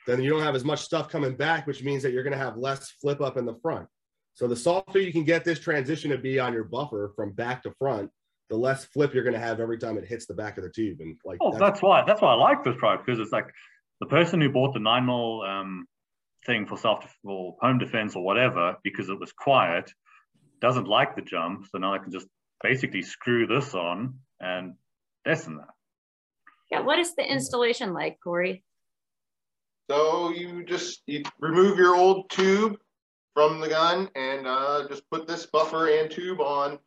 then 0.08 0.22
you 0.22 0.30
don't 0.30 0.42
have 0.42 0.56
as 0.56 0.66
much 0.66 0.82
stuff 0.82 1.10
coming 1.10 1.36
back, 1.36 1.68
which 1.68 1.84
means 1.84 2.04
that 2.04 2.14
you're 2.14 2.24
going 2.24 2.38
to 2.38 2.40
have 2.40 2.58
less 2.58 2.92
flip 3.02 3.22
up 3.22 3.38
in 3.38 3.46
the 3.46 3.56
front. 3.62 3.88
So 4.38 4.48
the 4.48 4.56
softer 4.56 5.00
you 5.00 5.12
can 5.12 5.24
get 5.24 5.44
this 5.44 5.58
transition 5.60 6.12
to 6.12 6.18
be 6.20 6.40
on 6.40 6.54
your 6.54 6.64
buffer 6.64 7.12
from 7.16 7.32
back 7.32 7.64
to 7.64 7.72
front, 7.72 8.12
the 8.52 8.56
less 8.56 8.86
flip 8.86 9.12
you're 9.12 9.24
going 9.24 9.34
to 9.34 9.40
have 9.40 9.60
every 9.60 9.80
time 9.80 9.98
it 9.98 10.06
hits 10.06 10.28
the 10.28 10.36
back 10.36 10.60
of 10.60 10.64
the 10.64 10.70
tube. 10.70 11.00
And 11.02 11.18
like, 11.26 11.40
Oh, 11.42 11.58
that's 11.58 11.82
why 11.82 12.04
that's 12.06 12.22
why 12.22 12.34
I 12.34 12.36
like 12.36 12.64
this 12.64 12.76
product 12.78 13.08
because 13.08 13.20
it's 13.20 13.32
like 13.32 13.48
the 14.00 14.06
person 14.06 14.40
who 14.40 14.52
bought 14.52 14.76
the 14.76 14.80
nine 14.80 15.08
mil 15.08 15.42
um, 15.42 15.88
thing 16.46 16.68
for 16.68 16.78
self 16.78 17.04
or 17.24 17.56
home 17.62 17.80
defense 17.80 18.16
or 18.16 18.24
whatever 18.24 18.76
because 18.84 19.10
it 19.10 19.20
was 19.20 19.32
quiet 19.32 19.92
doesn't 20.62 20.88
like 20.88 21.16
the 21.16 21.24
jump, 21.24 21.66
so 21.72 21.80
now 21.80 21.96
I 21.96 21.98
can 21.98 22.12
just 22.12 22.28
basically 22.62 23.02
screw 23.02 23.48
this 23.48 23.74
on 23.74 24.20
and 24.40 24.76
this 25.26 25.48
and 25.48 25.58
that. 25.58 25.70
Yeah, 26.70 26.82
what 26.82 27.00
is 27.00 27.16
the 27.16 27.24
installation 27.24 27.92
like, 27.92 28.20
Corey? 28.24 28.64
So 29.90 30.30
you 30.30 30.64
just 30.64 31.02
you 31.08 31.24
remove 31.40 31.80
your 31.80 31.96
old 31.96 32.30
tube 32.30 32.78
from 33.38 33.60
the 33.60 33.68
gun 33.70 34.10
and 34.16 34.48
uh, 34.48 34.84
just 34.90 35.08
put 35.12 35.28
this 35.28 35.46
buffer 35.46 35.90
and 35.90 36.10
tube 36.10 36.42
on 36.42 36.80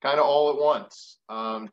kind 0.00 0.20
of 0.20 0.24
all 0.24 0.50
at 0.50 0.56
once. 0.56 1.18
Um, 1.28 1.68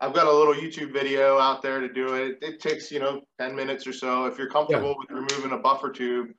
I've 0.00 0.12
got 0.12 0.26
a 0.26 0.32
little 0.32 0.52
YouTube 0.52 0.92
video 0.92 1.38
out 1.38 1.62
there 1.62 1.78
to 1.78 1.88
do 1.92 2.14
it. 2.14 2.38
It 2.42 2.58
takes, 2.60 2.90
you 2.90 2.98
know, 2.98 3.20
10 3.38 3.54
minutes 3.54 3.86
or 3.86 3.92
so. 3.92 4.24
If 4.26 4.36
you're 4.36 4.48
comfortable 4.50 4.96
with 4.98 5.10
removing 5.10 5.52
a 5.52 5.58
buffer 5.58 5.92
tube, 5.92 6.30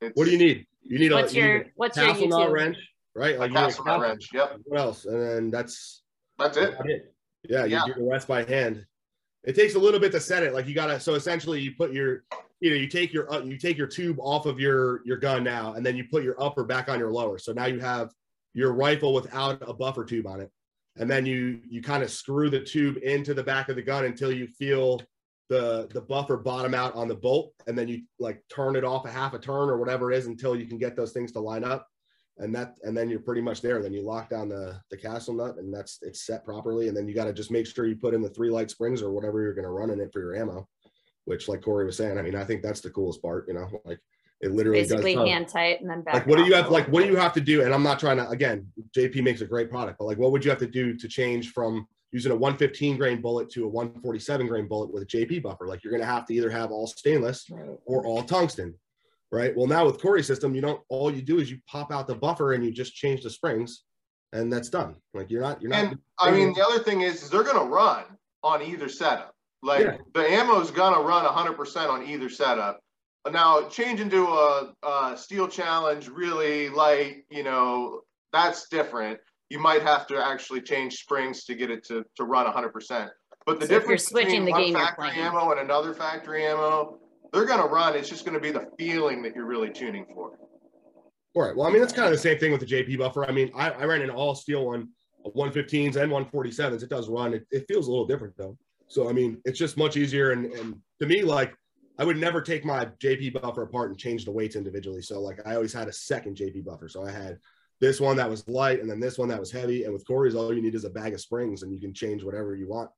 it's 0.00 0.16
what 0.16 0.24
do 0.24 0.32
you 0.32 0.38
need? 0.38 0.66
You 0.82 0.98
need 0.98 1.12
What's 1.12 1.32
a, 1.34 1.36
you 1.36 1.42
your 1.44 1.58
need 1.58 1.72
what's 1.76 1.96
your 1.96 2.06
castle 2.06 2.26
nut 2.26 2.48
YouTube? 2.48 2.52
wrench, 2.52 2.76
right? 3.14 3.36
a 3.36 3.38
Like 3.38 3.50
you 3.52 3.56
a 3.56 3.60
castle 3.60 3.84
nut 3.84 3.92
castle- 3.94 4.08
wrench. 4.08 4.28
Yep, 4.34 4.56
What 4.64 4.80
else? 4.80 5.04
And 5.04 5.22
then 5.22 5.50
that's 5.52 6.02
that's 6.36 6.56
it. 6.56 6.74
it. 6.84 7.14
Yeah, 7.48 7.64
you 7.64 7.76
Yeah. 7.76 7.82
do 7.86 7.94
the 7.94 8.10
rest 8.10 8.26
by 8.26 8.42
hand. 8.42 8.84
It 9.44 9.54
takes 9.54 9.76
a 9.76 9.78
little 9.78 10.00
bit 10.00 10.10
to 10.12 10.20
set 10.20 10.42
it. 10.42 10.52
Like 10.52 10.66
you 10.66 10.74
gotta. 10.74 10.98
So 10.98 11.14
essentially, 11.14 11.60
you 11.60 11.74
put 11.78 11.92
your, 11.92 12.24
you 12.60 12.70
know, 12.70 12.76
you 12.76 12.86
take 12.86 13.12
your 13.12 13.32
uh, 13.32 13.40
you 13.40 13.56
take 13.56 13.78
your 13.78 13.86
tube 13.86 14.18
off 14.20 14.46
of 14.46 14.60
your 14.60 15.00
your 15.04 15.16
gun 15.16 15.42
now, 15.42 15.74
and 15.74 15.84
then 15.84 15.96
you 15.96 16.04
put 16.04 16.22
your 16.22 16.40
upper 16.40 16.62
back 16.62 16.88
on 16.88 16.98
your 16.98 17.10
lower. 17.10 17.38
So 17.38 17.52
now 17.52 17.66
you 17.66 17.80
have 17.80 18.10
your 18.52 18.72
rifle 18.72 19.14
without 19.14 19.62
a 19.66 19.72
buffer 19.72 20.04
tube 20.04 20.26
on 20.26 20.40
it, 20.40 20.50
and 20.96 21.10
then 21.10 21.24
you 21.24 21.60
you 21.68 21.82
kind 21.82 22.02
of 22.02 22.10
screw 22.10 22.50
the 22.50 22.60
tube 22.60 22.98
into 23.02 23.32
the 23.32 23.42
back 23.42 23.70
of 23.70 23.76
the 23.76 23.82
gun 23.82 24.04
until 24.04 24.30
you 24.30 24.46
feel 24.46 25.00
the 25.48 25.88
the 25.92 26.02
buffer 26.02 26.36
bottom 26.36 26.74
out 26.74 26.94
on 26.94 27.08
the 27.08 27.14
bolt, 27.14 27.54
and 27.66 27.76
then 27.76 27.88
you 27.88 28.02
like 28.18 28.42
turn 28.50 28.76
it 28.76 28.84
off 28.84 29.06
a 29.06 29.10
half 29.10 29.32
a 29.32 29.38
turn 29.38 29.70
or 29.70 29.78
whatever 29.78 30.12
it 30.12 30.18
is 30.18 30.26
until 30.26 30.54
you 30.54 30.66
can 30.66 30.78
get 30.78 30.96
those 30.96 31.12
things 31.12 31.32
to 31.32 31.40
line 31.40 31.64
up. 31.64 31.88
And 32.36 32.54
that 32.54 32.76
and 32.84 32.96
then 32.96 33.08
you're 33.10 33.20
pretty 33.20 33.42
much 33.42 33.60
there. 33.62 33.82
Then 33.82 33.92
you 33.92 34.02
lock 34.02 34.28
down 34.28 34.50
the 34.50 34.80
the 34.90 34.96
castle 34.96 35.34
nut 35.34 35.56
and 35.56 35.72
that's 35.72 35.98
it's 36.02 36.26
set 36.26 36.44
properly. 36.44 36.88
And 36.88 36.96
then 36.96 37.08
you 37.08 37.14
got 37.14 37.24
to 37.24 37.32
just 37.34 37.50
make 37.50 37.66
sure 37.66 37.86
you 37.86 37.96
put 37.96 38.14
in 38.14 38.22
the 38.22 38.30
three 38.30 38.48
light 38.48 38.70
springs 38.70 39.02
or 39.02 39.12
whatever 39.12 39.42
you're 39.42 39.54
going 39.54 39.64
to 39.64 39.70
run 39.70 39.90
in 39.90 40.00
it 40.00 40.10
for 40.12 40.20
your 40.20 40.36
ammo 40.36 40.66
which 41.30 41.46
like 41.48 41.62
corey 41.62 41.86
was 41.86 41.96
saying 41.96 42.18
i 42.18 42.22
mean 42.22 42.34
i 42.34 42.42
think 42.42 42.60
that's 42.60 42.80
the 42.80 42.90
coolest 42.90 43.22
part 43.22 43.46
you 43.46 43.54
know 43.54 43.68
like 43.84 44.00
it 44.40 44.50
literally 44.50 44.80
Basically 44.80 45.14
does 45.14 45.28
hand 45.28 45.48
tight 45.48 45.80
and 45.80 45.88
then 45.88 46.02
back. 46.02 46.14
like 46.14 46.26
what 46.26 46.38
do 46.38 46.44
you 46.44 46.54
have 46.54 46.70
like 46.70 46.86
what 46.88 47.04
do 47.04 47.08
you 47.08 47.16
have 47.16 47.32
to 47.34 47.40
do? 47.40 47.62
And 47.62 47.72
i'm 47.72 47.84
not 47.84 48.00
trying 48.00 48.16
to 48.16 48.28
again 48.30 48.66
jp 48.96 49.22
makes 49.22 49.42
a 49.42 49.46
great 49.46 49.70
product 49.70 49.98
but 49.98 50.06
like 50.06 50.18
what 50.18 50.32
would 50.32 50.44
you 50.44 50.50
have 50.50 50.58
to 50.58 50.66
do 50.66 50.96
to 50.96 51.06
change 51.06 51.52
from 51.52 51.86
using 52.10 52.32
a 52.32 52.34
115 52.34 52.96
grain 52.96 53.20
bullet 53.20 53.48
to 53.50 53.64
a 53.64 53.68
147 53.68 54.48
grain 54.48 54.66
bullet 54.66 54.92
with 54.92 55.04
a 55.04 55.06
jp 55.06 55.40
buffer? 55.40 55.66
Like 55.68 55.84
you're 55.84 55.92
going 55.92 56.00
to 56.00 56.06
have 56.06 56.26
to 56.26 56.34
either 56.34 56.50
have 56.50 56.72
all 56.72 56.88
stainless 56.88 57.48
or 57.84 58.04
all 58.04 58.22
tungsten 58.24 58.74
right? 59.30 59.56
Well 59.56 59.68
now 59.68 59.86
with 59.86 60.00
corey's 60.00 60.26
system 60.26 60.54
you 60.54 60.62
don't 60.62 60.80
all 60.88 61.14
you 61.14 61.22
do 61.22 61.38
is 61.38 61.50
you 61.50 61.58
pop 61.68 61.92
out 61.92 62.08
the 62.08 62.16
buffer 62.16 62.54
and 62.54 62.64
you 62.64 62.72
just 62.72 62.94
change 62.94 63.22
the 63.22 63.30
springs 63.30 63.84
and 64.32 64.52
that's 64.52 64.68
done. 64.68 64.96
Like 65.14 65.30
you're 65.30 65.42
not 65.42 65.60
you're 65.60 65.70
not 65.70 65.84
And 65.84 65.98
I 66.18 66.30
mean, 66.30 66.54
the 66.54 66.64
other 66.64 66.82
thing 66.82 67.02
is, 67.02 67.22
is 67.22 67.30
they're 67.30 67.44
gonna 67.44 67.68
run 67.68 68.04
on 68.42 68.62
either 68.62 68.88
setup. 68.88 69.34
Like 69.62 69.84
Yeah. 69.84 69.96
the 70.14 70.26
ammo's 70.26 70.70
gonna 70.70 71.00
run 71.00 71.24
100% 71.24 71.90
on 71.90 72.06
either 72.06 72.28
setup. 72.28 72.80
Now 73.30 73.68
change 73.68 74.00
into 74.00 74.26
a, 74.26 74.72
a 74.82 75.16
steel 75.16 75.46
challenge, 75.46 76.08
really 76.08 76.70
light, 76.70 77.24
you 77.30 77.42
know, 77.42 78.02
that's 78.32 78.68
different. 78.68 79.20
You 79.50 79.58
might 79.58 79.82
have 79.82 80.06
to 80.06 80.24
actually 80.24 80.62
change 80.62 80.94
springs 80.94 81.44
to 81.44 81.54
get 81.54 81.70
it 81.70 81.84
to 81.84 82.04
to 82.16 82.24
run 82.24 82.46
100%. 82.46 83.10
But 83.46 83.60
the 83.60 83.66
So 83.66 83.66
if 83.66 83.70
you're 83.70 83.80
difference 83.80 84.04
switching 84.06 84.44
between 84.44 84.44
the 84.44 84.50
one 84.52 84.62
game 84.62 84.72
you're 84.72 84.80
factory 84.80 85.10
ammo 85.10 85.50
and 85.50 85.60
another 85.60 85.94
factory 85.94 86.46
ammo, 86.46 86.98
they're 87.32 87.46
gonna 87.46 87.66
run. 87.66 87.94
It's 87.96 88.08
just 88.08 88.24
gonna 88.24 88.40
be 88.40 88.50
the 88.50 88.66
feeling 88.78 89.22
that 89.22 89.34
you're 89.34 89.46
really 89.46 89.70
tuning 89.70 90.06
for. 90.14 90.38
All 91.34 91.42
right. 91.42 91.54
Well, 91.54 91.66
I 91.66 91.70
mean, 91.70 91.80
that's 91.80 91.92
kind 91.92 92.06
of 92.06 92.12
the 92.12 92.18
same 92.18 92.38
thing 92.38 92.50
with 92.50 92.60
the 92.60 92.66
JP 92.66 92.98
buffer. 92.98 93.24
I 93.24 93.30
mean, 93.30 93.52
I, 93.54 93.70
I 93.70 93.84
ran 93.84 94.02
an 94.02 94.10
all 94.10 94.34
steel 94.34 94.66
one, 94.66 94.88
115s 95.24 95.96
and 95.96 96.10
147s. 96.10 96.82
It 96.82 96.90
does 96.90 97.08
run. 97.08 97.34
It, 97.34 97.46
it 97.50 97.66
feels 97.68 97.86
a 97.86 97.90
little 97.90 98.06
different 98.06 98.36
though. 98.36 98.56
So, 98.90 99.08
I 99.08 99.12
mean, 99.12 99.40
it's 99.44 99.58
just 99.58 99.76
much 99.76 99.96
easier. 99.96 100.32
And, 100.32 100.46
and 100.52 100.76
to 101.00 101.06
me, 101.06 101.22
like, 101.22 101.54
I 101.98 102.04
would 102.04 102.18
never 102.18 102.42
take 102.42 102.64
my 102.64 102.86
JP 103.02 103.40
buffer 103.40 103.62
apart 103.62 103.90
and 103.90 103.98
change 103.98 104.24
the 104.24 104.32
weights 104.32 104.56
individually. 104.56 105.00
So, 105.00 105.20
like, 105.20 105.38
I 105.46 105.54
always 105.54 105.72
had 105.72 105.86
a 105.88 105.92
second 105.92 106.36
JP 106.36 106.64
buffer. 106.64 106.88
So 106.88 107.06
I 107.06 107.10
had 107.10 107.38
this 107.80 108.00
one 108.00 108.16
that 108.16 108.28
was 108.28 108.46
light 108.48 108.80
and 108.80 108.90
then 108.90 108.98
this 109.00 109.16
one 109.16 109.28
that 109.28 109.38
was 109.38 109.52
heavy. 109.52 109.84
And 109.84 109.92
with 109.92 110.06
Corey's, 110.06 110.34
all 110.34 110.52
you 110.52 110.60
need 110.60 110.74
is 110.74 110.84
a 110.84 110.90
bag 110.90 111.14
of 111.14 111.20
springs 111.20 111.62
and 111.62 111.72
you 111.72 111.78
can 111.78 111.94
change 111.94 112.24
whatever 112.24 112.54
you 112.56 112.68
want. 112.68 112.90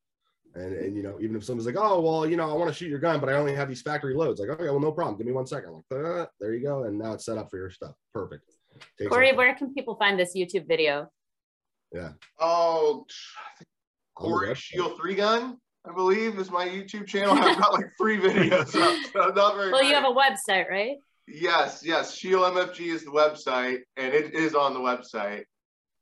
And, 0.55 0.75
and 0.75 0.97
you 0.97 1.03
know, 1.03 1.19
even 1.21 1.37
if 1.37 1.45
someone's 1.45 1.67
like, 1.67 1.77
oh, 1.79 2.01
well, 2.01 2.27
you 2.27 2.37
know, 2.37 2.51
I 2.51 2.55
want 2.55 2.69
to 2.71 2.75
shoot 2.75 2.89
your 2.89 2.99
gun, 2.99 3.21
but 3.21 3.29
I 3.29 3.35
only 3.35 3.55
have 3.55 3.69
these 3.69 3.83
factory 3.83 4.15
loads. 4.15 4.41
Like, 4.41 4.51
okay, 4.51 4.65
well, 4.65 4.81
no 4.81 4.93
problem. 4.93 5.17
Give 5.19 5.27
me 5.27 5.33
one 5.33 5.47
second. 5.47 5.73
Like, 5.91 6.05
"Uh, 6.05 6.27
there 6.41 6.55
you 6.55 6.63
go. 6.63 6.85
And 6.85 6.99
now 6.99 7.13
it's 7.13 7.25
set 7.27 7.39
up 7.39 7.51
for 7.51 7.59
your 7.59 7.71
stuff. 7.71 7.95
Perfect. 8.15 8.45
Takes 8.99 9.11
Corey, 9.11 9.31
off. 9.31 9.37
where 9.37 9.55
can 9.55 9.73
people 9.75 9.97
find 9.97 10.19
this 10.19 10.35
YouTube 10.37 10.67
video? 10.67 11.09
Yeah. 11.93 12.13
Oh, 12.41 13.01
On 13.01 13.05
the 13.61 13.67
Corey 14.15 14.49
website. 14.49 14.57
Scheel 14.57 14.97
Three 14.97 15.15
Gun, 15.15 15.59
I 15.89 15.93
believe, 15.93 16.39
is 16.39 16.51
my 16.51 16.67
YouTube 16.67 17.07
channel. 17.07 17.35
I've 17.35 17.59
got 17.59 17.73
like 17.73 17.91
three 17.99 18.19
videos 18.19 18.75
up, 18.81 19.13
so 19.13 19.33
not 19.35 19.57
very. 19.57 19.73
Well, 19.73 19.83
you 19.83 19.95
have 19.95 20.05
a 20.05 20.15
website, 20.15 20.69
right? 20.71 20.97
Yes, 21.27 21.83
yes. 21.85 22.15
Scheel 22.15 22.41
MFG 22.41 22.81
is 22.93 23.05
the 23.05 23.11
website, 23.11 23.81
and 23.97 24.15
it 24.15 24.35
is 24.35 24.55
on 24.55 24.75
the 24.75 24.81
website. 24.81 25.45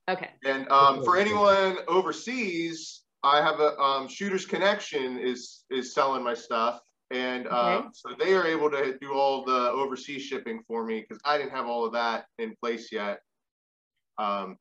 Okay. 0.09 0.31
And 0.45 0.69
um, 0.71 1.03
for 1.05 1.17
anyone 1.17 1.79
overseas, 1.89 3.03
I 3.23 3.39
have 3.41 3.61
a 3.61 3.77
um, 3.79 4.09
Shooters 4.09 4.45
Connection 4.45 5.19
is 5.19 5.65
is 5.71 5.95
selling 5.95 6.23
my 6.25 6.35
stuff, 6.35 6.81
and 7.11 7.47
Okay. 7.47 7.57
um, 7.57 7.91
so 7.93 8.11
they 8.19 8.35
are 8.35 8.47
able 8.47 8.71
to 8.71 8.99
do 9.01 9.13
all 9.15 9.45
the 9.45 9.71
overseas 9.71 10.23
shipping 10.23 10.61
for 10.67 10.85
me 10.85 11.01
because 11.01 11.21
I 11.25 11.39
didn't 11.39 11.53
have 11.53 11.67
all 11.67 11.87
of 11.87 11.93
that 11.95 12.27
in 12.39 12.55
place 12.63 12.91
yet. 12.93 13.21
Um, 14.19 14.57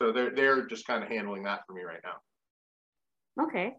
so 0.00 0.12
they're 0.12 0.34
they're 0.34 0.66
just 0.66 0.86
kind 0.86 1.04
of 1.04 1.08
handling 1.08 1.44
that 1.44 1.60
for 1.66 1.72
me 1.74 1.82
right 1.82 2.00
now. 2.02 3.44
Okay. 3.44 3.76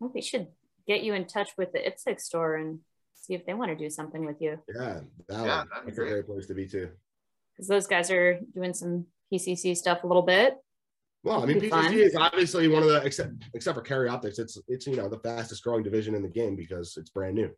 Well, 0.00 0.10
we 0.14 0.22
should 0.22 0.48
get 0.86 1.02
you 1.02 1.14
in 1.14 1.26
touch 1.26 1.50
with 1.56 1.72
the 1.72 1.78
IPSC 1.78 2.20
store 2.20 2.56
and 2.56 2.80
see 3.14 3.34
if 3.34 3.46
they 3.46 3.54
want 3.54 3.70
to 3.70 3.76
do 3.76 3.90
something 3.90 4.24
with 4.24 4.40
you. 4.40 4.58
Yeah, 4.74 5.00
that 5.28 5.46
Yeah, 5.46 5.64
that'd 5.68 5.68
be 5.70 5.74
That's 5.86 5.88
a 5.88 6.00
great. 6.00 6.10
great 6.10 6.26
place 6.26 6.46
to 6.46 6.54
be 6.54 6.66
too. 6.66 6.90
Because 7.52 7.68
those 7.68 7.86
guys 7.86 8.10
are 8.10 8.38
doing 8.54 8.74
some 8.74 9.06
PCC 9.32 9.76
stuff 9.76 10.04
a 10.04 10.06
little 10.06 10.22
bit. 10.22 10.56
Well, 11.22 11.42
I 11.42 11.46
mean, 11.46 11.58
Be 11.58 11.70
PCC 11.70 11.70
fun. 11.70 11.94
is 11.94 12.16
obviously 12.16 12.68
one 12.68 12.82
of 12.82 12.88
the 12.90 13.02
except 13.02 13.32
except 13.54 13.76
for 13.76 13.82
carry 13.82 14.08
optics, 14.08 14.38
it's 14.38 14.58
it's 14.68 14.86
you 14.86 14.96
know 14.96 15.08
the 15.08 15.18
fastest 15.20 15.64
growing 15.64 15.82
division 15.82 16.14
in 16.14 16.22
the 16.22 16.28
game 16.28 16.54
because 16.54 16.96
it's 16.98 17.10
brand 17.10 17.34
new. 17.34 17.50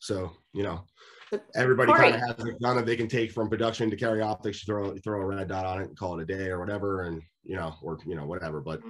So 0.00 0.32
you 0.54 0.62
know, 0.62 0.84
But 1.30 1.44
everybody 1.54 1.92
kind 1.92 2.14
of 2.14 2.20
has 2.22 2.46
a 2.46 2.52
gun 2.52 2.76
that 2.76 2.86
they 2.86 2.96
can 2.96 3.08
take 3.08 3.30
from 3.32 3.50
production 3.50 3.90
to 3.90 3.96
carry 3.96 4.22
optics. 4.22 4.64
Throw 4.64 4.96
throw 4.96 5.20
a 5.20 5.26
red 5.26 5.48
dot 5.48 5.66
on 5.66 5.82
it 5.82 5.88
and 5.88 5.98
call 5.98 6.18
it 6.18 6.22
a 6.22 6.26
day 6.26 6.48
or 6.48 6.58
whatever, 6.58 7.02
and 7.02 7.20
you 7.44 7.56
know, 7.56 7.74
or 7.82 7.98
you 8.06 8.16
know 8.16 8.24
whatever. 8.24 8.62
But 8.62 8.80
mm-hmm. 8.80 8.88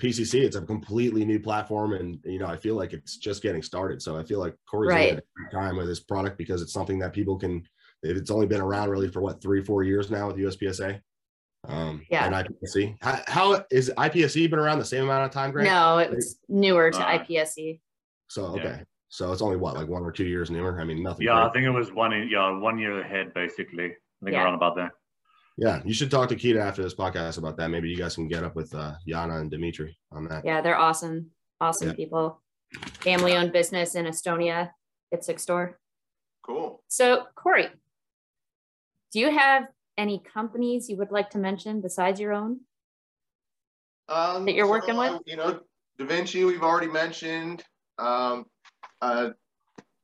PCC, 0.00 0.42
it's 0.42 0.56
a 0.56 0.62
completely 0.62 1.24
new 1.24 1.40
platform, 1.40 1.92
and 1.92 2.18
you 2.24 2.38
know, 2.38 2.46
I 2.46 2.56
feel 2.56 2.74
like 2.74 2.92
it's 2.92 3.16
just 3.16 3.42
getting 3.42 3.62
started. 3.62 4.02
So 4.02 4.16
I 4.16 4.22
feel 4.24 4.38
like 4.40 4.54
Corey's 4.68 4.88
Right. 4.90 5.10
had 5.10 5.18
a 5.18 5.22
great 5.34 5.50
time 5.52 5.76
with 5.76 5.86
this 5.86 6.00
product 6.00 6.38
because 6.38 6.62
it's 6.62 6.72
something 6.72 6.98
that 7.00 7.12
people 7.12 7.36
can. 7.36 7.66
It's 8.02 8.30
only 8.30 8.46
been 8.46 8.60
around 8.60 8.90
really 8.90 9.08
for 9.08 9.20
what 9.20 9.42
three, 9.42 9.62
four 9.62 9.82
years 9.82 10.10
now 10.10 10.28
with 10.28 10.36
USPSA. 10.36 11.00
Um, 11.66 12.02
Yeah. 12.08 12.24
and 12.24 12.34
IPSC. 12.34 12.96
How, 13.00 13.20
how 13.26 13.64
is 13.72 13.90
IPSC 13.98 14.48
been 14.48 14.60
around 14.60 14.78
the 14.78 14.84
same 14.84 15.02
amount 15.02 15.24
of 15.24 15.32
time, 15.32 15.50
Grant? 15.50 15.68
No, 15.68 15.98
it 15.98 16.10
was 16.14 16.38
newer 16.48 16.92
to 16.92 16.98
Uh, 16.98 17.18
IPSC. 17.18 17.80
So 18.28 18.54
Yeah. 18.54 18.62
okay, 18.62 18.84
so 19.08 19.32
it's 19.32 19.42
only 19.42 19.56
what 19.56 19.74
like 19.74 19.88
one 19.88 20.04
or 20.04 20.12
two 20.12 20.26
years 20.26 20.50
newer. 20.52 20.80
I 20.80 20.84
mean, 20.84 21.02
nothing. 21.02 21.26
Yeah, 21.26 21.44
I 21.44 21.50
think 21.50 21.64
it 21.66 21.70
was 21.70 21.92
one. 21.92 22.12
Yeah, 22.28 22.56
one 22.56 22.78
year 22.78 23.00
ahead, 23.00 23.34
basically. 23.34 23.86
I 23.86 24.24
think 24.24 24.34
Yeah. 24.34 24.44
around 24.44 24.54
about 24.54 24.76
there. 24.76 24.92
Yeah. 25.58 25.82
You 25.84 25.92
should 25.92 26.10
talk 26.10 26.28
to 26.30 26.36
Kita 26.36 26.60
after 26.60 26.82
this 26.82 26.94
podcast 26.94 27.36
about 27.36 27.56
that. 27.58 27.68
Maybe 27.68 27.88
you 27.90 27.96
guys 27.96 28.14
can 28.14 28.28
get 28.28 28.44
up 28.44 28.54
with 28.56 28.72
uh, 28.74 28.94
Yana 29.06 29.40
and 29.40 29.50
Dimitri 29.50 29.98
on 30.12 30.24
that. 30.28 30.44
Yeah, 30.44 30.60
they're 30.60 30.78
awesome. 30.78 31.30
Awesome 31.60 31.88
Yeah. 31.88 31.94
people. 31.94 32.40
Family 33.00 33.34
owned 33.34 33.52
business 33.52 33.94
in 33.94 34.06
Estonia, 34.06 34.70
IPSC 35.12 35.40
store. 35.40 35.78
Cool. 36.42 36.82
So, 36.88 37.24
Corey, 37.34 37.68
do 39.12 39.18
you 39.20 39.30
have 39.36 39.64
any 39.98 40.22
companies 40.32 40.88
you 40.88 40.96
would 40.96 41.10
like 41.10 41.30
to 41.30 41.38
mention 41.38 41.80
besides 41.80 42.20
your 42.20 42.32
own? 42.32 42.60
Um, 44.08 44.44
That 44.46 44.54
you're 44.54 44.66
so, 44.66 44.70
working 44.70 44.96
with? 44.96 45.20
You 45.26 45.36
know, 45.36 45.60
Da 45.98 46.06
Vinci, 46.06 46.44
we've 46.44 46.62
already 46.62 46.86
mentioned. 46.86 47.64
Um, 47.98 48.46
uh, 49.02 49.30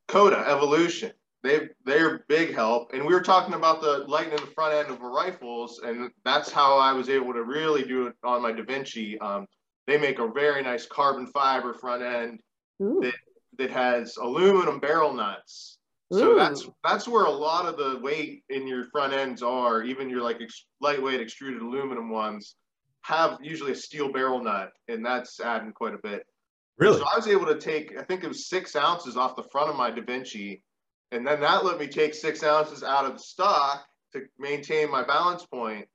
Coda 0.08 0.44
Evolution, 0.48 1.12
they 1.44 1.68
they're 1.84 2.24
big 2.28 2.54
help. 2.54 2.92
And 2.92 3.04
we 3.06 3.14
were 3.14 3.20
talking 3.20 3.54
about 3.54 3.80
the 3.80 4.04
lighting 4.08 4.32
in 4.32 4.40
the 4.44 4.50
front 4.52 4.74
end 4.74 4.90
of 4.90 4.98
the 4.98 5.06
rifles, 5.06 5.80
and 5.84 6.10
that's 6.24 6.50
how 6.50 6.78
I 6.78 6.92
was 6.92 7.08
able 7.08 7.32
to 7.34 7.44
really 7.44 7.84
do 7.84 8.08
it 8.08 8.14
on 8.24 8.42
my 8.42 8.50
Da 8.50 8.64
Vinci. 8.64 9.18
Um, 9.20 9.46
they 9.86 9.98
make 9.98 10.18
a 10.18 10.26
very 10.28 10.62
nice 10.62 10.86
carbon 10.86 11.26
fiber 11.28 11.74
front 11.74 12.02
end 12.02 12.40
Ooh, 12.82 12.98
They- 13.02 13.12
that 13.58 13.70
has 13.70 14.16
aluminum 14.16 14.80
barrel 14.80 15.12
nuts. 15.12 15.78
So 16.12 16.34
that's 16.36 16.68
that's 16.82 17.06
where 17.08 17.24
a 17.24 17.30
lot 17.30 17.66
of 17.66 17.76
the 17.76 18.00
weight 18.00 18.42
in 18.48 18.66
your 18.66 18.84
front 18.90 19.12
ends 19.12 19.42
are. 19.42 19.82
Even 19.82 20.10
your 20.10 20.22
like 20.22 20.40
ex- 20.40 20.66
lightweight 20.80 21.20
extruded 21.20 21.62
aluminum 21.62 22.10
ones 22.10 22.56
have 23.02 23.38
usually 23.42 23.72
a 23.72 23.76
steel 23.76 24.10
barrel 24.12 24.42
nut, 24.42 24.70
and 24.88 25.04
that's 25.04 25.40
adding 25.40 25.72
quite 25.72 25.94
a 25.94 25.98
bit. 25.98 26.26
Really? 26.78 26.98
So 26.98 27.04
I 27.04 27.16
was 27.16 27.28
able 27.28 27.46
to 27.46 27.58
take, 27.58 27.96
I 27.98 28.02
think 28.02 28.24
it 28.24 28.28
was 28.28 28.48
six 28.48 28.74
ounces 28.76 29.16
off 29.16 29.36
the 29.36 29.44
front 29.52 29.70
of 29.70 29.76
my 29.76 29.90
Da 29.90 30.02
Vinci, 30.02 30.62
and 31.12 31.26
then 31.26 31.40
that 31.40 31.64
let 31.64 31.78
me 31.78 31.86
take 31.86 32.14
six 32.14 32.42
ounces 32.42 32.82
out 32.82 33.04
of 33.04 33.12
the 33.14 33.18
stock 33.18 33.84
to 34.12 34.22
maintain 34.38 34.90
my 34.90 35.04
balance 35.04 35.44
point. 35.44 35.86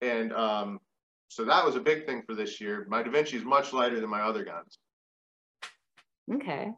And 0.00 0.32
um, 0.32 0.80
so 1.28 1.44
that 1.44 1.64
was 1.64 1.76
a 1.76 1.80
big 1.80 2.06
thing 2.06 2.22
for 2.26 2.34
this 2.34 2.60
year. 2.60 2.86
My 2.88 3.02
Da 3.02 3.10
Vinci 3.10 3.36
is 3.36 3.44
much 3.44 3.72
lighter 3.72 4.00
than 4.00 4.10
my 4.10 4.20
other 4.20 4.44
guns. 4.44 4.78
okay. 6.32 6.72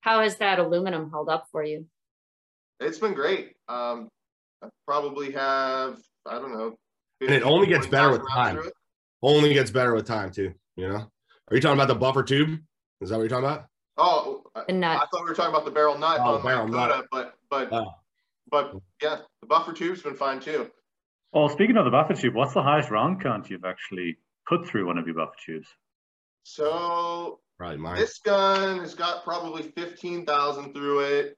How 0.00 0.22
has 0.22 0.36
that 0.36 0.60
aluminum 0.60 1.10
held 1.10 1.28
up 1.28 1.48
for 1.50 1.64
you? 1.64 1.86
It's 2.78 2.98
been 2.98 3.14
great. 3.14 3.54
Um, 3.68 4.08
I 4.62 4.68
probably 4.86 5.32
have, 5.32 5.98
I 6.24 6.34
don't 6.38 6.52
know. 6.52 6.76
And 7.20 7.30
it 7.30 7.42
only 7.42 7.66
gets 7.66 7.86
better 7.86 8.10
with 8.10 8.22
time. 8.30 8.60
Only 9.22 9.54
gets 9.54 9.70
better 9.70 9.94
with 9.94 10.06
time 10.06 10.30
too. 10.30 10.52
You 10.76 10.88
know? 10.88 11.10
Are 11.48 11.54
you 11.54 11.60
talking 11.60 11.78
about 11.78 11.88
the 11.88 11.94
buffer 11.94 12.22
tube? 12.22 12.60
Is 13.00 13.10
that 13.10 13.16
what 13.16 13.22
you're 13.22 13.28
talking 13.28 13.46
about? 13.46 13.66
Oh, 13.96 14.35
I, 14.56 14.64
The 14.66 14.72
I 14.72 14.76
nut. 14.76 15.08
thought 15.12 15.22
we 15.24 15.28
were 15.28 15.34
talking 15.34 15.54
about 15.54 15.64
the 15.64 15.70
barrel 15.70 15.98
nut 15.98 16.18
Oh, 16.20 16.36
on 16.36 16.42
my 16.44 16.50
barrel 16.50 16.68
nut. 16.68 17.06
But 17.12 17.34
but 17.50 17.72
Oh. 17.72 17.86
but 18.50 18.74
yeah, 19.02 19.18
the 19.40 19.46
buffer 19.46 19.72
tube's 19.72 20.02
been 20.02 20.14
fine 20.14 20.40
too. 20.40 20.70
Well, 21.32 21.48
speaking 21.48 21.76
of 21.76 21.84
the 21.84 21.90
buffer 21.90 22.14
tube, 22.14 22.34
what's 22.34 22.54
the 22.54 22.62
highest 22.62 22.90
round 22.90 23.20
count 23.22 23.50
you've 23.50 23.64
actually 23.64 24.16
put 24.48 24.66
through 24.66 24.86
one 24.86 24.96
of 24.98 25.06
your 25.06 25.16
buffer 25.16 25.34
tubes? 25.44 25.68
So 26.44 27.40
Probably 27.58 27.76
mine. 27.78 27.96
this 27.96 28.18
gun 28.18 28.78
has 28.80 28.94
got 28.94 29.24
probably 29.24 29.62
fifteen 29.62 30.24
thousand 30.24 30.72
through 30.72 31.00
it. 31.00 31.36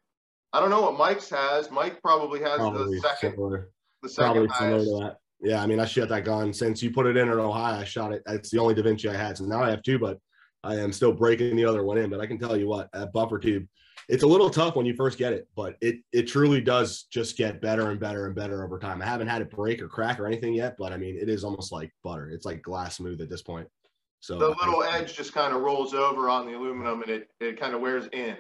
I 0.53 0.61
don't 0.61 0.71
know 0.71 0.83
what 0.83 0.97
Mike's 0.97 1.31
has. 1.31 1.71
Mike 1.71 2.01
probably 2.03 2.41
has 2.41 2.57
Probably 2.59 2.97
the 2.97 3.01
second 3.03 3.33
similar. 3.33 3.71
the 4.03 4.09
Probably 4.15 4.49
second 4.49 4.55
similar 4.59 4.75
highest. 4.77 4.91
to 4.91 5.05
that. 5.05 5.17
Yeah, 5.41 5.63
I 5.63 5.67
mean, 5.67 5.79
I 5.79 5.85
shot 5.85 6.09
that 6.09 6.25
gun 6.25 6.53
since 6.53 6.83
you 6.83 6.91
put 6.91 7.07
it 7.07 7.17
in 7.17 7.29
in 7.29 7.39
Ohio. 7.39 7.81
I 7.81 7.85
shot 7.85 8.13
it. 8.13 8.23
It's 8.27 8.51
the 8.51 8.59
only 8.59 8.75
Da 8.75 8.83
Vinci 8.83 9.09
I 9.09 9.15
had. 9.15 9.37
So 9.39 9.45
now 9.45 9.63
I 9.63 9.71
have 9.71 9.83
two, 9.83 9.99
but 9.99 10.19
I 10.65 10.77
am 10.77 10.93
still 10.93 11.13
breaking 11.13 11.57
the 11.57 11.65
other 11.65 11.85
one 11.85 11.99
in. 11.99 12.11
But 12.11 12.21
I 12.21 12.27
can 12.27 12.39
tell 12.39 12.57
you 12.57 12.69
what, 12.69 12.91
that 12.93 13.13
buffer 13.13 13.39
tube, 13.39 13.67
it's 14.09 14.23
a 14.23 14.27
little 14.27 14.51
tough 14.51 14.75
when 14.75 14.87
you 14.87 14.95
first 14.95 15.19
get 15.19 15.33
it, 15.33 15.47
but 15.55 15.77
it 15.81 15.97
it 16.13 16.23
truly 16.25 16.61
does 16.61 17.05
just 17.05 17.37
get 17.37 17.61
better 17.61 17.91
and 17.91 18.01
better 18.01 18.27
and 18.27 18.35
better 18.35 18.65
over 18.65 18.79
time. 18.79 19.03
I 19.03 19.07
haven't 19.07 19.29
had 19.29 19.43
it 19.43 19.51
break 19.51 19.83
or 19.83 19.89
crack 19.89 20.19
or 20.19 20.27
anything 20.27 20.55
yet, 20.55 20.77
but 20.79 20.93
I 20.93 20.97
mean, 20.97 21.17
it 21.17 21.29
is 21.29 21.45
almost 21.45 21.73
like 21.73 21.93
butter. 22.03 22.31
It's 22.31 22.47
like 22.47 22.63
glass 22.63 22.97
smooth 22.97 23.21
at 23.21 23.29
this 23.29 23.43
point. 23.43 23.69
So 24.21 24.39
The 24.39 24.47
I- 24.47 24.67
little 24.67 24.83
edge 24.83 25.15
just 25.15 25.33
kind 25.33 25.55
of 25.55 25.61
rolls 25.63 25.95
over 25.95 26.29
on 26.31 26.47
the 26.47 26.55
aluminum 26.55 27.03
and 27.03 27.11
it, 27.11 27.29
it 27.41 27.61
kind 27.61 27.75
of 27.75 27.81
wears 27.81 28.07
in. 28.13 28.37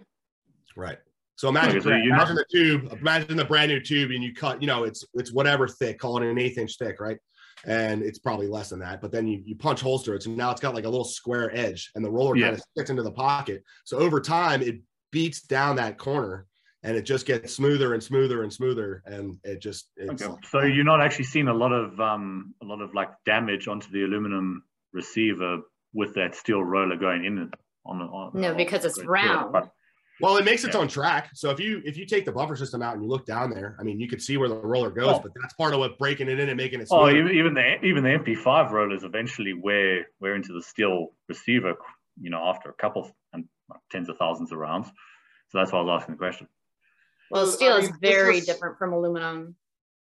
Right. 0.77 0.99
So 1.37 1.49
imagine, 1.49 1.77
Okay, 1.77 1.85
so 1.85 1.91
you're 1.91 2.15
imagine 2.15 2.35
the 2.35 2.45
tube, 2.51 2.93
imagine 3.01 3.37
the 3.37 3.45
brand 3.45 3.71
new 3.71 3.81
tube, 3.81 4.11
and 4.11 4.25
you 4.25 4.35
cut, 4.35 4.61
you 4.61 4.67
know, 4.67 4.83
it's 4.83 5.05
it's 5.15 5.33
whatever 5.33 5.69
thick, 5.69 5.99
call 6.01 6.17
it 6.21 6.29
an 6.29 6.37
eighth 6.39 6.59
inch 6.59 6.77
thick, 6.79 6.99
right? 6.99 7.19
And 7.67 8.03
it's 8.03 8.19
probably 8.19 8.47
less 8.47 8.71
than 8.71 8.79
that. 8.81 9.01
But 9.01 9.11
then 9.13 9.27
you 9.27 9.43
you 9.45 9.57
punch 9.57 9.81
holes 9.81 10.05
through 10.05 10.17
it, 10.17 10.23
so 10.23 10.31
now 10.31 10.51
it's 10.51 10.61
got 10.61 10.75
like 10.75 10.85
a 10.85 10.89
little 10.89 11.05
square 11.05 11.51
edge, 11.57 11.91
and 11.95 12.05
the 12.05 12.11
roller 12.11 12.37
Yeah. 12.37 12.47
kind 12.47 12.57
of 12.57 12.63
sticks 12.73 12.91
into 12.91 13.03
the 13.03 13.13
pocket. 13.13 13.63
So 13.85 13.99
over 13.99 14.21
time, 14.21 14.63
it 14.63 14.81
beats 15.11 15.41
down 15.43 15.77
that 15.77 15.99
corner, 15.99 16.47
and 16.83 16.97
it 16.97 17.03
just 17.03 17.27
gets 17.27 17.55
smoother 17.55 17.95
and 17.95 18.03
smoother 18.03 18.43
and 18.43 18.53
smoother, 18.53 19.03
and 19.07 19.37
it 19.45 19.61
just 19.61 19.91
it's 19.97 20.23
Okay. 20.23 20.35
So 20.51 20.63
you're 20.63 20.85
not 20.85 21.01
actually 21.01 21.25
seeing 21.25 21.49
a 21.49 21.55
lot 21.55 21.73
of 21.73 21.99
um 22.01 22.55
a 22.63 22.65
lot 22.65 22.81
of 22.81 22.95
like 22.95 23.11
damage 23.25 23.69
onto 23.69 23.91
the 23.91 24.05
aluminum 24.05 24.63
receiver 24.93 25.61
with 25.95 26.15
that 26.15 26.35
steel 26.35 26.63
roller 26.63 26.97
going 26.97 27.25
in 27.25 27.39
it 27.39 27.49
on 27.87 27.99
the 27.99 28.05
on, 28.05 28.31
No, 28.35 28.51
on- 28.51 28.57
because 28.57 28.85
it's 28.85 28.99
yeah, 28.99 29.05
round. 29.07 29.53
but- 29.53 29.71
Well, 30.21 30.37
it 30.37 30.45
makes 30.45 30.65
its 30.65 30.75
Yeah. 30.75 30.81
own 30.81 30.89
track. 30.89 31.31
So 31.35 31.51
if 31.51 31.61
you 31.61 31.81
if 31.85 31.97
you 31.97 32.05
take 32.07 32.25
the 32.25 32.33
buffer 32.33 32.57
system 32.57 32.83
out 32.83 32.95
and 32.95 33.03
you 33.03 33.09
look 33.09 33.25
down 33.25 33.51
there, 33.51 33.77
I 33.79 33.83
mean, 33.85 34.01
you 34.01 34.09
could 34.09 34.21
see 34.21 34.37
where 34.37 34.49
the 34.49 34.57
roller 34.57 34.91
goes, 34.91 35.17
Oh. 35.17 35.21
but 35.21 35.33
that's 35.41 35.55
part 35.55 35.73
of 35.75 35.79
what 35.81 35.99
breaking 35.99 36.29
it 36.29 36.41
in 36.41 36.49
and 36.49 36.57
making 36.57 36.81
it. 36.81 36.89
Oh, 36.91 37.07
smoother. 37.09 37.17
even, 37.29 37.33
even 37.37 37.55
the 37.55 37.85
even 37.85 38.03
the 38.03 38.11
MP5 38.11 38.73
rollers 38.73 39.05
eventually 39.05 39.53
wear 39.55 40.07
wear 40.21 40.35
into 40.35 40.53
the 40.53 40.63
steel 40.63 41.13
receiver 41.29 41.77
you 42.21 42.31
know, 42.31 42.43
after 42.49 42.69
a 42.69 42.73
couple 42.73 43.09
and 43.33 43.45
tens 43.93 44.09
of 44.09 44.17
thousands 44.19 44.51
of 44.51 44.59
rounds. 44.59 44.89
So 45.51 45.59
that's 45.59 45.71
why 45.71 45.79
I 45.79 45.83
was 45.83 46.01
asking 46.03 46.15
the 46.17 46.19
question. 46.19 46.49
Well, 47.31 47.45
Well, 47.45 47.53
steel 47.53 47.75
I 47.75 47.79
is 47.79 47.85
mean, 47.91 47.99
this 48.03 48.11
very 48.13 48.39
is- 48.39 48.47
different 48.47 48.77
from 48.77 48.93
aluminum. 48.93 49.55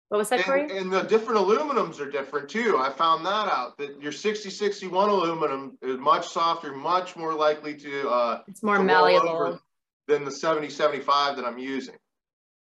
What 0.08 0.18
was 0.18 0.28
that, 0.30 0.44
Corey? 0.44 0.62
And, 0.62 0.70
and 0.72 0.92
the 0.92 1.02
different 1.02 1.40
aluminums 1.40 2.00
are 2.00 2.10
different 2.10 2.48
too. 2.50 2.76
I 2.76 2.90
found 2.90 3.24
that 3.24 3.46
out 3.48 3.78
that 3.78 4.02
your 4.02 4.12
6061 4.12 5.08
aluminum 5.08 5.78
is 5.80 5.96
much 5.96 6.28
softer, 6.28 6.72
much 6.74 7.14
more 7.16 7.32
likely 7.34 7.74
to 7.76 8.10
uh, 8.10 8.42
it's 8.48 8.62
more 8.64 8.74
to 8.74 8.80
roll 8.80 8.86
malleable. 8.86 9.60
Over 10.12 10.18
than 10.18 10.24
the 10.24 10.30
7075 10.30 11.36
that 11.36 11.44
I'm 11.44 11.58
using. 11.58 11.96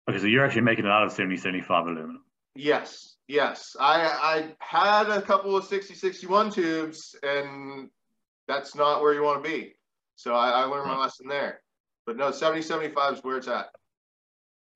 Okay, 0.08 0.18
so 0.18 0.26
you're 0.26 0.44
actually 0.44 0.62
making 0.62 0.84
it 0.84 0.90
out 0.90 1.04
of 1.04 1.12
7075 1.12 1.86
aluminum. 1.86 2.24
Yes, 2.54 3.16
yes. 3.28 3.76
I 3.78 4.02
I 4.02 4.54
had 4.60 5.08
a 5.10 5.20
couple 5.20 5.56
of 5.56 5.64
6061 5.64 6.52
tubes, 6.52 7.16
and 7.22 7.90
that's 8.48 8.74
not 8.74 9.02
where 9.02 9.14
you 9.14 9.22
want 9.22 9.42
to 9.42 9.50
be. 9.50 9.74
So 10.14 10.34
I, 10.34 10.50
I 10.50 10.64
learned 10.64 10.86
my 10.86 10.94
hmm. 10.94 11.00
lesson 11.00 11.28
there. 11.28 11.60
But 12.06 12.16
no, 12.16 12.30
7075 12.30 13.14
is 13.14 13.24
where 13.24 13.36
it's 13.38 13.48
at. 13.48 13.66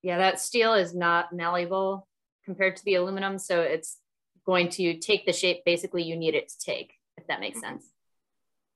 Yeah, 0.02 0.18
that 0.18 0.40
steel 0.40 0.74
is 0.74 0.94
not 0.94 1.32
malleable 1.32 2.08
compared 2.44 2.76
to 2.76 2.84
the 2.84 2.96
aluminum, 2.96 3.38
so 3.38 3.60
it's 3.60 3.98
going 4.44 4.68
to 4.70 4.98
take 4.98 5.26
the 5.26 5.32
shape 5.32 5.64
basically 5.64 6.02
you 6.02 6.16
need 6.16 6.34
it 6.34 6.48
to 6.48 6.58
take, 6.58 6.94
if 7.16 7.26
that 7.28 7.38
makes 7.38 7.58
mm-hmm. 7.58 7.74
sense. 7.74 7.86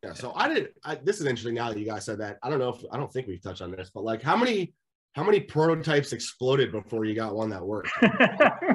Yeah, 0.05 0.13
so 0.13 0.33
I 0.35 0.53
did. 0.53 0.69
I, 0.85 0.97
this 0.97 1.21
is 1.21 1.27
interesting 1.27 1.55
now 1.55 1.71
that 1.71 1.79
you 1.79 1.87
guys 1.87 2.05
said 2.05 2.19
that. 2.19 2.39
I 2.43 2.51
don't 2.51 2.59
know 2.59 2.69
if 2.69 2.85
I 2.93 2.99
don't 2.99 3.13
think 3.13 3.27
we've 3.27 3.43
touched 3.43 3.63
on 3.63 3.71
this, 3.71 3.91
but 3.93 4.05
like, 4.05 4.23
how 4.23 4.37
many 4.37 4.75
how 5.15 5.25
many 5.25 5.41
prototypes 5.41 6.13
exploded 6.13 6.73
before 6.73 7.05
you 7.05 7.15
got 7.15 7.35
one 7.35 7.49
that 7.51 7.65
worked? 7.65 7.91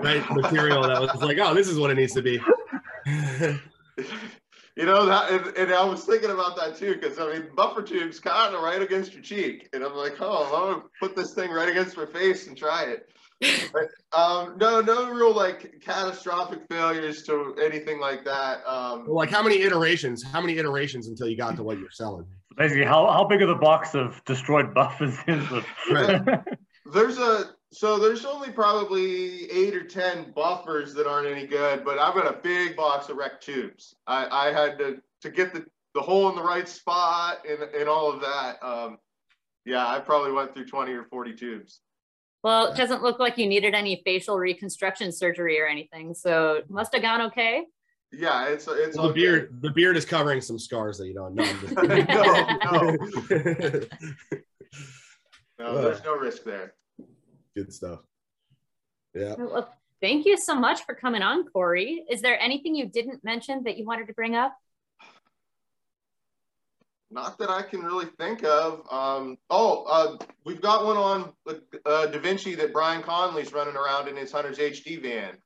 Right, 0.02 0.24
material 0.30 0.82
that 0.84 1.02
was 1.02 1.22
like, 1.22 1.38
oh, 1.40 1.54
this 1.54 1.68
is 1.68 1.78
what 1.78 1.92
it 1.92 1.96
needs 1.96 2.14
to 2.14 2.22
be. 2.22 2.40
You 4.76 4.86
know 4.86 5.06
that, 5.08 5.30
and, 5.30 5.58
and 5.58 5.74
I 5.74 5.84
was 5.84 6.06
thinking 6.06 6.30
about 6.30 6.56
that 6.56 6.78
too, 6.78 6.94
because 6.94 7.20
I 7.20 7.34
mean, 7.34 7.50
buffer 7.54 7.82
tubes 7.82 8.18
kind 8.18 8.56
of 8.56 8.62
right 8.62 8.82
against 8.82 9.12
your 9.14 9.22
cheek, 9.22 9.68
and 9.74 9.84
I'm 9.84 9.94
like, 9.94 10.14
oh, 10.22 10.46
I'm 10.46 10.52
gonna 10.52 10.84
put 11.02 11.18
this 11.18 11.34
thing 11.34 11.52
right 11.52 11.68
against 11.68 11.98
my 11.98 12.06
face 12.06 12.48
and 12.48 12.56
try 12.56 12.84
it. 12.84 13.10
But, 13.42 13.90
um, 14.18 14.58
no, 14.58 14.82
no 14.82 15.12
real 15.12 15.34
like 15.34 15.82
catastrophic 15.82 16.62
failures 16.70 17.24
to 17.24 17.56
anything 17.62 18.00
like 18.00 18.26
that. 18.26 18.66
Um, 18.68 19.08
like, 19.08 19.30
how 19.30 19.42
many 19.42 19.62
iterations? 19.62 20.24
How 20.24 20.42
many 20.42 20.58
iterations 20.58 21.08
until 21.08 21.28
you 21.28 21.38
got 21.38 21.56
to 21.56 21.64
what 21.64 21.80
you're 21.80 21.92
selling? 21.92 22.26
Basically, 22.58 22.86
how, 22.86 23.10
how 23.10 23.24
big 23.24 23.42
of 23.42 23.48
the 23.48 23.56
box 23.56 23.96
of 23.96 24.22
destroyed 24.26 24.74
buffers 24.74 25.18
is 25.28 25.46
it? 25.52 25.64
Right. 25.92 26.42
There's 26.92 27.18
a 27.18 27.52
so 27.72 28.00
there's 28.00 28.26
only 28.26 28.52
probably 28.52 29.50
eight 29.52 29.76
or 29.76 29.84
ten 29.84 30.32
buffers 30.36 30.94
that 30.96 31.08
aren't 31.08 31.28
any 31.28 31.46
good, 31.46 31.86
but 31.86 32.00
I've 32.00 32.16
got 32.16 32.28
a 32.28 32.38
big 32.42 32.76
box 32.76 33.10
of 33.10 33.18
wrecked 33.18 33.44
tubes. 33.44 33.96
I, 34.08 34.48
I 34.48 34.52
had 34.52 34.80
to 34.80 34.98
to 35.22 35.30
get 35.30 35.54
the, 35.54 35.66
the 35.94 36.02
hole 36.02 36.30
in 36.30 36.36
the 36.36 36.44
right 36.44 36.68
spot 36.68 37.46
and, 37.48 37.62
and 37.62 37.88
all 37.88 38.12
of 38.12 38.22
that. 38.22 38.58
Um, 38.64 38.98
yeah, 39.66 39.88
I 39.88 40.00
probably 40.00 40.32
went 40.32 40.54
through 40.54 40.66
20 40.66 40.92
or 40.94 41.04
40 41.04 41.34
tubes. 41.34 41.82
Well, 42.44 42.72
it 42.72 42.78
doesn't 42.78 43.04
look 43.04 43.20
like 43.20 43.38
you 43.38 43.48
needed 43.48 43.74
any 43.74 44.02
facial 44.06 44.38
reconstruction 44.38 45.12
surgery 45.12 45.60
or 45.60 45.68
anything, 45.68 46.14
so 46.14 46.54
it 46.54 46.70
must 46.70 46.94
have 46.94 47.02
gone 47.02 47.22
okay. 47.24 47.64
Yeah, 48.12 48.48
it's 48.48 48.68
it's 48.68 48.96
Well, 48.96 49.08
all 49.08 49.14
the 49.14 49.14
beard, 49.14 49.62
the 49.62 49.70
beard 49.70 49.98
is 49.98 50.06
covering 50.06 50.42
some 50.42 50.58
scars 50.58 50.98
that 50.98 51.08
you 51.08 51.14
don't 51.14 51.36
know. 51.36 51.44
I'm 51.44 51.60
just- 51.60 51.76
good. 53.28 53.90
No, 55.60 55.74
no, 55.74 55.82
there's 55.82 56.04
no 56.06 56.16
risk 56.16 56.44
there. 56.44 56.74
Good 57.56 57.74
stuff. 57.74 58.00
Yeah. 59.14 59.36
Well, 59.38 59.70
thank 60.02 60.26
you 60.26 60.38
so 60.38 60.56
much 60.56 60.86
for 60.86 60.96
coming 60.96 61.22
on, 61.22 61.46
Corey. 61.50 62.06
Is 62.10 62.22
there 62.22 62.40
anything 62.40 62.76
you 62.76 62.86
didn't 62.88 63.24
mention 63.26 63.64
that 63.64 63.78
you 63.78 63.86
wanted 63.86 64.08
to 64.08 64.14
bring 64.14 64.36
up? 64.36 64.56
Not 67.12 67.40
that 67.40 67.50
I 67.50 67.64
can 67.64 67.82
really 67.82 68.06
think 68.20 68.44
of. 68.44 68.86
Um, 68.92 69.38
oh, 69.50 69.84
uh, 69.86 70.18
we've 70.46 70.62
got 70.62 70.86
one 70.86 70.98
on 70.98 71.34
uh, 71.86 72.06
Da 72.06 72.20
Vinci 72.20 72.54
that 72.56 72.72
Brian 72.72 73.02
Conley's 73.02 73.52
running 73.52 73.76
around 73.76 74.08
in 74.08 74.16
his 74.16 74.32
Hunter's 74.32 74.60
HD 74.60 75.02
van. 75.02 75.38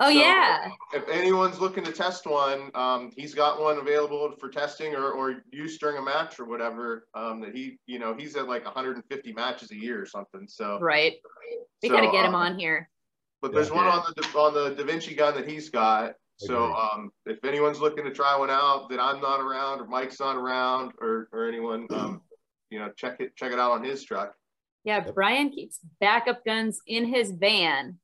Oh 0.00 0.10
So, 0.10 0.18
yeah. 0.18 0.68
If 0.92 1.08
anyone's 1.08 1.60
looking 1.60 1.84
to 1.84 1.92
test 1.92 2.26
one, 2.26 2.70
um, 2.74 3.12
he's 3.16 3.34
got 3.34 3.60
one 3.60 3.78
available 3.78 4.34
for 4.38 4.48
testing 4.48 4.94
or, 4.94 5.12
or 5.12 5.42
use 5.52 5.78
during 5.78 5.96
a 5.96 6.02
match 6.02 6.38
or 6.38 6.44
whatever. 6.44 7.06
Um, 7.14 7.40
that 7.40 7.54
he, 7.54 7.78
you 7.86 7.98
know, 7.98 8.14
he's 8.14 8.36
at 8.36 8.48
like 8.48 8.64
150 8.64 9.32
matches 9.32 9.70
a 9.70 9.76
year 9.76 10.02
or 10.02 10.06
something. 10.06 10.46
So, 10.48 10.78
Right. 10.80 11.14
We 11.82 11.88
so, 11.88 11.94
got 11.94 12.02
to 12.02 12.10
get 12.10 12.26
him 12.26 12.34
uh, 12.34 12.38
on 12.38 12.58
here. 12.58 12.90
But 13.40 13.52
there's 13.52 13.70
one 13.70 13.86
on 13.86 14.02
the 14.16 14.38
on 14.38 14.54
the 14.54 14.74
Da 14.74 14.84
Vinci 14.84 15.14
gun 15.14 15.34
that 15.34 15.48
he's 15.48 15.70
got. 15.70 16.14
So 16.38 16.74
um, 16.74 17.10
if 17.24 17.42
anyone's 17.44 17.80
looking 17.80 18.04
to 18.04 18.10
try 18.10 18.36
one 18.36 18.50
out 18.50 18.88
that 18.90 19.00
I'm 19.00 19.20
not 19.20 19.40
around 19.40 19.80
or 19.80 19.86
Mike's 19.86 20.20
not 20.20 20.36
around 20.36 20.92
or 21.00 21.28
or 21.32 21.48
anyone, 21.48 21.86
um, 21.90 22.20
you 22.70 22.78
know, 22.78 22.90
check 22.96 23.20
it 23.20 23.36
check 23.36 23.52
it 23.52 23.58
out 23.58 23.72
on 23.72 23.84
his 23.84 24.04
truck. 24.04 24.34
Yeah, 24.84 25.00
Brian 25.00 25.50
keeps 25.50 25.80
backup 26.00 26.44
guns 26.44 26.80
in 26.86 27.06
his 27.06 27.32
van 27.32 27.98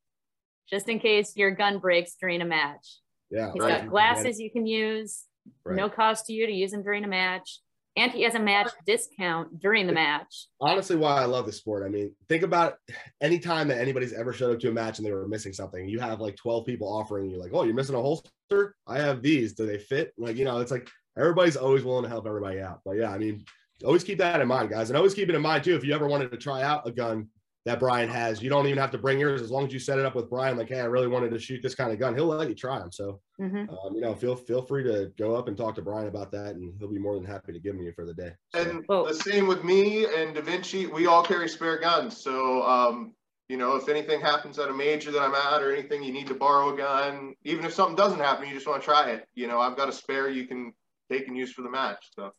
just 0.68 0.88
in 0.88 0.98
case 0.98 1.36
your 1.36 1.50
gun 1.50 1.78
breaks 1.78 2.16
during 2.20 2.40
a 2.40 2.44
match. 2.44 2.98
Yeah. 3.30 3.50
He's 3.52 3.62
right. 3.62 3.82
got 3.82 3.90
glasses 3.90 4.40
you 4.40 4.50
can 4.50 4.66
use, 4.66 5.24
Right. 5.64 5.76
no 5.76 5.88
cost 5.88 6.26
to 6.26 6.32
you 6.32 6.46
to 6.46 6.52
use 6.52 6.70
them 6.70 6.82
during 6.82 7.04
a 7.04 7.08
match. 7.08 7.60
And 7.96 8.10
he 8.10 8.22
has 8.22 8.34
a 8.34 8.40
match 8.40 8.70
discount 8.86 9.60
during 9.60 9.86
the 9.86 9.92
match. 9.92 10.46
honestly 10.60 10.96
why 10.96 11.20
I 11.20 11.26
love 11.26 11.44
the 11.44 11.52
sport. 11.52 11.84
I 11.84 11.90
mean, 11.90 12.14
think 12.28 12.42
about 12.42 12.76
anytime 13.20 13.68
that 13.68 13.78
anybody's 13.78 14.14
ever 14.14 14.32
showed 14.32 14.54
up 14.54 14.60
to 14.60 14.70
a 14.70 14.72
match 14.72 14.98
and 14.98 15.06
they 15.06 15.12
were 15.12 15.28
missing 15.28 15.52
something, 15.52 15.86
you 15.88 16.00
have 16.00 16.20
like 16.20 16.36
12 16.36 16.64
people 16.64 16.88
offering 16.88 17.28
you, 17.28 17.38
like, 17.38 17.50
oh, 17.52 17.64
you're 17.64 17.74
missing 17.74 17.94
a 17.94 18.00
holster? 18.00 18.74
I 18.86 18.98
have 18.98 19.20
these. 19.20 19.52
Do 19.52 19.66
they 19.66 19.78
fit? 19.78 20.14
Like, 20.16 20.36
you 20.36 20.46
know, 20.46 20.60
it's 20.60 20.70
like 20.70 20.88
everybody's 21.18 21.56
always 21.56 21.84
willing 21.84 22.04
to 22.04 22.08
help 22.08 22.26
everybody 22.26 22.60
out. 22.60 22.80
But 22.84 22.92
yeah, 22.92 23.10
I 23.10 23.18
mean, 23.18 23.44
always 23.84 24.04
keep 24.04 24.18
that 24.18 24.40
in 24.40 24.48
mind, 24.48 24.70
guys. 24.70 24.88
And 24.88 24.96
always 24.96 25.14
keep 25.14 25.28
it 25.28 25.34
in 25.34 25.42
mind 25.42 25.64
too. 25.64 25.76
If 25.76 25.84
you 25.84 25.94
ever 25.94 26.06
wanted 26.06 26.30
to 26.30 26.38
try 26.38 26.62
out 26.62 26.86
a 26.86 26.92
gun 26.92 27.28
that 27.64 27.78
Brian 27.78 28.08
has, 28.08 28.42
you 28.42 28.50
don't 28.50 28.66
even 28.66 28.78
have 28.78 28.90
to 28.90 28.98
bring 28.98 29.20
yours 29.20 29.40
as 29.40 29.50
long 29.50 29.66
as 29.66 29.72
you 29.72 29.78
set 29.78 29.98
it 29.98 30.04
up 30.04 30.16
with 30.16 30.28
Brian, 30.28 30.56
like, 30.56 30.68
hey, 30.68 30.80
I 30.80 30.86
really 30.86 31.06
wanted 31.06 31.30
to 31.30 31.38
shoot 31.38 31.62
this 31.62 31.76
kind 31.76 31.92
of 31.92 31.98
gun. 32.00 32.14
He'll 32.16 32.26
let 32.26 32.48
you 32.48 32.56
try 32.56 32.78
them. 32.80 32.90
So 32.90 33.20
Mhm. 33.40 33.68
um, 33.70 33.94
you 33.94 34.00
know, 34.00 34.14
feel 34.14 34.34
feel 34.34 34.62
free 34.62 34.82
to 34.84 35.12
go 35.16 35.36
up 35.36 35.46
and 35.48 35.56
talk 35.56 35.74
to 35.76 35.82
Brian 35.82 36.08
about 36.08 36.32
that, 36.32 36.56
and 36.56 36.74
he'll 36.78 36.90
be 36.90 36.98
more 36.98 37.14
than 37.14 37.24
happy 37.24 37.52
to 37.52 37.60
give 37.60 37.76
them 37.76 37.84
you 37.84 37.92
for 37.92 38.04
the 38.04 38.14
day. 38.14 38.32
So, 38.54 38.60
And 38.60 38.84
the 38.88 39.14
same 39.14 39.46
with 39.46 39.62
me 39.64 40.06
and 40.12 40.34
Da 40.34 40.40
Vinci. 40.42 40.86
We 40.86 41.06
all 41.06 41.22
carry 41.22 41.48
spare 41.48 41.78
guns. 41.78 42.20
So 42.20 42.62
um, 42.64 43.14
you 43.48 43.56
know, 43.58 43.76
if 43.76 43.88
anything 43.88 44.20
happens 44.20 44.58
at 44.58 44.68
a 44.68 44.72
major 44.72 45.10
that 45.12 45.20
I'm 45.20 45.34
at 45.34 45.62
or 45.62 45.72
anything, 45.72 46.02
you 46.02 46.12
need 46.12 46.26
to 46.28 46.34
borrow 46.34 46.72
a 46.72 46.76
gun. 46.76 47.34
Even 47.44 47.64
if 47.64 47.72
something 47.74 47.96
doesn't 47.96 48.18
happen, 48.20 48.48
you 48.48 48.54
just 48.54 48.66
want 48.66 48.80
to 48.80 48.84
try 48.86 49.10
it. 49.10 49.28
You 49.34 49.46
know, 49.46 49.60
I've 49.60 49.76
got 49.76 49.88
a 49.88 49.92
spare 49.92 50.30
you 50.30 50.46
can 50.46 50.72
take 51.10 51.28
and 51.28 51.36
use 51.36 51.52
for 51.52 51.62
the 51.62 51.70
match. 51.70 52.10
So. 52.16 52.32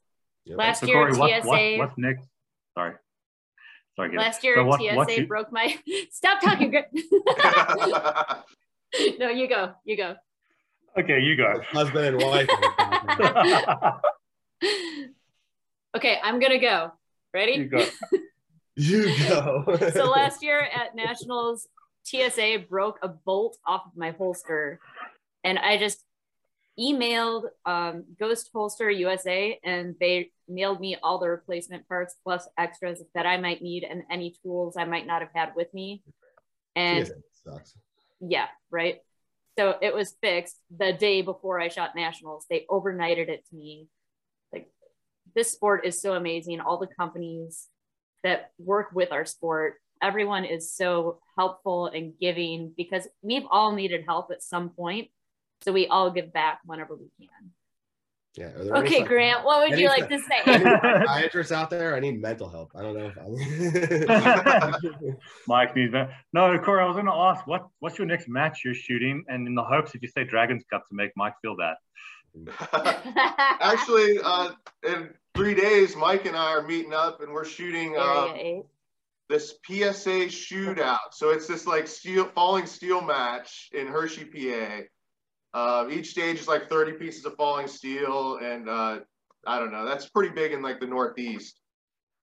yep. 0.46 0.58
Last 0.58 0.80
So 0.80 0.88
year, 0.88 0.96
Corey, 0.96 1.18
what, 1.18 1.44
TSA. 1.44 1.48
what, 1.48 1.78
what's 1.78 1.98
next? 1.98 2.28
Sorry. 2.76 2.94
Sorry. 3.96 4.10
Gideon. 4.10 4.24
Last 4.24 4.44
year, 4.44 4.56
So 4.56 4.66
what- 4.66 4.82
TSA 4.82 4.96
what 4.96 5.18
you- 5.18 5.28
broke 5.28 5.52
my. 5.52 5.78
Stop 6.12 6.42
talking. 6.42 6.72
Grit. 6.72 6.90
no, 9.20 9.30
you 9.30 9.48
go. 9.48 9.74
You 9.86 9.98
go. 9.98 10.16
Okay, 10.96 11.20
you 11.22 11.36
go. 11.36 11.60
husband 11.72 12.06
and 12.06 12.22
wife. 12.22 12.48
Okay, 15.96 16.18
I'm 16.24 16.40
gonna 16.40 16.60
go. 16.60 16.92
Ready? 17.34 17.54
you 17.54 17.66
go. 17.66 17.84
you 18.76 19.12
go. 19.28 19.78
so 19.94 20.06
last 20.12 20.44
year 20.44 20.60
at 20.60 20.94
nationals 20.96 21.68
tsa 22.04 22.60
broke 22.70 23.00
a 23.02 23.08
bolt 23.08 23.58
off 23.66 23.88
of 23.88 23.98
my 23.98 24.12
holster 24.12 24.80
and 25.44 25.58
i 25.58 25.78
just 25.78 26.04
emailed 26.80 27.44
um, 27.66 28.04
ghost 28.20 28.50
holster 28.54 28.90
usa 28.90 29.60
and 29.64 29.96
they 30.00 30.32
mailed 30.48 30.80
me 30.80 30.98
all 31.04 31.20
the 31.20 31.30
replacement 31.30 31.88
parts 31.88 32.16
plus 32.24 32.48
extras 32.58 33.04
that 33.14 33.26
i 33.26 33.38
might 33.38 33.62
need 33.62 33.84
and 33.84 34.04
any 34.10 34.36
tools 34.42 34.76
i 34.78 34.84
might 34.84 35.06
not 35.06 35.22
have 35.22 35.30
had 35.34 35.50
with 35.56 35.72
me. 35.74 36.04
And 36.76 37.12
yeah 38.20 38.48
right? 38.72 39.00
So 39.58 39.76
it 39.82 39.94
was 39.94 40.16
fixed 40.20 40.58
the 40.76 40.94
day 40.94 41.22
before 41.22 41.60
i 41.60 41.68
shot 41.68 41.96
nationals. 41.96 42.46
They 42.50 42.66
overnighted 42.70 43.30
it 43.30 43.46
to 43.50 43.56
me. 43.56 43.88
Like 44.52 44.68
this 45.36 45.52
sport 45.52 45.86
is 45.86 46.02
so 46.02 46.14
amazing. 46.14 46.60
All 46.60 46.80
the 46.80 46.88
companies 46.88 47.68
that 48.24 48.52
work 48.58 48.88
with 48.94 49.12
our 49.12 49.26
sport 49.26 49.76
everyone 50.02 50.44
is 50.44 50.74
so 50.74 51.20
helpful 51.38 51.88
and 51.88 52.14
giving 52.20 52.74
because 52.76 53.08
we've 53.22 53.46
all 53.50 53.72
needed 53.72 54.04
help 54.06 54.32
at 54.32 54.44
some 54.44 54.70
point 54.70 55.08
so 55.64 55.72
we 55.72 55.88
all 55.88 56.12
give 56.12 56.32
back 56.34 56.60
whenever 56.66 56.96
we 56.96 57.10
can 57.20 57.52
Yeah. 58.36 58.46
are 58.46 58.62
any 58.62 58.72
okay 58.72 58.98
psych- 59.00 59.08
grant 59.08 59.46
what 59.46 59.70
would 59.70 59.80
you 59.80 59.88
like 59.88 60.08
to 60.10 60.16
any 60.16 60.24
say 60.24 60.42
psychiatrists 60.46 61.52
out 61.52 61.70
there? 61.70 61.96
I 61.96 62.00
need 62.00 62.20
mental 62.22 62.50
help. 62.50 62.72
I 62.76 62.82
don't 62.82 62.96
know. 62.98 63.12
If 63.16 64.10
I... 64.10 64.72
Mike 65.48 65.76
needs 65.76 65.92
that. 65.94 66.10
No, 66.34 66.58
Corey, 66.58 66.82
I 66.82 66.86
was 66.88 66.96
going 66.96 67.06
to 67.06 67.14
ask, 67.14 67.46
what 67.46 67.68
what's 67.80 67.98
your 67.98 68.08
next 68.08 68.28
match 68.28 68.62
you're 68.66 68.74
shooting? 68.74 69.24
And 69.28 69.48
in 69.48 69.54
the 69.56 69.64
hopes, 69.64 69.92
that 69.92 70.02
you 70.02 70.08
say 70.08 70.24
Dragons 70.24 70.64
Cup, 70.70 70.88
to 70.88 70.96
make 70.96 71.12
Mike 71.16 71.36
feel 71.42 71.56
that. 71.58 71.78
Actually, 73.62 74.18
uh, 74.24 74.50
in 74.88 75.10
three 75.36 75.54
days, 75.54 75.96
Mike 75.96 76.26
and 76.26 76.36
I 76.36 76.52
are 76.54 76.64
meeting 76.64 76.94
up 76.94 77.22
and 77.22 77.32
we're 77.32 77.46
shooting 77.46 77.96
uh, 77.98 78.28
Area 78.30 78.44
eight. 78.58 78.64
this 79.30 79.54
PSA 79.68 80.28
shootout. 80.34 81.12
So 81.12 81.30
it's 81.30 81.46
this 81.46 81.68
like 81.68 81.88
steel 81.88 82.26
falling 82.26 82.66
steel 82.66 83.02
match 83.02 83.70
in 83.74 83.86
Hershey, 83.86 84.26
PA. 84.26 84.82
Uh, 85.54 85.88
each 85.92 86.10
stage 86.10 86.40
is 86.40 86.48
like 86.48 86.70
30 86.70 86.94
pieces 86.94 87.26
of 87.26 87.36
falling 87.36 87.68
steel, 87.68 88.38
and 88.42 88.68
uh, 88.68 89.00
I 89.46 89.60
don't 89.60 89.72
know. 89.72 89.86
That's 89.86 90.10
pretty 90.10 90.34
big 90.34 90.52
in 90.52 90.62
like 90.62 90.80
the 90.80 90.88
Northeast. 90.88 91.60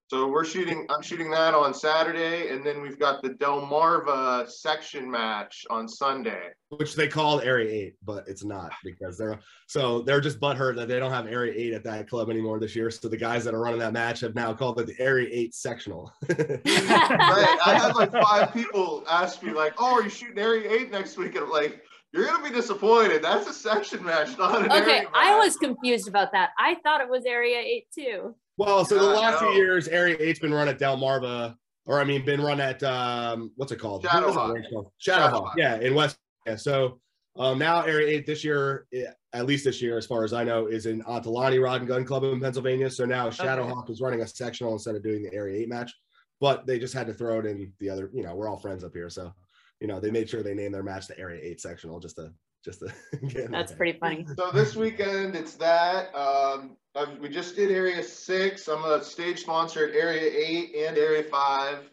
So 0.09 0.27
we're 0.27 0.43
shooting. 0.43 0.85
I'm 0.89 1.01
shooting 1.01 1.31
that 1.31 1.53
on 1.53 1.73
Saturday, 1.73 2.49
and 2.49 2.65
then 2.65 2.81
we've 2.81 2.99
got 2.99 3.21
the 3.21 3.29
Delmarva 3.29 4.49
section 4.49 5.09
match 5.09 5.65
on 5.69 5.87
Sunday. 5.87 6.49
which 6.67 6.95
they 6.95 7.07
called 7.07 7.43
Area 7.45 7.71
Eight, 7.71 7.95
but 8.03 8.27
it's 8.27 8.43
not 8.43 8.73
because 8.83 9.17
they're 9.17 9.39
so 9.67 10.01
they're 10.01 10.19
just 10.19 10.41
butthurt 10.41 10.75
that 10.75 10.89
they 10.89 10.99
don't 10.99 11.13
have 11.13 11.27
Area 11.27 11.53
Eight 11.55 11.71
at 11.71 11.85
that 11.85 12.09
club 12.09 12.29
anymore 12.29 12.59
this 12.59 12.75
year. 12.75 12.91
So 12.91 13.07
the 13.07 13.15
guys 13.15 13.45
that 13.45 13.53
are 13.53 13.61
running 13.61 13.79
that 13.79 13.93
match 13.93 14.19
have 14.19 14.35
now 14.35 14.51
called 14.53 14.81
it 14.81 14.87
the 14.87 15.01
Area 15.01 15.29
Eight 15.31 15.55
sectional. 15.55 16.11
Right. 16.27 17.57
I 17.65 17.79
had 17.79 17.95
like 17.95 18.11
five 18.11 18.53
people 18.53 19.05
ask 19.09 19.41
me 19.41 19.53
like, 19.53 19.75
"Oh, 19.77 19.93
are 19.93 20.03
you 20.03 20.09
shooting 20.09 20.39
Area 20.39 20.69
Eight 20.69 20.91
next 20.91 21.17
week?" 21.17 21.35
And 21.35 21.45
I'm 21.45 21.49
like, 21.49 21.83
"You're 22.13 22.25
gonna 22.25 22.43
be 22.43 22.53
disappointed. 22.53 23.23
That's 23.23 23.47
a 23.47 23.53
section 23.53 24.03
match, 24.03 24.37
not 24.37 24.59
an 24.59 24.71
Okay, 24.71 24.97
area 24.97 25.09
I 25.13 25.37
was 25.37 25.55
confused 25.57 26.07
about 26.07 26.31
that. 26.33 26.51
I 26.57 26.75
thought 26.83 27.01
it 27.01 27.09
was 27.09 27.25
Area 27.25 27.57
8 27.59 27.87
too. 27.93 28.35
well, 28.57 28.83
so 28.85 28.95
the 28.95 29.03
last 29.03 29.39
few 29.39 29.51
years, 29.51 29.87
Area 29.87 30.17
Eight's 30.19 30.39
been 30.39 30.53
run 30.53 30.67
at 30.67 30.79
Delmarva, 30.79 31.55
or 31.85 31.99
I 31.99 32.03
mean, 32.03 32.25
been 32.25 32.41
run 32.41 32.59
at 32.59 32.81
um, 32.83 33.51
what's 33.55 33.71
it 33.71 33.77
called? 33.77 34.03
What 34.03 34.23
is 34.23 34.35
it 34.35 34.37
Shadowhawk. 34.37 34.63
Shadowhawk. 34.71 34.91
Shadowhawk. 35.07 35.53
Yeah, 35.57 35.79
in 35.79 35.95
West. 35.95 36.17
Yeah, 36.45 36.55
so 36.55 36.99
um, 37.37 37.57
now 37.57 37.81
Area 37.83 38.07
Eight 38.07 38.25
this 38.25 38.43
year, 38.43 38.87
eh, 38.93 39.05
at 39.33 39.45
least 39.45 39.63
this 39.63 39.81
year, 39.81 39.97
as 39.97 40.05
far 40.05 40.23
as 40.23 40.33
I 40.33 40.43
know, 40.43 40.67
is 40.67 40.85
in 40.85 41.01
Atalani 41.03 41.63
Rod 41.63 41.81
and 41.81 41.87
Gun 41.87 42.03
Club 42.03 42.23
in 42.25 42.41
Pennsylvania. 42.41 42.89
So 42.89 43.05
now 43.05 43.29
Shadowhawk 43.29 43.89
is 43.89 44.01
running 44.01 44.21
a 44.21 44.27
sectional 44.27 44.73
instead 44.73 44.95
of 44.95 45.03
doing 45.03 45.23
the 45.23 45.33
Area 45.33 45.61
Eight 45.61 45.69
match, 45.69 45.93
but 46.41 46.65
they 46.65 46.77
just 46.77 46.93
had 46.93 47.07
to 47.07 47.13
throw 47.13 47.39
it 47.39 47.45
in 47.45 47.71
the 47.79 47.89
other. 47.89 48.09
You 48.13 48.23
know, 48.23 48.35
we're 48.35 48.49
all 48.49 48.57
friends 48.57 48.83
up 48.83 48.93
here, 48.93 49.09
so 49.09 49.33
you 49.81 49.87
know 49.87 49.99
they 49.99 50.11
made 50.11 50.29
sure 50.29 50.43
they 50.43 50.53
named 50.53 50.73
their 50.73 50.83
match 50.83 51.07
the 51.07 51.19
Area 51.19 51.41
Eight 51.43 51.59
sectional 51.59 51.99
just 51.99 52.15
to 52.17 52.31
just 52.63 52.79
to 52.79 52.93
get. 53.27 53.51
That's 53.51 53.71
there. 53.71 53.77
pretty 53.77 53.99
funny. 53.99 54.25
So 54.37 54.51
this 54.53 54.75
weekend 54.75 55.35
it's 55.35 55.55
that. 55.55 56.13
Um, 56.15 56.77
I've- 56.95 57.17
we 57.19 57.27
just 57.29 57.55
did 57.55 57.71
Area 57.71 58.03
Six. 58.03 58.67
I'm 58.67 58.85
a 58.85 59.03
stage 59.03 59.41
sponsor 59.41 59.87
at 59.87 59.95
Area 59.95 60.31
Eight 60.31 60.75
and 60.75 60.97
Area 60.97 61.23
Five. 61.23 61.89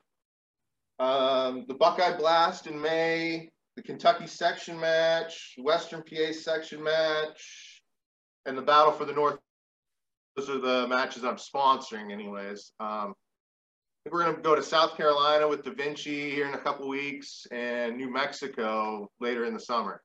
Um, 1.01 1.65
the 1.69 1.75
Buckeye 1.75 2.17
Blast 2.17 2.67
in 2.67 2.81
May, 2.81 3.49
the 3.77 3.83
Kentucky 3.83 4.27
section 4.27 4.79
match, 4.79 5.55
Western 5.59 6.03
PA 6.03 6.33
section 6.33 6.83
match, 6.83 7.83
and 8.47 8.59
the 8.59 8.63
Battle 8.63 8.93
for 8.93 9.05
the 9.05 9.13
North. 9.13 9.39
Those 10.37 10.51
are 10.51 10.59
the 10.59 10.87
matches 10.89 11.25
I'm 11.25 11.37
sponsoring, 11.37 12.13
anyways. 12.13 12.73
Um, 12.81 13.15
I 13.15 13.28
think 14.09 14.15
we're 14.15 14.25
gonna 14.25 14.43
go 14.43 14.55
to 14.55 14.63
South 14.63 14.97
Carolina 14.97 15.47
with 15.47 15.65
Da 15.65 15.73
Vinci 15.73 16.31
here 16.31 16.49
in 16.49 16.55
a 16.55 16.59
couple 16.59 16.89
weeks, 16.89 17.47
and 17.51 17.97
New 17.97 18.11
Mexico 18.11 19.11
later 19.21 19.45
in 19.45 19.53
the 19.53 19.61
summer. 19.61 20.03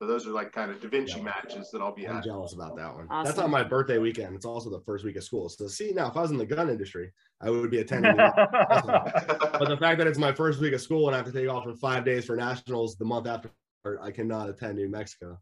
So 0.00 0.08
those 0.08 0.26
are 0.26 0.32
like 0.32 0.50
kind 0.50 0.72
of 0.72 0.80
Da 0.80 0.88
Vinci 0.88 1.18
Yeah. 1.18 1.24
matches 1.24 1.70
that 1.72 1.80
I'll 1.80 1.94
be 1.94 2.02
having. 2.02 2.16
I'm 2.16 2.18
at. 2.18 2.24
jealous 2.24 2.54
about 2.54 2.74
that 2.76 2.92
one. 2.92 3.06
That's 3.08 3.30
Awesome. 3.30 3.44
on 3.44 3.50
my 3.52 3.62
birthday 3.62 3.98
weekend. 3.98 4.34
It's 4.34 4.44
also 4.44 4.68
the 4.68 4.80
first 4.80 5.04
week 5.04 5.14
of 5.14 5.22
school. 5.22 5.48
So 5.48 5.68
see 5.68 5.92
now, 5.92 6.08
if 6.08 6.16
I 6.16 6.22
was 6.22 6.32
in 6.32 6.38
the 6.38 6.46
gun 6.46 6.68
industry, 6.70 7.12
I 7.40 7.50
would 7.50 7.70
be 7.70 7.78
attending. 7.78 8.16
but 8.16 9.68
the 9.68 9.76
fact 9.78 9.98
that 9.98 10.08
it's 10.08 10.18
my 10.18 10.32
first 10.32 10.60
week 10.60 10.72
of 10.74 10.80
school 10.80 11.06
and 11.06 11.14
I 11.14 11.18
have 11.18 11.26
to 11.26 11.32
take 11.32 11.48
off 11.48 11.62
for 11.62 11.76
five 11.76 12.04
days 12.04 12.24
for 12.24 12.34
nationals 12.34 12.96
the 12.96 13.04
month 13.04 13.28
after, 13.28 13.50
I 14.00 14.10
cannot 14.10 14.48
attend 14.48 14.76
New 14.76 14.88
Mexico. 14.88 15.38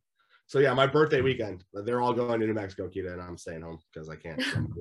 So 0.47 0.59
yeah, 0.59 0.74
my 0.74 0.86
birthday 0.86 1.22
weekend, 1.22 1.64
they're 1.72 2.03
all 2.03 2.12
going 2.12 2.41
to 2.41 2.47
New 2.47 2.53
Mexico, 2.53 2.88
Kita, 2.88 3.14
and 3.14 3.22
I'm 3.22 3.38
staying 3.38 3.62
home 3.62 3.78
because 3.95 4.11
I 4.11 4.16
can't. 4.16 4.43
I'm 4.57 4.74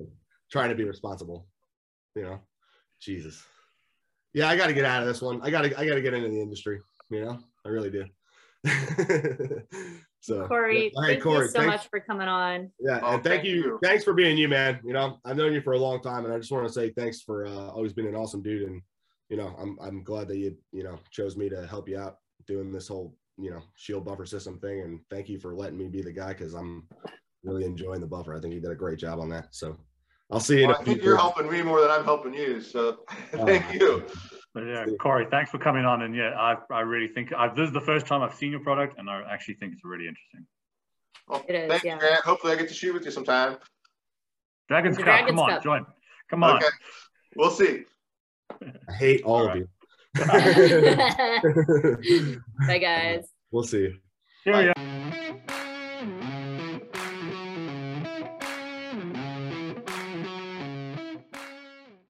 trying 0.51 0.69
to 0.71 0.75
be 0.75 0.83
responsible. 0.83 1.47
You 2.15 2.23
know, 2.23 2.39
Jesus. 2.99 3.43
Yeah, 4.33 4.47
I 4.49 4.55
got 4.57 4.67
to 4.67 4.73
get 4.73 4.85
out 4.85 5.01
of 5.01 5.07
this 5.07 5.21
one. 5.21 5.41
I 5.41 5.49
got 5.49 5.61
to. 5.63 5.79
I 5.79 5.87
got 5.87 5.95
to 5.95 6.01
get 6.01 6.13
into 6.13 6.29
the 6.29 6.41
industry. 6.41 6.79
You 7.09 7.25
know, 7.25 7.39
I 7.65 7.69
really 7.69 7.89
do. 7.89 8.05
so 10.21 10.47
Corey, 10.47 10.91
yeah. 10.93 11.01
Hey, 11.01 11.13
thank 11.13 11.23
Corey, 11.23 11.45
you 11.45 11.47
so 11.51 11.59
thanks- 11.59 11.67
much 11.83 11.89
for 11.89 11.99
coming 11.99 12.27
on. 12.27 12.71
yeah, 12.79 12.99
Oh, 13.01 13.13
and 13.15 13.23
thank 13.23 13.41
thank 13.41 13.43
you. 13.45 13.55
you. 13.55 13.79
Thanks 13.81 14.03
for 14.03 14.13
being 14.13 14.37
you, 14.37 14.47
man. 14.47 14.79
You 14.83 14.93
know, 14.93 15.19
I've 15.25 15.37
known 15.37 15.53
you 15.53 15.61
for 15.61 15.73
a 15.73 15.79
long 15.79 16.01
time, 16.01 16.25
and 16.25 16.33
I 16.33 16.37
just 16.37 16.51
want 16.51 16.67
to 16.67 16.73
say 16.73 16.89
thanks 16.91 17.21
for 17.21 17.45
uh, 17.47 17.69
always 17.69 17.93
being 17.93 18.07
an 18.07 18.15
awesome 18.15 18.41
dude. 18.41 18.67
And 18.69 18.81
you 19.29 19.37
know, 19.37 19.55
I'm 19.59 19.77
I'm 19.81 20.03
glad 20.03 20.27
that 20.29 20.37
you 20.37 20.55
you 20.71 20.83
know 20.83 20.99
chose 21.11 21.37
me 21.37 21.49
to 21.49 21.65
help 21.67 21.87
you 21.89 21.97
out 21.99 22.17
doing 22.47 22.71
this 22.71 22.87
whole 22.87 23.15
you 23.37 23.49
know 23.51 23.61
Scheel 23.75 24.01
buffer 24.01 24.25
system 24.25 24.59
thing. 24.59 24.81
And 24.81 24.99
thank 25.09 25.29
you 25.29 25.39
for 25.39 25.55
letting 25.55 25.77
me 25.77 25.87
be 25.87 26.01
the 26.01 26.11
guy 26.13 26.29
because 26.33 26.53
I'm 26.53 26.87
really 27.43 27.63
enjoying 27.65 28.01
the 28.01 28.07
buffer. 28.07 28.35
I 28.35 28.39
think 28.41 28.53
you 28.53 28.59
did 28.61 28.71
a 28.71 28.75
great 28.75 28.99
job 28.99 29.19
on 29.19 29.29
that. 29.29 29.47
So 29.55 29.77
I'll 30.31 30.39
see 30.39 30.61
you. 30.61 30.67
Well, 30.67 30.75
in 30.75 30.79
I 30.79 30.81
a 30.81 30.85
think 30.85 30.97
few 30.99 31.05
you're 31.09 31.13
years. 31.15 31.21
helping 31.21 31.51
me 31.51 31.61
more 31.63 31.81
than 31.81 31.89
I'm 31.91 32.03
helping 32.03 32.33
you. 32.33 32.61
So 32.61 32.99
Oh. 33.33 33.45
thank 33.45 33.73
you. 33.73 34.05
But 34.53 34.61
yeah, 34.65 34.85
Corey, 34.99 35.27
thanks 35.29 35.51
for 35.51 35.57
coming 35.59 35.85
on. 35.85 36.01
And 36.01 36.15
yeah, 36.15 36.31
I, 36.39 36.55
I 36.73 36.79
really 36.81 37.07
think 37.07 37.31
I've, 37.33 37.55
this 37.55 37.67
is 37.67 37.73
the 37.73 37.81
first 37.81 38.05
time 38.07 38.21
I've 38.23 38.33
seen 38.33 38.51
your 38.51 38.61
product, 38.61 38.97
and 38.97 39.09
I 39.09 39.21
actually 39.29 39.55
think 39.55 39.73
it's 39.73 39.85
really 39.85 40.07
interesting. 40.07 40.45
Well, 41.27 41.45
It 41.47 41.53
is, 41.55 41.69
thank 41.69 41.83
yeah. 41.83 41.93
you, 41.93 41.99
Grant. 41.99 42.23
Hopefully, 42.25 42.53
I 42.53 42.55
get 42.55 42.67
to 42.67 42.73
shoot 42.73 42.93
with 42.93 43.05
you 43.05 43.11
sometime. 43.11 43.57
Dragon's 44.67 44.97
The 44.97 45.03
Cup, 45.03 45.05
Dragon's 45.05 45.29
come 45.29 45.39
on, 45.39 45.49
Cup. 45.51 45.63
join. 45.63 45.85
Come 46.31 46.43
on. 46.43 46.55
Okay, 46.57 46.67
we'll 47.35 47.51
see. 47.51 47.83
I 48.89 48.93
hate 48.93 49.21
all 49.23 49.47
All 49.47 49.49
of 49.51 49.55
you. 49.57 49.67
Bye, 52.67 52.79
guys. 52.79 53.25
we'll 53.51 53.63
see. 53.63 53.93
Here 54.43 54.57
we 54.57 54.67
are. 54.69 54.73